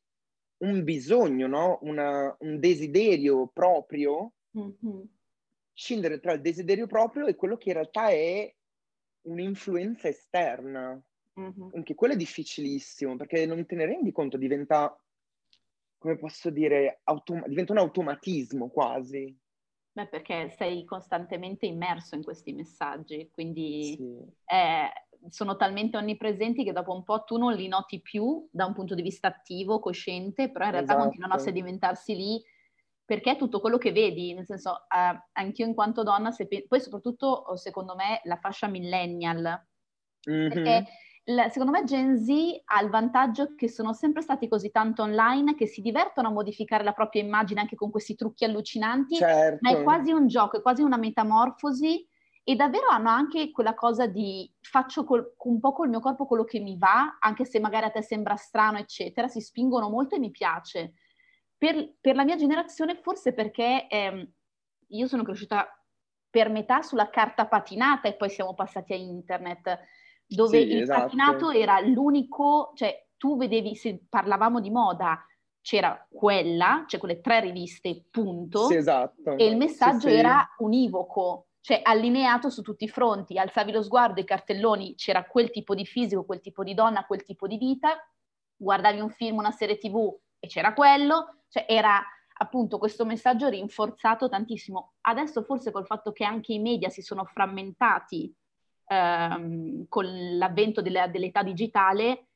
un 0.58 0.84
bisogno, 0.84 1.46
no? 1.46 1.78
Una, 1.82 2.34
un 2.40 2.58
desiderio 2.60 3.46
proprio, 3.48 4.32
mm-hmm 4.56 5.02
scindere 5.72 6.20
tra 6.20 6.32
il 6.32 6.40
desiderio 6.40 6.86
proprio 6.86 7.26
e 7.26 7.34
quello 7.34 7.56
che 7.56 7.68
in 7.68 7.74
realtà 7.74 8.08
è 8.08 8.54
un'influenza 9.22 10.08
esterna. 10.08 11.00
Mm-hmm. 11.40 11.70
Anche 11.74 11.94
quello 11.94 12.14
è 12.14 12.16
difficilissimo 12.16 13.16
perché 13.16 13.46
non 13.46 13.64
te 13.64 13.74
ne 13.74 13.86
rendi 13.86 14.12
conto, 14.12 14.36
diventa, 14.36 14.94
come 15.98 16.18
posso 16.18 16.50
dire, 16.50 17.00
autom- 17.04 17.46
diventa 17.46 17.72
un 17.72 17.78
automatismo 17.78 18.68
quasi. 18.68 19.34
Beh, 19.94 20.08
perché 20.08 20.48
sei 20.56 20.84
costantemente 20.84 21.66
immerso 21.66 22.14
in 22.14 22.22
questi 22.22 22.52
messaggi, 22.54 23.28
quindi 23.30 23.94
sì. 23.94 24.18
eh, 24.46 24.90
sono 25.28 25.56
talmente 25.56 25.98
onnipresenti 25.98 26.64
che 26.64 26.72
dopo 26.72 26.94
un 26.94 27.02
po' 27.02 27.24
tu 27.24 27.36
non 27.36 27.52
li 27.52 27.68
noti 27.68 28.00
più 28.00 28.48
da 28.50 28.64
un 28.64 28.72
punto 28.72 28.94
di 28.94 29.02
vista 29.02 29.28
attivo, 29.28 29.80
cosciente, 29.80 30.50
però 30.50 30.64
in 30.64 30.70
realtà 30.70 30.92
esatto. 30.92 31.08
continuano 31.08 31.34
a 31.34 31.38
sedimentarsi 31.38 32.14
lì 32.14 32.42
perché 33.04 33.36
tutto 33.36 33.60
quello 33.60 33.78
che 33.78 33.92
vedi, 33.92 34.32
nel 34.34 34.46
senso, 34.46 34.84
eh, 34.88 35.22
anch'io 35.32 35.66
in 35.66 35.74
quanto 35.74 36.02
donna, 36.02 36.30
pe- 36.30 36.66
poi 36.68 36.80
soprattutto 36.80 37.56
secondo 37.56 37.94
me 37.94 38.20
la 38.24 38.36
fascia 38.36 38.68
millennial, 38.68 39.66
mm-hmm. 40.30 40.48
perché 40.48 40.86
secondo 41.50 41.70
me 41.70 41.84
Gen 41.84 42.18
Z 42.18 42.28
ha 42.64 42.82
il 42.82 42.90
vantaggio 42.90 43.54
che 43.54 43.68
sono 43.68 43.92
sempre 43.92 44.22
stati 44.22 44.48
così 44.48 44.70
tanto 44.70 45.02
online 45.02 45.54
che 45.54 45.66
si 45.66 45.80
divertono 45.80 46.28
a 46.28 46.32
modificare 46.32 46.82
la 46.82 46.92
propria 46.92 47.22
immagine 47.22 47.60
anche 47.60 47.76
con 47.76 47.90
questi 47.90 48.14
trucchi 48.14 48.44
allucinanti, 48.44 49.16
certo. 49.16 49.58
ma 49.60 49.70
è 49.70 49.72
certo. 49.74 49.84
quasi 49.84 50.12
un 50.12 50.26
gioco, 50.26 50.56
è 50.56 50.62
quasi 50.62 50.82
una 50.82 50.96
metamorfosi 50.96 52.08
e 52.44 52.56
davvero 52.56 52.88
hanno 52.88 53.08
anche 53.08 53.52
quella 53.52 53.74
cosa 53.74 54.06
di 54.06 54.52
faccio 54.60 55.04
col, 55.04 55.36
un 55.44 55.60
po' 55.60 55.72
col 55.72 55.88
mio 55.88 56.00
corpo 56.00 56.26
quello 56.26 56.42
che 56.42 56.58
mi 56.58 56.76
va, 56.76 57.18
anche 57.20 57.44
se 57.44 57.60
magari 57.60 57.86
a 57.86 57.90
te 57.90 58.02
sembra 58.02 58.34
strano, 58.34 58.78
eccetera, 58.78 59.28
si 59.28 59.40
spingono 59.40 59.88
molto 59.88 60.16
e 60.16 60.18
mi 60.18 60.32
piace. 60.32 60.94
Per, 61.62 61.94
per 62.00 62.16
la 62.16 62.24
mia 62.24 62.34
generazione 62.34 62.96
forse 62.96 63.32
perché 63.32 63.86
ehm, 63.86 64.28
io 64.88 65.06
sono 65.06 65.22
cresciuta 65.22 65.64
per 66.28 66.50
metà 66.50 66.82
sulla 66.82 67.08
carta 67.08 67.46
patinata 67.46 68.08
e 68.08 68.14
poi 68.14 68.30
siamo 68.30 68.52
passati 68.52 68.92
a 68.92 68.96
internet 68.96 69.78
dove 70.26 70.60
sì, 70.60 70.72
il 70.72 70.82
esatto. 70.82 71.02
patinato 71.02 71.50
era 71.50 71.78
l'unico, 71.78 72.72
cioè 72.74 73.06
tu 73.16 73.36
vedevi, 73.36 73.76
se 73.76 74.06
parlavamo 74.08 74.60
di 74.60 74.70
moda, 74.70 75.24
c'era 75.60 76.04
quella, 76.10 76.82
cioè 76.88 76.98
quelle 76.98 77.20
tre 77.20 77.38
riviste, 77.38 78.06
punto, 78.10 78.66
sì, 78.66 78.74
esatto. 78.74 79.36
e 79.36 79.46
il 79.46 79.56
messaggio 79.56 80.08
sì, 80.08 80.14
era 80.14 80.44
univoco, 80.58 81.50
cioè 81.60 81.78
allineato 81.84 82.50
su 82.50 82.62
tutti 82.62 82.82
i 82.82 82.88
fronti, 82.88 83.38
alzavi 83.38 83.70
lo 83.70 83.84
sguardo, 83.84 84.20
i 84.20 84.24
cartelloni, 84.24 84.96
c'era 84.96 85.24
quel 85.26 85.52
tipo 85.52 85.76
di 85.76 85.86
fisico, 85.86 86.24
quel 86.24 86.40
tipo 86.40 86.64
di 86.64 86.74
donna, 86.74 87.06
quel 87.06 87.22
tipo 87.22 87.46
di 87.46 87.56
vita, 87.56 88.04
guardavi 88.56 88.98
un 88.98 89.10
film, 89.10 89.36
una 89.36 89.52
serie 89.52 89.78
tv 89.78 90.12
e 90.44 90.48
c'era 90.48 90.74
quello, 90.74 91.42
cioè 91.48 91.66
era 91.68 92.02
appunto 92.38 92.78
questo 92.78 93.04
messaggio 93.04 93.48
rinforzato 93.48 94.28
tantissimo. 94.28 94.94
Adesso 95.02 95.44
forse 95.44 95.70
col 95.70 95.86
fatto 95.86 96.10
che 96.10 96.24
anche 96.24 96.52
i 96.52 96.58
media 96.58 96.88
si 96.88 97.00
sono 97.00 97.24
frammentati 97.24 98.34
ehm, 98.86 99.86
con 99.88 100.04
l'avvento 100.36 100.82
della, 100.82 101.06
dell'età 101.06 101.44
digitale, 101.44 102.26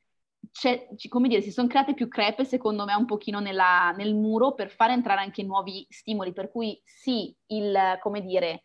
come 1.09 1.27
dire, 1.27 1.41
si 1.41 1.51
sono 1.51 1.67
create 1.67 1.93
più 1.93 2.07
crepe, 2.07 2.45
secondo 2.45 2.85
me, 2.85 2.93
un 2.93 3.05
pochino 3.05 3.41
nella, 3.41 3.91
nel 3.91 4.15
muro 4.15 4.53
per 4.53 4.69
fare 4.69 4.93
entrare 4.93 5.19
anche 5.19 5.43
nuovi 5.43 5.85
stimoli. 5.89 6.31
Per 6.31 6.49
cui 6.49 6.81
sì, 6.85 7.35
il, 7.47 7.97
come 7.99 8.21
dire, 8.21 8.63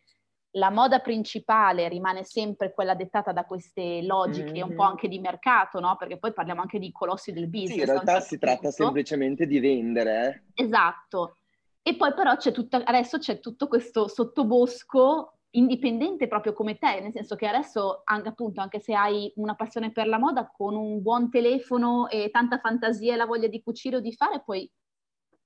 la 0.53 0.71
moda 0.71 0.99
principale 0.99 1.89
rimane 1.89 2.25
sempre 2.25 2.73
quella 2.73 2.95
dettata 2.95 3.33
da 3.33 3.45
queste 3.45 4.03
logiche 4.03 4.53
mm-hmm. 4.53 4.63
un 4.63 4.75
po' 4.75 4.83
mm-hmm. 4.83 4.91
anche 4.91 5.09
di 5.09 5.19
mercato, 5.19 5.81
no? 5.81 5.97
Perché 5.97 6.19
poi 6.19 6.33
parliamo 6.33 6.61
anche 6.61 6.79
di 6.79 6.93
colossi 6.93 7.33
del 7.33 7.49
business. 7.49 7.73
Sì, 7.73 7.79
in 7.81 7.87
realtà 7.87 8.21
si 8.21 8.39
punto. 8.39 8.47
tratta 8.47 8.71
semplicemente 8.71 9.47
di 9.47 9.61
vendere. 9.61 10.45
Eh? 10.55 10.65
Esatto. 10.65 11.37
E 11.83 11.97
poi 11.97 12.13
però 12.15 12.37
c'è 12.37 12.53
tutto, 12.53 12.77
adesso 12.77 13.19
c'è 13.19 13.41
tutto 13.41 13.67
questo 13.67 14.09
sottobosco 14.09 15.39
indipendente 15.55 16.29
proprio 16.29 16.53
come 16.53 16.79
te, 16.79 17.01
nel 17.01 17.13
senso 17.13 17.35
che 17.35 17.47
adesso 17.47 18.03
anche, 18.05 18.29
appunto 18.29 18.61
anche 18.61 18.79
se 18.79 18.95
hai 18.95 19.33
una 19.37 19.55
passione 19.55 19.91
per 19.91 20.07
la 20.07 20.19
moda, 20.19 20.51
con 20.51 20.75
un 20.77 21.03
buon 21.03 21.29
telefono 21.31 22.09
e 22.09 22.31
tanta 22.31 22.59
fantasia 22.59 23.15
e 23.15 23.17
la 23.17 23.27
voglia 23.27 23.49
di 23.49 23.63
cucire 23.63 23.97
o 23.97 24.01
di 24.01 24.15
fare, 24.15 24.43
puoi 24.43 24.71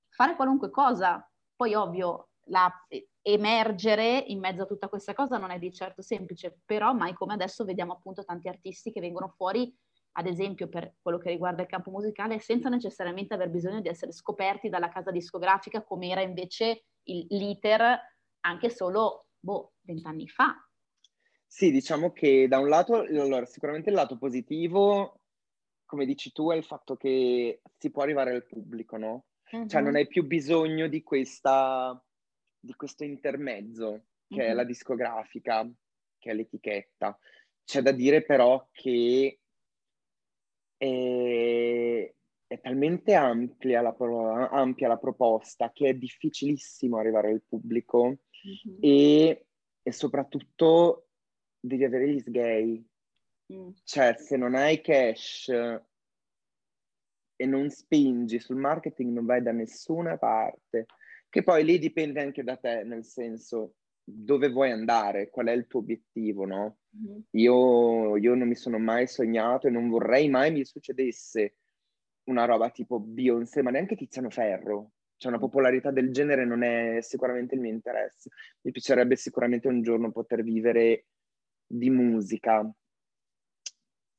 fare 0.09 0.35
qualunque 0.35 0.69
cosa. 0.69 1.29
Poi 1.55 1.73
ovvio, 1.73 2.29
la, 2.45 2.71
emergere 3.27 4.23
in 4.27 4.39
mezzo 4.39 4.63
a 4.63 4.65
tutta 4.65 4.87
questa 4.87 5.13
cosa 5.13 5.37
non 5.37 5.51
è 5.51 5.59
di 5.59 5.73
certo 5.73 6.01
semplice, 6.01 6.61
però 6.65 6.93
mai 6.93 7.13
come 7.13 7.33
adesso 7.33 7.65
vediamo 7.65 7.91
appunto 7.91 8.23
tanti 8.23 8.47
artisti 8.47 8.91
che 8.91 9.01
vengono 9.01 9.27
fuori, 9.35 9.75
ad 10.13 10.27
esempio 10.27 10.69
per 10.69 10.95
quello 11.01 11.17
che 11.17 11.29
riguarda 11.29 11.61
il 11.61 11.67
campo 11.67 11.91
musicale, 11.91 12.39
senza 12.39 12.69
necessariamente 12.69 13.33
aver 13.33 13.49
bisogno 13.49 13.81
di 13.81 13.89
essere 13.89 14.13
scoperti 14.13 14.69
dalla 14.69 14.87
casa 14.87 15.11
discografica 15.11 15.83
come 15.83 16.07
era 16.07 16.21
invece 16.21 16.85
il, 17.03 17.27
l'iter 17.29 17.99
anche 18.41 18.69
solo 18.69 19.25
boh, 19.37 19.73
vent'anni 19.81 20.27
fa. 20.29 20.55
Sì, 21.45 21.69
diciamo 21.69 22.13
che 22.13 22.47
da 22.47 22.59
un 22.59 22.69
lato, 22.69 22.95
allora, 22.95 23.45
sicuramente 23.45 23.89
il 23.89 23.95
lato 23.95 24.17
positivo, 24.17 25.19
come 25.85 26.05
dici 26.05 26.31
tu, 26.31 26.49
è 26.51 26.55
il 26.55 26.63
fatto 26.63 26.95
che 26.95 27.61
si 27.77 27.91
può 27.91 28.03
arrivare 28.03 28.33
al 28.33 28.45
pubblico, 28.45 28.95
no? 28.95 29.25
Uh-huh. 29.51 29.67
Cioè 29.67 29.81
non 29.81 29.95
hai 29.95 30.07
più 30.07 30.25
bisogno 30.25 30.87
di, 30.87 31.03
questa, 31.03 32.01
di 32.59 32.73
questo 32.75 33.03
intermezzo, 33.03 34.05
che 34.27 34.41
uh-huh. 34.41 34.49
è 34.49 34.53
la 34.53 34.63
discografica, 34.63 35.69
che 36.17 36.31
è 36.31 36.33
l'etichetta. 36.33 37.17
C'è 37.63 37.81
da 37.81 37.91
dire 37.91 38.23
però 38.23 38.67
che 38.71 39.39
è, 40.77 42.13
è 42.47 42.59
talmente 42.61 43.13
ampia 43.13 43.81
la, 43.81 43.95
ampia 44.51 44.87
la, 44.87 44.97
proposta 44.97 45.71
che 45.71 45.89
è 45.89 45.93
difficilissimo 45.93 46.97
arrivare 46.97 47.31
al 47.31 47.43
pubblico 47.45 48.05
mm-hmm. 48.05 48.77
e, 48.79 49.45
e, 49.81 49.91
soprattutto 49.91 51.09
devi 51.59 51.83
avere 51.83 52.09
gli 52.09 52.19
sgay. 52.19 52.87
Mm. 53.53 53.69
Cioè, 53.83 54.15
se 54.17 54.37
non 54.37 54.55
hai 54.55 54.81
cash 54.81 55.49
e 57.39 57.45
non 57.45 57.69
spingi 57.69 58.39
sul 58.39 58.57
marketing, 58.57 59.13
non 59.13 59.25
vai 59.25 59.41
da 59.41 59.51
nessuna 59.51 60.17
parte. 60.17 60.85
Che 61.29 61.43
poi 61.43 61.63
lì 61.63 61.77
dipende 61.79 62.21
anche 62.21 62.43
da 62.43 62.55
te, 62.57 62.83
nel 62.83 63.03
senso 63.03 63.75
dove 64.03 64.49
vuoi 64.49 64.71
andare, 64.71 65.29
qual 65.29 65.47
è 65.47 65.51
il 65.51 65.67
tuo 65.67 65.81
obiettivo, 65.81 66.45
no? 66.45 66.77
Mm-hmm. 66.97 67.19
Io, 67.31 68.15
io 68.15 68.35
non 68.35 68.47
mi 68.47 68.55
sono 68.55 68.79
mai 68.79 69.05
sognato 69.07 69.67
e 69.67 69.69
non 69.69 69.89
vorrei 69.89 70.29
mai 70.29 70.51
mi 70.51 70.63
succedesse 70.63 71.57
una 72.29 72.45
roba 72.45 72.69
tipo 72.69 72.99
Beyoncé, 72.99 73.61
ma 73.61 73.69
neanche 73.69 73.95
Tiziano 73.95 74.29
Ferro. 74.29 74.91
Cioè 75.17 75.31
una 75.31 75.41
popolarità 75.41 75.91
del 75.91 76.11
genere 76.11 76.45
non 76.45 76.63
è 76.63 76.99
sicuramente 77.01 77.55
il 77.55 77.61
mio 77.61 77.71
interesse. 77.71 78.29
Mi 78.61 78.71
piacerebbe 78.71 79.15
sicuramente 79.15 79.67
un 79.67 79.81
giorno 79.81 80.11
poter 80.11 80.43
vivere 80.43 81.07
di 81.65 81.89
musica, 81.89 82.69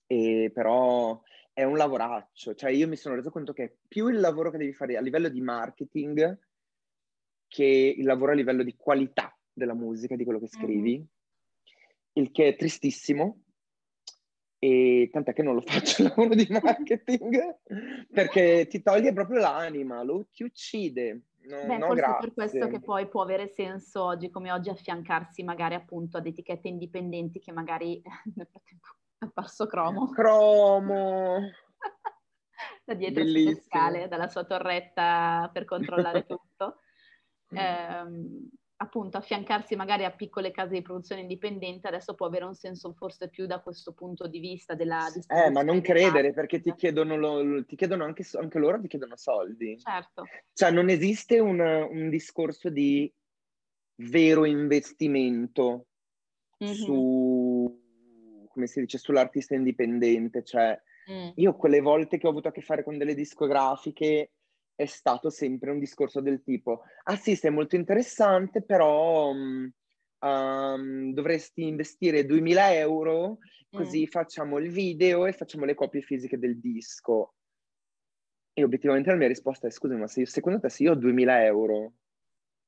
e 0.06 0.50
però 0.52 1.20
è 1.52 1.62
un 1.64 1.76
lavoraccio. 1.76 2.54
Cioè 2.54 2.70
io 2.70 2.88
mi 2.88 2.96
sono 2.96 3.14
reso 3.14 3.30
conto 3.30 3.52
che 3.52 3.78
più 3.86 4.08
il 4.08 4.20
lavoro 4.20 4.50
che 4.50 4.58
devi 4.58 4.72
fare 4.72 4.96
a 4.96 5.00
livello 5.00 5.28
di 5.28 5.40
marketing 5.40 6.38
che 7.48 7.94
il 7.96 8.04
lavoro 8.04 8.32
a 8.32 8.34
livello 8.34 8.62
di 8.62 8.76
qualità 8.76 9.36
della 9.52 9.74
musica, 9.74 10.14
di 10.14 10.24
quello 10.24 10.38
che 10.38 10.48
scrivi, 10.48 10.98
mm-hmm. 10.98 11.06
il 12.12 12.30
che 12.30 12.48
è 12.48 12.56
tristissimo, 12.56 13.42
e 14.60 15.08
tant'è 15.12 15.32
che 15.32 15.42
non 15.42 15.54
lo 15.54 15.60
faccio 15.66 16.02
il 16.02 16.08
lavoro 16.08 16.34
di 16.34 16.46
marketing 16.50 17.58
perché 18.12 18.66
ti 18.68 18.82
toglie 18.82 19.12
proprio 19.12 19.40
l'anima, 19.40 20.02
lo, 20.02 20.26
ti 20.32 20.42
uccide. 20.42 21.22
No, 21.48 21.64
Beh, 21.64 21.78
no, 21.78 21.86
forse 21.86 22.02
grazie. 22.02 22.18
per 22.20 22.34
questo 22.34 22.68
che 22.68 22.80
poi 22.80 23.08
può 23.08 23.22
avere 23.22 23.46
senso 23.46 24.04
oggi 24.04 24.28
come 24.28 24.52
oggi 24.52 24.68
affiancarsi 24.68 25.42
magari 25.44 25.74
appunto 25.74 26.18
ad 26.18 26.26
etichette 26.26 26.68
indipendenti 26.68 27.38
che 27.38 27.52
magari 27.52 28.02
nel 28.34 28.46
frattempo 28.50 28.88
è 29.18 29.24
apparso 29.24 29.66
Cromo. 29.66 30.10
Cromo! 30.10 31.38
da 32.84 32.94
dietro 32.94 33.24
sulle 33.24 33.54
scale, 33.54 34.08
dalla 34.08 34.28
sua 34.28 34.44
torretta 34.44 35.48
per 35.52 35.64
controllare 35.64 36.26
tutto. 36.26 36.80
Eh, 37.50 38.48
appunto 38.80 39.16
affiancarsi 39.16 39.74
magari 39.74 40.04
a 40.04 40.12
piccole 40.12 40.50
case 40.50 40.74
di 40.74 40.82
produzione 40.82 41.22
indipendente 41.22 41.88
adesso 41.88 42.14
può 42.14 42.26
avere 42.26 42.44
un 42.44 42.54
senso 42.54 42.92
forse 42.92 43.28
più 43.28 43.46
da 43.46 43.60
questo 43.60 43.92
punto 43.92 44.28
di 44.28 44.38
vista 44.38 44.74
della 44.74 45.08
Eh, 45.26 45.50
ma 45.50 45.62
non 45.62 45.80
credere 45.80 46.32
perché 46.32 46.60
ti 46.60 46.72
chiedono, 46.74 47.16
lo, 47.16 47.64
ti 47.64 47.74
chiedono 47.74 48.04
anche, 48.04 48.24
anche, 48.34 48.58
loro 48.58 48.80
ti 48.80 48.88
chiedono 48.88 49.16
soldi. 49.16 49.78
Certo. 49.78 50.24
Cioè 50.52 50.70
non 50.70 50.88
esiste 50.90 51.40
un, 51.40 51.58
un 51.58 52.08
discorso 52.08 52.70
di 52.70 53.12
vero 53.96 54.44
investimento 54.44 55.86
mm-hmm. 56.62 56.74
su, 56.74 58.46
come 58.48 58.66
si 58.68 58.80
dice, 58.80 58.98
sull'artista 58.98 59.56
indipendente. 59.56 60.44
Cioè 60.44 60.80
mm. 61.10 61.30
io 61.34 61.56
quelle 61.56 61.80
volte 61.80 62.16
che 62.16 62.28
ho 62.28 62.30
avuto 62.30 62.46
a 62.46 62.52
che 62.52 62.60
fare 62.60 62.84
con 62.84 62.96
delle 62.96 63.14
discografiche 63.14 64.34
è 64.78 64.86
stato 64.86 65.28
sempre 65.28 65.72
un 65.72 65.80
discorso 65.80 66.20
del 66.20 66.40
tipo, 66.44 66.82
ah 67.02 67.16
sì, 67.16 67.34
sei 67.34 67.50
molto 67.50 67.74
interessante, 67.74 68.62
però 68.62 69.30
um, 69.30 69.68
um, 70.20 71.12
dovresti 71.12 71.66
investire 71.66 72.24
2000 72.24 72.76
euro, 72.76 73.38
così 73.72 74.02
mm. 74.02 74.10
facciamo 74.10 74.58
il 74.58 74.70
video 74.70 75.26
e 75.26 75.32
facciamo 75.32 75.64
le 75.64 75.74
copie 75.74 76.00
fisiche 76.00 76.38
del 76.38 76.60
disco. 76.60 77.34
E 78.52 78.62
obiettivamente 78.62 79.10
la 79.10 79.16
mia 79.16 79.26
risposta 79.26 79.66
è, 79.66 79.70
scusa, 79.70 79.96
ma 79.96 80.06
se 80.06 80.20
io, 80.20 80.26
secondo 80.26 80.60
te 80.60 80.68
se 80.68 80.84
io 80.84 80.92
ho 80.92 80.94
2000 80.94 81.44
euro, 81.44 81.94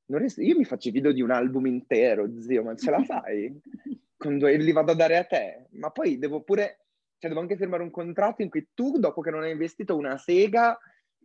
ries- 0.06 0.38
io 0.38 0.58
mi 0.58 0.64
faccio 0.64 0.88
i 0.88 0.92
video 0.92 1.12
di 1.12 1.22
un 1.22 1.30
album 1.30 1.66
intero, 1.66 2.28
zio, 2.40 2.64
ma 2.64 2.74
ce 2.74 2.90
la 2.90 3.04
fai? 3.04 3.56
Quando 4.18 4.48
li 4.48 4.72
vado 4.72 4.90
a 4.90 4.96
dare 4.96 5.16
a 5.16 5.22
te? 5.22 5.68
Ma 5.74 5.90
poi 5.90 6.18
devo 6.18 6.42
pure, 6.42 6.86
cioè 7.18 7.30
devo 7.30 7.40
anche 7.40 7.56
firmare 7.56 7.84
un 7.84 7.90
contratto 7.90 8.42
in 8.42 8.50
cui 8.50 8.68
tu, 8.74 8.98
dopo 8.98 9.20
che 9.20 9.30
non 9.30 9.42
hai 9.42 9.52
investito 9.52 9.96
una 9.96 10.18
sega, 10.18 10.76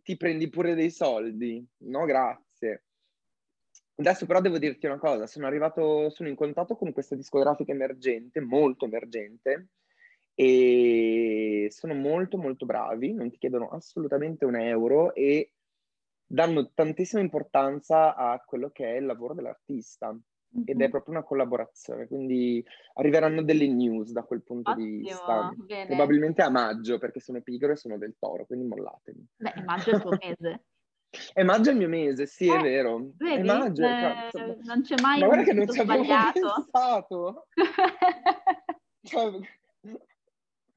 ti 0.06 0.16
prendi 0.16 0.48
pure 0.48 0.76
dei 0.76 0.90
soldi. 0.92 1.66
No, 1.78 2.04
grazie. 2.04 2.84
Adesso 3.96 4.24
però 4.24 4.40
devo 4.40 4.58
dirti 4.58 4.86
una 4.86 4.98
cosa, 4.98 5.26
sono 5.26 5.46
arrivato, 5.46 6.10
sono 6.10 6.28
in 6.28 6.36
contatto 6.36 6.76
con 6.76 6.92
questa 6.92 7.16
discografica 7.16 7.72
emergente, 7.72 8.38
molto 8.38 8.84
emergente, 8.84 9.70
e 10.32 11.66
sono 11.70 11.94
molto 11.94 12.38
molto 12.38 12.66
bravi, 12.66 13.14
non 13.14 13.30
ti 13.30 13.38
chiedono 13.38 13.70
assolutamente 13.70 14.44
un 14.44 14.54
euro 14.54 15.12
e 15.12 15.50
danno 16.24 16.70
tantissima 16.72 17.20
importanza 17.20 18.14
a 18.14 18.38
quello 18.44 18.70
che 18.70 18.84
è 18.84 18.98
il 18.98 19.06
lavoro 19.06 19.34
dell'artista. 19.34 20.16
Ed 20.64 20.80
è 20.80 20.88
proprio 20.88 21.14
una 21.14 21.24
collaborazione, 21.24 22.06
quindi 22.06 22.64
arriveranno 22.94 23.42
delle 23.42 23.66
news 23.68 24.12
da 24.12 24.22
quel 24.22 24.42
punto 24.42 24.70
Ottimo, 24.70 24.86
di 24.86 24.96
vista. 24.98 25.52
bene. 25.56 25.86
Probabilmente 25.86 26.42
a 26.42 26.50
maggio, 26.50 26.98
perché 26.98 27.20
sono 27.20 27.40
pigro 27.42 27.72
e 27.72 27.76
sono 27.76 27.98
del 27.98 28.16
toro, 28.18 28.46
quindi 28.46 28.66
mollatemi. 28.66 29.26
Beh, 29.36 29.62
maggio 29.64 29.90
è 29.90 29.94
il 29.94 30.00
tuo 30.00 30.16
mese. 30.20 30.64
È 31.32 31.42
maggio 31.42 31.70
il 31.70 31.76
mio 31.76 31.88
mese, 31.88 32.26
sì, 32.26 32.48
è 32.48 32.58
Eh, 32.58 32.62
vero. 32.62 32.98
È 32.98 33.24
Vedi? 33.24 33.46
maggio, 33.46 33.84
Eh, 33.84 33.96
cazzo. 34.00 34.56
non 34.64 34.82
c'è 34.82 35.00
mai 35.00 35.20
Ma 35.20 35.26
guarda 35.26 35.44
che 35.44 35.52
non 35.52 35.68
ci 35.68 35.80
avevo 35.80 36.04
pensato. 36.32 37.46
Cioè, 39.06 39.30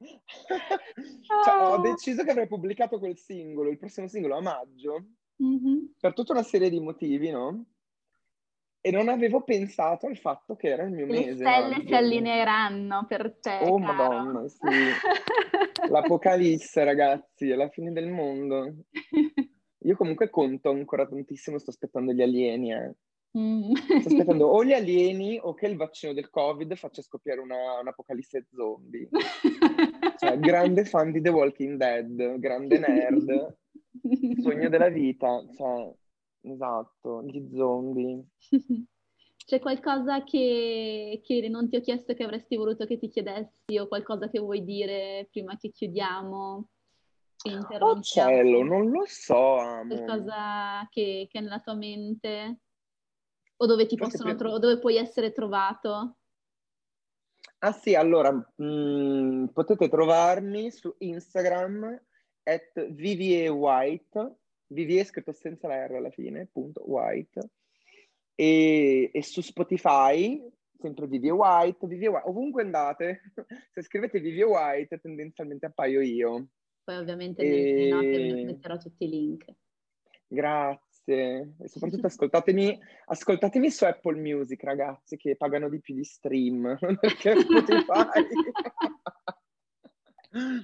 cioè, 0.00 1.54
ho 1.58 1.74
Ah. 1.74 1.78
deciso 1.78 2.22
che 2.22 2.30
avrei 2.30 2.46
pubblicato 2.46 2.98
quel 3.00 3.16
singolo, 3.18 3.70
il 3.70 3.76
prossimo 3.78 4.06
singolo 4.06 4.36
a 4.36 4.40
maggio, 4.40 5.04
Mhm. 5.38 5.94
per 5.98 6.12
tutta 6.14 6.32
una 6.32 6.44
serie 6.44 6.70
di 6.70 6.78
motivi, 6.78 7.30
no? 7.30 7.64
E 8.82 8.90
non 8.90 9.08
avevo 9.08 9.42
pensato 9.42 10.06
al 10.06 10.16
fatto 10.16 10.56
che 10.56 10.68
era 10.68 10.84
il 10.84 10.92
mio 10.92 11.04
Le 11.06 11.12
mese. 11.12 11.34
stelle 11.34 11.74
si 11.74 11.80
maggio. 11.82 11.96
allineeranno 11.96 13.04
per 13.06 13.36
te, 13.40 13.58
Oh, 13.62 13.78
caro. 13.78 13.92
Madonna, 13.92 14.48
sì. 14.48 14.58
L'apocalisse, 15.90 16.84
ragazzi, 16.84 17.50
è 17.50 17.54
la 17.56 17.68
fine 17.68 17.92
del 17.92 18.08
mondo. 18.08 18.74
Io 19.84 19.96
comunque 19.96 20.30
conto 20.30 20.70
ancora 20.70 21.06
tantissimo, 21.06 21.58
sto 21.58 21.70
aspettando 21.70 22.12
gli 22.12 22.22
alieni, 22.22 22.72
eh. 22.72 22.94
Mm. 23.38 23.72
Sto 24.00 24.08
aspettando 24.08 24.46
o 24.46 24.64
gli 24.64 24.72
alieni 24.74 25.38
o 25.40 25.54
che 25.54 25.66
il 25.66 25.76
vaccino 25.76 26.12
del 26.12 26.30
Covid 26.30 26.74
faccia 26.74 27.02
scoppiare 27.02 27.40
una, 27.40 27.78
un'apocalisse 27.80 28.46
zombie. 28.52 29.08
Cioè, 30.16 30.38
grande 30.38 30.84
fan 30.84 31.12
di 31.12 31.20
The 31.20 31.28
Walking 31.30 31.76
Dead, 31.76 32.38
grande 32.38 32.78
nerd, 32.78 33.56
sogno 34.40 34.68
della 34.68 34.88
vita, 34.88 35.42
cioè, 35.56 35.92
esatto, 36.42 37.22
gli 37.24 37.48
zombie. 37.54 38.24
C'è 39.50 39.58
qualcosa 39.58 40.22
che, 40.22 41.20
che 41.24 41.48
non 41.48 41.68
ti 41.68 41.76
ho 41.76 41.80
chiesto 41.80 42.14
che 42.14 42.22
avresti 42.22 42.56
voluto 42.56 42.86
che 42.86 42.98
ti 42.98 43.08
chiedessi 43.08 43.78
o 43.78 43.88
qualcosa 43.88 44.28
che 44.28 44.38
vuoi 44.38 44.62
dire 44.64 45.28
prima 45.30 45.56
che 45.56 45.70
chiudiamo? 45.70 46.68
Oh 47.80 48.00
cielo, 48.00 48.62
non 48.62 48.90
lo 48.90 49.04
so, 49.06 49.56
amo. 49.56 49.88
Qualcosa 49.88 50.86
che, 50.90 51.26
che 51.28 51.38
è 51.38 51.40
nella 51.40 51.60
tua 51.60 51.74
mente? 51.74 52.60
O 53.56 53.66
dove 53.66 53.86
ti 53.86 53.96
Forse 53.96 54.18
possono 54.18 54.36
prima- 54.36 54.50
tro- 54.50 54.58
dove 54.60 54.78
puoi 54.78 54.96
essere 54.96 55.32
trovato? 55.32 56.18
Ah 57.58 57.72
sì, 57.72 57.94
allora, 57.94 58.30
mh, 58.32 59.46
potete 59.52 59.88
trovarmi 59.88 60.70
su 60.70 60.94
Instagram 60.98 62.00
at 62.44 62.86
Vivie 62.92 63.48
White, 64.70 64.74
Vivie 64.74 65.04
scritto 65.04 65.32
senza 65.32 65.68
la 65.68 65.86
R 65.86 65.94
alla 65.94 66.10
fine, 66.10 66.46
punto, 66.50 66.82
White, 66.88 67.50
e, 68.34 69.10
e 69.12 69.22
su 69.22 69.40
Spotify, 69.40 70.40
sempre 70.78 71.06
Vivie 71.06 71.30
White, 71.30 71.86
Vivie 71.86 72.08
White, 72.08 72.28
ovunque 72.28 72.62
andate, 72.62 73.20
se 73.72 73.82
scrivete 73.82 74.20
Vivie 74.20 74.44
White 74.44 75.00
tendenzialmente 75.00 75.66
appaio 75.66 76.00
io. 76.00 76.48
Poi 76.82 76.96
ovviamente 76.96 77.42
nelle 77.42 77.88
note 77.88 78.40
E- 78.40 78.44
metterò 78.44 78.76
tutti 78.78 79.04
i 79.04 79.08
link. 79.08 79.44
Grazie, 80.26 81.54
e 81.60 81.68
soprattutto 81.68 82.06
ascoltatemi, 82.06 82.78
ascoltatemi 83.06 83.70
su 83.70 83.84
Apple 83.84 84.20
Music, 84.20 84.62
ragazzi, 84.62 85.16
che 85.16 85.36
pagano 85.36 85.68
di 85.68 85.80
più 85.80 85.94
di 85.94 86.04
stream, 86.04 86.78
perché 87.00 87.40
Spotify... 87.40 88.06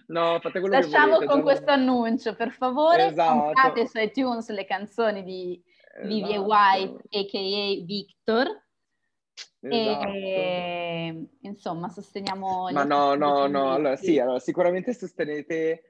No, 0.09 0.39
fate 0.41 0.61
quello 0.61 0.77
Lasciamo 0.77 1.19
che 1.19 1.27
volete. 1.27 1.27
con 1.27 1.43
questo 1.43 1.71
annuncio, 1.71 2.35
per 2.37 2.53
favore, 2.53 3.07
Esatto. 3.07 3.43
comprate 3.43 3.87
su 3.89 3.99
iTunes 3.99 4.49
le 4.51 4.65
canzoni 4.65 5.25
di 5.25 5.61
Vivie 6.03 6.37
Esatto, 6.37 6.45
White, 6.45 7.03
a.k.a. 7.11 7.85
Victor, 7.85 8.65
esatto. 9.61 10.09
e 10.15 11.29
insomma 11.41 11.89
sosteniamo... 11.89 12.69
Ma 12.71 12.85
no, 12.85 13.15
no, 13.15 13.47
no, 13.47 13.73
allora 13.73 13.97
sì, 13.97 14.19
allora, 14.19 14.39
sicuramente 14.39 14.93
sostenete, 14.95 15.83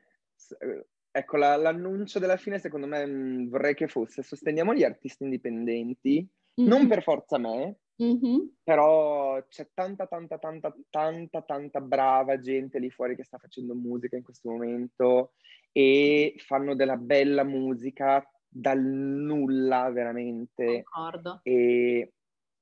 eh, 0.59 0.87
ecco, 1.11 1.37
la- 1.37 1.57
l'annuncio 1.57 2.19
della 2.19 2.37
fine 2.37 2.59
secondo 2.59 2.87
me 2.87 3.05
mh, 3.05 3.49
vorrei 3.51 3.75
che 3.75 3.89
fosse, 3.89 4.23
sosteniamo 4.23 4.73
gli 4.75 4.85
artisti 4.85 5.25
indipendenti, 5.25 6.27
non 6.63 6.83
Mhm, 6.83 6.89
per 6.89 7.03
forza 7.03 7.37
me, 7.37 7.77
mhm. 7.97 8.57
però 8.63 9.43
c'è 9.49 9.69
tanta, 9.73 10.07
tanta, 10.07 10.39
tanta, 10.39 10.75
tanta, 10.91 11.43
tanta 11.43 11.81
brava 11.81 12.39
gente 12.39 12.79
lì 12.79 12.91
fuori 12.91 13.17
che 13.17 13.25
sta 13.25 13.39
facendo 13.39 13.75
musica 13.75 14.17
in 14.17 14.23
questo 14.23 14.51
momento 14.51 15.33
e 15.73 16.35
fanno 16.39 16.75
della 16.75 16.97
bella 16.97 17.45
musica 17.45 18.29
dal 18.49 18.81
nulla 18.81 19.91
veramente 19.91 20.85
Concordo. 20.85 21.41
e 21.43 22.13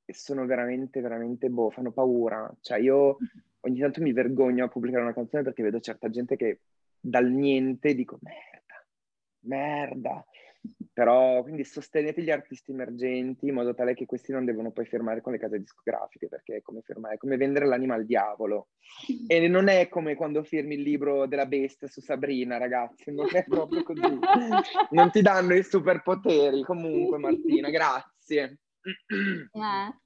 e 0.07 0.12
sono 0.12 0.45
veramente, 0.45 1.01
veramente, 1.01 1.49
boh, 1.49 1.70
fanno 1.70 1.93
paura. 1.93 2.53
Cioè 2.61 2.78
io 2.78 3.16
ogni 3.61 3.80
tanto 3.80 4.03
mi 4.03 4.12
vergogno 4.12 4.64
a 4.64 4.68
pubblicare 4.68 5.03
una 5.03 5.14
canzone 5.14 5.43
perché 5.43 5.62
vedo 5.62 5.80
certa 5.80 6.11
gente 6.11 6.37
che 6.37 6.61
dal 7.01 7.30
niente 7.30 7.95
dico 7.95 8.18
merda, 8.20 8.87
merda. 9.47 10.24
Però 10.95 11.42
quindi 11.42 11.64
sostenete 11.64 12.22
gli 12.22 12.30
artisti 12.30 12.70
emergenti 12.70 13.49
in 13.49 13.55
modo 13.55 13.74
tale 13.74 13.95
che 13.95 14.07
questi 14.07 14.30
non 14.30 14.45
devono 14.45 14.70
poi 14.70 14.86
firmare 14.86 15.20
con 15.20 15.32
le 15.32 15.38
case 15.38 15.59
discografiche 15.59 16.28
perché 16.28 16.57
è 16.57 16.62
come, 16.62 16.82
firmare, 16.82 17.14
è 17.14 17.18
come 17.18 17.36
vendere 17.36 17.66
l'anima 17.66 17.95
al 17.95 18.07
diavolo. 18.07 18.68
E 19.26 19.49
non 19.49 19.66
è 19.66 19.88
come 19.88 20.14
quando 20.14 20.45
firmi 20.45 20.76
il 20.76 20.82
libro 20.82 21.26
della 21.26 21.47
bestia 21.47 21.88
su 21.88 22.01
Sabrina, 22.01 22.59
ragazzi, 22.59 23.12
non 23.12 23.26
è 23.32 23.45
proprio 23.45 23.82
così. 23.82 24.18
Non 24.90 25.11
ti 25.11 25.20
danno 25.20 25.55
i 25.55 25.64
superpoteri. 25.64 26.62
Comunque, 26.62 27.18
Martina, 27.18 27.70
grazie. 27.70 28.61
Eh, 28.84 30.03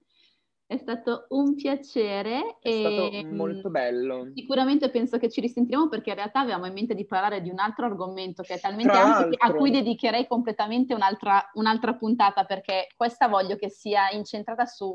È 0.70 0.76
stato 0.76 1.24
un 1.30 1.54
piacere 1.54 2.58
È 2.60 2.68
e 2.68 2.80
stato 2.80 3.10
mm, 3.10 3.34
molto 3.34 3.70
bello. 3.70 4.30
Sicuramente 4.34 4.90
penso 4.90 5.16
che 5.16 5.30
ci 5.30 5.40
risentiremo 5.40 5.88
perché 5.88 6.10
in 6.10 6.16
realtà 6.16 6.40
avevamo 6.40 6.66
in 6.66 6.74
mente 6.74 6.94
di 6.94 7.06
parlare 7.06 7.40
di 7.40 7.48
un 7.48 7.58
altro 7.58 7.86
argomento 7.86 8.42
che 8.42 8.52
è 8.52 8.60
talmente 8.60 8.92
Tra 8.92 9.16
ampio 9.16 9.38
a 9.40 9.54
cui 9.54 9.70
dedicherei 9.70 10.26
completamente 10.26 10.92
un'altra, 10.92 11.42
un'altra 11.54 11.94
puntata 11.94 12.44
perché 12.44 12.88
questa 12.94 13.28
voglio 13.28 13.56
che 13.56 13.70
sia 13.70 14.10
incentrata 14.10 14.66
su, 14.66 14.94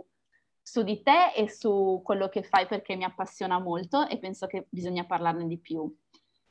su 0.62 0.84
di 0.84 1.02
te 1.02 1.34
e 1.36 1.50
su 1.50 2.02
quello 2.04 2.30
che 2.30 2.44
fai 2.44 2.68
perché 2.68 2.96
mi 2.96 3.04
appassiona 3.04 3.58
molto 3.58 4.08
e 4.08 4.20
penso 4.20 4.46
che 4.46 4.68
bisogna 4.70 5.06
parlarne 5.06 5.48
di 5.48 5.58
più. 5.58 5.92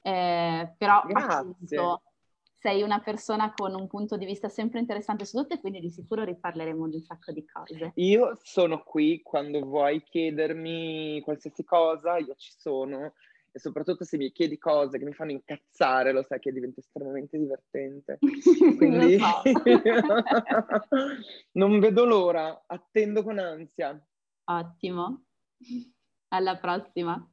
Eh, 0.02 0.74
però 0.76 1.00
Grazie. 1.06 1.38
appunto 1.38 2.02
sei 2.62 2.82
una 2.82 3.00
persona 3.00 3.52
con 3.52 3.74
un 3.74 3.88
punto 3.88 4.16
di 4.16 4.24
vista 4.24 4.48
sempre 4.48 4.78
interessante 4.78 5.24
su 5.24 5.36
tutto 5.36 5.54
e 5.54 5.60
quindi 5.60 5.80
di 5.80 5.90
sicuro 5.90 6.22
riparleremo 6.22 6.88
di 6.88 6.94
un 6.94 7.02
sacco 7.02 7.32
di 7.32 7.44
cose. 7.44 7.90
Io 7.96 8.38
sono 8.40 8.84
qui 8.84 9.20
quando 9.20 9.58
vuoi 9.64 10.00
chiedermi 10.04 11.20
qualsiasi 11.22 11.64
cosa, 11.64 12.18
io 12.18 12.36
ci 12.36 12.52
sono. 12.56 13.14
E 13.50 13.58
soprattutto 13.58 14.04
se 14.04 14.16
mi 14.16 14.30
chiedi 14.30 14.58
cose 14.58 14.96
che 14.96 15.04
mi 15.04 15.12
fanno 15.12 15.32
incazzare, 15.32 16.12
lo 16.12 16.22
sai 16.22 16.38
che 16.38 16.52
diventa 16.52 16.78
estremamente 16.78 17.36
divertente. 17.36 18.18
Quindi 18.78 19.18
non 21.58 21.80
vedo 21.80 22.04
l'ora, 22.04 22.62
attendo 22.64 23.24
con 23.24 23.40
ansia. 23.40 24.00
Ottimo. 24.44 25.24
Alla 26.28 26.56
prossima. 26.58 27.32